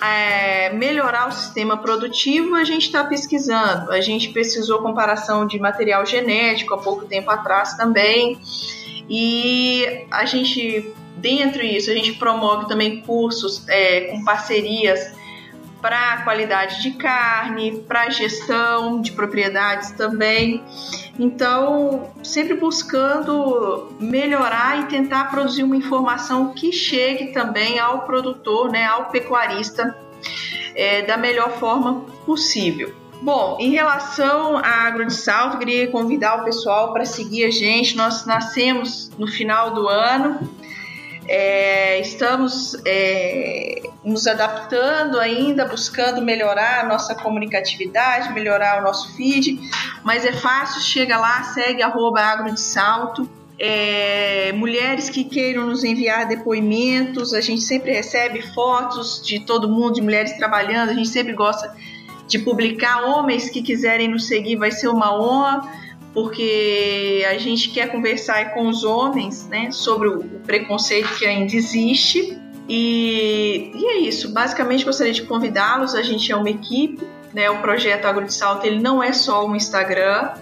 é, 0.01 0.73
melhorar 0.73 1.29
o 1.29 1.33
sistema 1.33 1.77
produtivo, 1.77 2.55
a 2.55 2.63
gente 2.63 2.87
está 2.87 3.03
pesquisando. 3.03 3.91
A 3.91 4.01
gente 4.01 4.29
pesquisou 4.29 4.81
comparação 4.81 5.47
de 5.47 5.59
material 5.59 6.07
genético 6.07 6.75
há 6.75 6.79
pouco 6.79 7.07
tempo 7.07 7.31
atrás 7.31 7.77
também, 7.77 8.39
e 9.09 10.07
a 10.11 10.25
gente 10.25 10.95
Dentro 11.17 11.67
disso, 11.67 11.91
a 11.91 11.95
gente 11.95 12.13
promove 12.13 12.69
também 12.69 13.01
cursos 13.01 13.67
é, 13.69 14.03
com 14.03 14.23
parcerias 14.23 15.13
para 15.81 16.23
qualidade 16.23 16.83
de 16.83 16.93
carne, 16.93 17.81
para 17.87 18.09
gestão 18.11 19.01
de 19.01 19.13
propriedades 19.13 19.93
também. 19.93 20.63
Então, 21.19 22.11
sempre 22.23 22.55
buscando 22.55 23.93
melhorar 24.01 24.81
e 24.81 24.85
tentar 24.87 25.31
produzir 25.31 25.63
uma 25.63 25.77
informação 25.77 26.53
que 26.53 26.73
chegue 26.73 27.33
também 27.33 27.79
ao 27.79 28.03
produtor, 28.03 28.71
né, 28.71 28.85
ao 28.85 29.07
pecuarista, 29.07 29.97
é, 30.75 31.03
da 31.03 31.17
melhor 31.17 31.59
forma 31.59 32.05
possível. 32.25 32.95
Bom, 33.23 33.57
em 33.59 33.71
relação 33.71 34.59
à 34.59 34.87
Agro 34.87 35.07
de 35.07 35.15
Salto, 35.15 35.59
queria 35.59 35.91
convidar 35.91 36.43
o 36.43 36.45
pessoal 36.45 36.93
para 36.93 37.05
seguir 37.07 37.47
a 37.47 37.51
gente. 37.51 37.97
Nós 37.97 38.27
nascemos 38.27 39.11
no 39.19 39.27
final 39.27 39.71
do 39.71 39.89
ano 39.89 40.39
é, 41.29 42.01
estamos 42.01 42.77
é, 42.85 43.83
nos 44.05 44.27
adaptando 44.27 45.19
ainda, 45.19 45.65
buscando 45.65 46.23
melhorar 46.23 46.85
a 46.85 46.89
nossa 46.89 47.15
comunicatividade, 47.15 48.33
melhorar 48.33 48.81
o 48.81 48.85
nosso 48.85 49.15
feed, 49.17 49.59
mas 50.05 50.25
é 50.25 50.33
fácil, 50.33 50.81
chega 50.83 51.17
lá, 51.19 51.43
segue 51.43 51.83
arroba 51.83 52.21
agro 52.21 52.53
de 52.53 52.61
salto. 52.61 53.29
É, 53.59 54.53
mulheres 54.53 55.09
que 55.09 55.25
queiram 55.25 55.67
nos 55.67 55.83
enviar 55.83 56.29
depoimentos, 56.29 57.33
a 57.33 57.41
gente 57.41 57.63
sempre 57.63 57.93
recebe 57.93 58.43
fotos 58.53 59.23
de 59.25 59.41
todo 59.41 59.69
mundo, 59.69 59.95
de 59.95 60.03
mulheres 60.03 60.37
trabalhando, 60.37 60.91
a 60.91 60.95
gente 60.95 61.09
sempre 61.09 61.33
gosta 61.33 61.75
de 62.29 62.39
publicar. 62.39 63.05
Homens 63.05 63.49
que 63.49 63.63
quiserem 63.63 64.09
nos 64.09 64.27
seguir, 64.27 64.57
vai 64.57 64.71
ser 64.71 64.89
uma 64.89 65.19
honra 65.19 65.86
porque 66.17 67.27
a 67.29 67.37
gente 67.37 67.69
quer 67.69 67.93
conversar 67.93 68.55
com 68.55 68.69
os 68.69 68.85
homens 68.85 69.47
né, 69.49 69.71
sobre 69.71 70.09
o 70.09 70.21
preconceito 70.47 71.15
que 71.19 71.27
ainda 71.27 71.55
existe. 71.55 72.41
E, 72.67 73.71
e 73.75 73.87
é 73.87 73.99
isso. 73.99 74.33
Basicamente, 74.33 74.83
gostaria 74.83 75.13
de 75.13 75.25
convidá-los. 75.25 75.95
A 75.95 76.01
gente 76.01 76.33
é 76.33 76.35
uma 76.35 76.49
equipe. 76.49 77.07
Né, 77.35 77.51
o 77.51 77.59
projeto 77.59 78.07
Agro 78.07 78.25
de 78.25 78.33
Salto 78.33 78.65
ele 78.65 78.81
não 78.81 79.03
é 79.03 79.13
só 79.13 79.47
um 79.47 79.55
Instagram. 79.55 80.33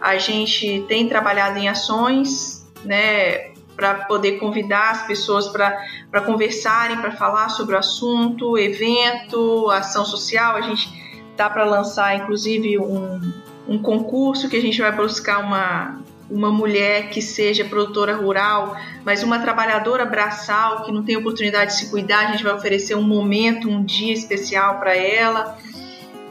A 0.00 0.16
gente 0.18 0.84
tem 0.86 1.08
trabalhado 1.08 1.58
em 1.58 1.68
ações 1.68 2.64
né, 2.84 3.50
para 3.74 4.04
poder 4.04 4.38
convidar 4.38 4.92
as 4.92 5.02
pessoas 5.04 5.48
para 5.48 6.20
conversarem, 6.24 6.96
para 6.98 7.10
falar 7.10 7.48
sobre 7.48 7.74
o 7.74 7.78
assunto, 7.78 8.56
evento, 8.56 9.68
ação 9.72 10.04
social. 10.04 10.54
A 10.54 10.60
gente 10.60 10.88
está 11.32 11.50
para 11.50 11.64
lançar, 11.64 12.14
inclusive, 12.14 12.78
um, 12.78 13.20
um 13.68 13.78
concurso 13.78 14.48
que 14.48 14.56
a 14.56 14.60
gente 14.60 14.80
vai 14.80 14.90
buscar 14.90 15.40
uma, 15.40 16.00
uma 16.30 16.50
mulher 16.50 17.10
que 17.10 17.20
seja 17.20 17.64
produtora 17.64 18.16
rural, 18.16 18.76
mas 19.04 19.22
uma 19.22 19.38
trabalhadora 19.38 20.06
braçal 20.06 20.84
que 20.84 20.90
não 20.90 21.04
tem 21.04 21.16
oportunidade 21.16 21.72
de 21.72 21.78
se 21.78 21.90
cuidar, 21.90 22.28
a 22.28 22.32
gente 22.32 22.42
vai 22.42 22.54
oferecer 22.54 22.94
um 22.94 23.02
momento, 23.02 23.68
um 23.68 23.84
dia 23.84 24.12
especial 24.12 24.78
para 24.78 24.96
ela. 24.96 25.58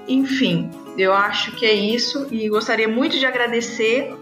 Enfim, 0.07 0.71
eu 0.97 1.13
acho 1.13 1.51
que 1.51 1.65
é 1.65 1.73
isso 1.73 2.27
e 2.31 2.49
gostaria 2.49 2.87
muito 2.87 3.19
de 3.19 3.25
agradecer 3.25 4.13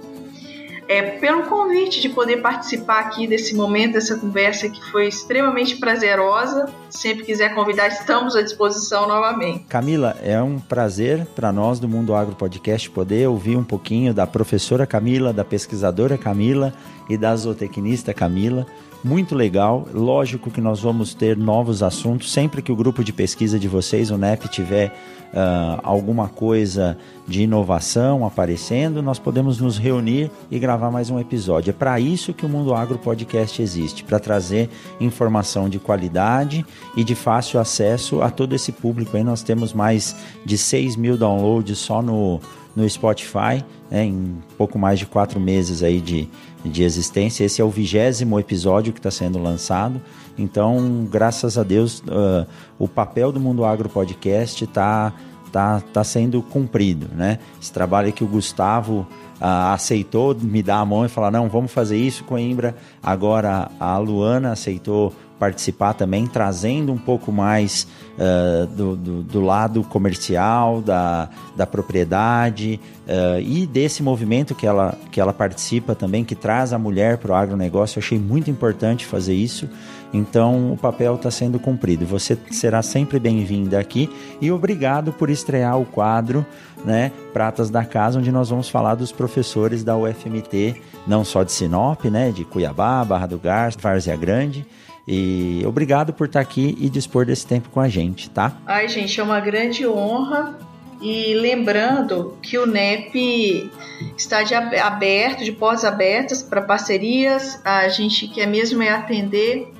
é, 0.87 1.01
pelo 1.19 1.43
convite 1.43 2.01
de 2.01 2.09
poder 2.09 2.37
participar 2.37 2.99
aqui 2.99 3.27
desse 3.27 3.55
momento, 3.55 3.93
dessa 3.93 4.17
conversa 4.17 4.69
que 4.69 4.83
foi 4.91 5.07
extremamente 5.07 5.77
prazerosa. 5.77 6.67
Sempre 6.89 7.23
quiser 7.23 7.53
convidar, 7.53 7.87
estamos 7.87 8.35
à 8.35 8.41
disposição 8.41 9.07
novamente. 9.07 9.65
Camila, 9.65 10.15
é 10.21 10.41
um 10.41 10.59
prazer 10.59 11.25
para 11.35 11.51
nós 11.51 11.79
do 11.79 11.87
Mundo 11.87 12.13
Agro 12.13 12.35
Podcast 12.35 12.89
poder 12.89 13.27
ouvir 13.27 13.57
um 13.57 13.63
pouquinho 13.63 14.13
da 14.13 14.27
professora 14.27 14.85
Camila, 14.85 15.33
da 15.33 15.43
pesquisadora 15.43 16.17
Camila 16.17 16.73
e 17.09 17.17
da 17.17 17.35
zootecnista 17.35 18.13
Camila 18.13 18.65
muito 19.05 19.35
legal. 19.35 19.87
Lógico 19.93 20.49
que 20.49 20.59
nós 20.59 20.81
vamos 20.81 21.13
ter 21.13 21.37
novos 21.37 21.83
assuntos 21.83 22.31
sempre 22.31 22.59
que 22.59 22.71
o 22.71 22.75
grupo 22.75 23.03
de 23.03 23.13
pesquisa 23.13 23.59
de 23.59 23.67
vocês, 23.67 24.09
o 24.09 24.17
NEP, 24.17 24.47
tiver 24.49 24.87
uh, 24.87 25.79
alguma 25.83 26.27
coisa 26.27 26.97
de 27.27 27.43
inovação 27.43 28.25
aparecendo, 28.25 29.03
nós 29.03 29.19
podemos 29.19 29.59
nos 29.59 29.77
reunir 29.77 30.31
e 30.49 30.57
gravar 30.57 30.89
mais 30.89 31.11
um 31.11 31.19
episódio. 31.19 31.69
É 31.69 31.73
para 31.73 31.99
isso 31.99 32.33
que 32.33 32.47
o 32.47 32.49
Mundo 32.49 32.73
Agro 32.73 32.97
Podcast 32.97 33.61
existe, 33.61 34.03
para 34.03 34.19
trazer 34.19 34.71
informação 34.99 35.69
de 35.69 35.77
qualidade 35.77 36.65
e 36.97 37.03
de 37.03 37.13
fácil 37.13 37.59
acesso 37.59 38.23
a 38.23 38.31
todo 38.31 38.55
esse 38.55 38.71
público. 38.71 39.15
Aí 39.15 39.23
nós 39.23 39.43
temos 39.43 39.71
mais 39.71 40.15
de 40.43 40.57
6 40.57 40.95
mil 40.95 41.15
downloads 41.15 41.77
só 41.77 42.01
no 42.01 42.41
no 42.75 42.87
Spotify, 42.89 43.63
né, 43.89 44.03
em 44.03 44.37
pouco 44.57 44.77
mais 44.77 44.99
de 44.99 45.05
quatro 45.05 45.39
meses 45.39 45.81
aí 45.81 46.01
de, 46.01 46.27
de 46.69 46.83
existência. 46.83 47.43
Esse 47.43 47.61
é 47.61 47.65
o 47.65 47.69
vigésimo 47.69 48.39
episódio 48.39 48.93
que 48.93 48.99
está 48.99 49.11
sendo 49.11 49.39
lançado. 49.39 50.01
Então, 50.37 51.07
graças 51.09 51.57
a 51.57 51.63
Deus, 51.63 51.99
uh, 51.99 52.45
o 52.77 52.87
papel 52.87 53.31
do 53.31 53.39
Mundo 53.39 53.63
Agro 53.63 53.87
Podcast 53.89 54.63
está 54.63 55.13
tá, 55.51 55.81
tá 55.93 56.03
sendo 56.03 56.41
cumprido, 56.41 57.07
né? 57.15 57.39
Esse 57.61 57.71
trabalho 57.71 58.11
que 58.11 58.23
o 58.23 58.27
Gustavo 58.27 59.07
uh, 59.39 59.73
aceitou 59.73 60.35
me 60.35 60.61
dar 60.61 60.79
a 60.79 60.85
mão 60.85 61.05
e 61.05 61.09
falar, 61.09 61.31
não, 61.31 61.47
vamos 61.47 61.71
fazer 61.71 61.97
isso, 61.97 62.25
Coimbra. 62.25 62.75
Agora 63.01 63.71
a 63.79 63.97
Luana 63.97 64.51
aceitou 64.51 65.13
participar 65.39 65.93
também, 65.93 66.25
trazendo 66.27 66.91
um 66.91 66.97
pouco 66.97 67.31
mais 67.31 67.87
uh, 68.17 68.67
do, 68.67 68.95
do, 68.95 69.23
do, 69.23 69.41
lado 69.41 69.83
comercial, 69.83 70.81
da, 70.81 71.29
da 71.55 71.67
propriedade 71.67 72.79
uh, 73.07 73.39
e 73.39 73.65
desse 73.67 74.01
movimento 74.01 74.55
que 74.55 74.65
ela, 74.65 74.97
que 75.11 75.19
ela 75.19 75.33
participa 75.33 75.93
também, 75.93 76.23
que 76.23 76.35
traz 76.35 76.73
a 76.73 76.79
mulher 76.79 77.17
para 77.17 77.31
o 77.31 77.35
agronegócio. 77.35 77.99
Eu 77.99 78.03
achei 78.03 78.19
muito 78.19 78.49
importante 78.49 79.05
fazer 79.05 79.33
isso. 79.33 79.69
Então 80.13 80.71
o 80.71 80.77
papel 80.77 81.15
está 81.15 81.29
sendo 81.29 81.59
cumprido. 81.59 82.05
Você 82.05 82.37
será 82.49 82.81
sempre 82.81 83.19
bem-vinda 83.19 83.79
aqui 83.79 84.09
e 84.39 84.49
obrigado 84.51 85.11
por 85.11 85.29
estrear 85.29 85.77
o 85.77 85.85
quadro 85.85 86.45
né, 86.85 87.11
Pratas 87.33 87.69
da 87.69 87.83
Casa, 87.83 88.19
onde 88.19 88.31
nós 88.31 88.49
vamos 88.49 88.69
falar 88.69 88.95
dos 88.95 89.11
professores 89.11 89.83
da 89.83 89.97
UFMT, 89.97 90.81
não 91.05 91.25
só 91.25 91.43
de 91.43 91.51
Sinop, 91.51 92.05
né, 92.05 92.31
de 92.31 92.45
Cuiabá, 92.45 93.03
Barra 93.03 93.25
do 93.25 93.39
Garça, 93.39 93.77
Várzea 93.81 94.15
Grande. 94.15 94.65
E 95.07 95.63
obrigado 95.67 96.13
por 96.13 96.27
estar 96.27 96.39
aqui 96.39 96.75
e 96.79 96.89
dispor 96.89 97.25
desse 97.25 97.45
tempo 97.45 97.69
com 97.69 97.79
a 97.79 97.87
gente, 97.87 98.29
tá? 98.29 98.57
Ai, 98.65 98.87
gente, 98.87 99.19
é 99.19 99.23
uma 99.23 99.39
grande 99.39 99.87
honra. 99.87 100.57
E 101.01 101.35
lembrando 101.35 102.37
que 102.41 102.57
o 102.57 102.65
NEP 102.65 103.69
está 104.17 104.43
de 104.43 104.55
aberto, 104.55 105.43
de 105.43 105.51
portas 105.51 105.83
abertas 105.83 106.41
para 106.41 106.61
parcerias. 106.61 107.59
A 107.63 107.87
gente 107.89 108.27
quer 108.27 108.47
mesmo 108.47 108.81
é 108.81 108.89
atender 108.89 109.71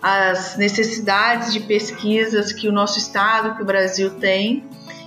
as 0.00 0.56
necessidades 0.56 1.52
de 1.52 1.60
pesquisas 1.60 2.52
que 2.52 2.68
o 2.68 2.72
nosso 2.72 2.98
estado, 2.98 3.56
que 3.56 3.62
o 3.62 3.66
Brasil 3.66 4.10
tem. 4.18 4.64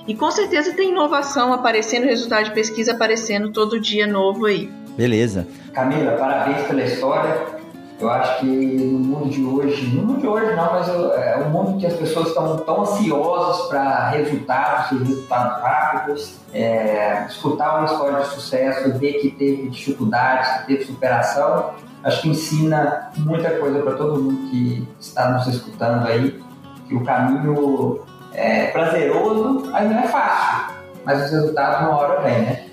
E 0.08 0.14
com 0.14 0.30
certeza 0.30 0.74
tem 0.74 0.90
inovação 0.90 1.54
aparecendo, 1.54 2.04
resultado 2.06 2.46
de 2.46 2.52
pesquisa 2.52 2.92
aparecendo 2.92 3.52
todo 3.52 3.80
dia 3.80 4.06
novo 4.06 4.46
aí. 4.46 4.70
Beleza. 4.98 5.48
Camila, 5.74 6.12
parabéns 6.14 6.68
pela 6.68 6.84
história. 6.84 7.59
Eu 8.00 8.10
acho 8.10 8.40
que 8.40 8.46
no 8.46 9.00
mundo 9.00 9.30
de 9.30 9.44
hoje, 9.44 9.94
no 9.94 10.04
mundo 10.04 10.22
de 10.22 10.28
hoje 10.28 10.56
não, 10.56 10.72
mas 10.72 10.88
é 10.88 11.44
um 11.46 11.50
mundo 11.50 11.78
que 11.78 11.86
as 11.86 11.94
pessoas 11.94 12.30
estão 12.30 12.58
tão 12.60 12.82
ansiosas 12.82 13.68
para 13.68 14.10
resultados 14.12 14.98
resultados 15.02 15.62
rápidos. 15.62 16.40
É, 16.54 17.26
escutar 17.28 17.80
uma 17.80 17.86
história 17.86 18.22
de 18.22 18.28
sucesso, 18.28 18.98
ver 18.98 19.14
que 19.14 19.32
teve 19.32 19.70
dificuldades, 19.70 20.50
que 20.50 20.68
teve 20.68 20.86
superação, 20.86 21.72
acho 22.04 22.22
que 22.22 22.30
ensina 22.30 23.12
muita 23.18 23.52
coisa 23.52 23.80
para 23.82 23.94
todo 23.96 24.22
mundo 24.22 24.50
que 24.50 24.88
está 25.00 25.30
nos 25.32 25.46
escutando 25.48 26.08
aí, 26.08 26.42
que 26.88 26.96
o 26.96 27.04
caminho 27.04 28.00
é 28.34 28.68
prazeroso, 28.68 29.70
mas 29.72 29.90
não 29.90 30.00
é 30.00 30.08
fácil, 30.08 30.74
mas 31.06 31.26
os 31.26 31.32
resultados 31.32 31.82
uma 31.82 31.98
hora 31.98 32.22
vem, 32.22 32.42
né? 32.44 32.66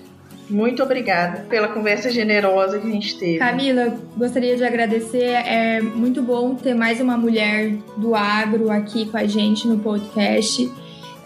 Muito 0.49 0.81
obrigada 0.81 1.45
pela 1.49 1.67
conversa 1.67 2.09
generosa 2.09 2.79
que 2.79 2.87
a 2.87 2.91
gente 2.91 3.17
teve. 3.17 3.37
Camila, 3.37 3.97
gostaria 4.15 4.55
de 4.55 4.63
agradecer. 4.63 5.33
É 5.45 5.81
muito 5.81 6.21
bom 6.21 6.55
ter 6.55 6.73
mais 6.73 7.01
uma 7.01 7.17
mulher 7.17 7.73
do 7.97 8.15
agro 8.15 8.71
aqui 8.71 9.05
com 9.05 9.17
a 9.17 9.25
gente 9.25 9.67
no 9.67 9.79
podcast. 9.79 10.71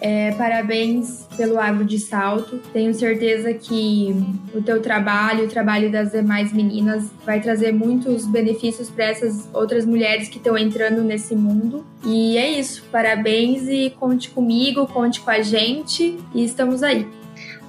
É, 0.03 0.31
parabéns 0.31 1.27
pelo 1.37 1.59
Agro 1.59 1.85
de 1.85 1.99
Salto. 1.99 2.59
Tenho 2.73 2.91
certeza 2.91 3.53
que 3.53 4.15
o 4.51 4.59
teu 4.59 4.81
trabalho, 4.81 5.45
o 5.45 5.47
trabalho 5.47 5.91
das 5.91 6.11
demais 6.11 6.51
meninas, 6.51 7.11
vai 7.23 7.39
trazer 7.39 7.71
muitos 7.71 8.25
benefícios 8.25 8.89
para 8.89 9.05
essas 9.05 9.47
outras 9.53 9.85
mulheres 9.85 10.27
que 10.27 10.37
estão 10.37 10.57
entrando 10.57 11.03
nesse 11.03 11.35
mundo. 11.35 11.85
E 12.03 12.35
é 12.35 12.49
isso. 12.49 12.83
Parabéns 12.91 13.67
e 13.67 13.91
conte 13.91 14.31
comigo, 14.31 14.87
conte 14.87 15.21
com 15.21 15.29
a 15.29 15.43
gente 15.43 16.17
e 16.33 16.43
estamos 16.43 16.81
aí. 16.81 17.07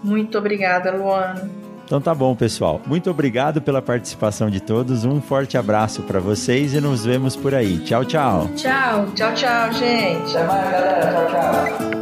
Muito 0.03 0.37
obrigada, 0.39 0.91
Luana. 0.91 1.49
Então 1.85 2.01
tá 2.01 2.15
bom, 2.15 2.35
pessoal. 2.35 2.81
Muito 2.87 3.11
obrigado 3.11 3.61
pela 3.61 3.83
participação 3.83 4.49
de 4.49 4.61
todos. 4.61 5.05
Um 5.05 5.21
forte 5.21 5.59
abraço 5.59 6.03
para 6.03 6.21
vocês 6.21 6.73
e 6.75 6.81
nos 6.81 7.05
vemos 7.05 7.37
por 7.37 7.55
aí. 7.55 7.79
Tchau, 7.81 8.05
tchau. 8.05 8.49
Tchau. 8.57 9.07
Tchau, 9.15 9.35
tchau, 9.35 9.73
gente. 9.75 10.37
Até 10.37 10.47
mais, 10.47 10.71
galera. 10.71 11.27
Tchau, 11.27 11.91
tchau. 11.91 12.02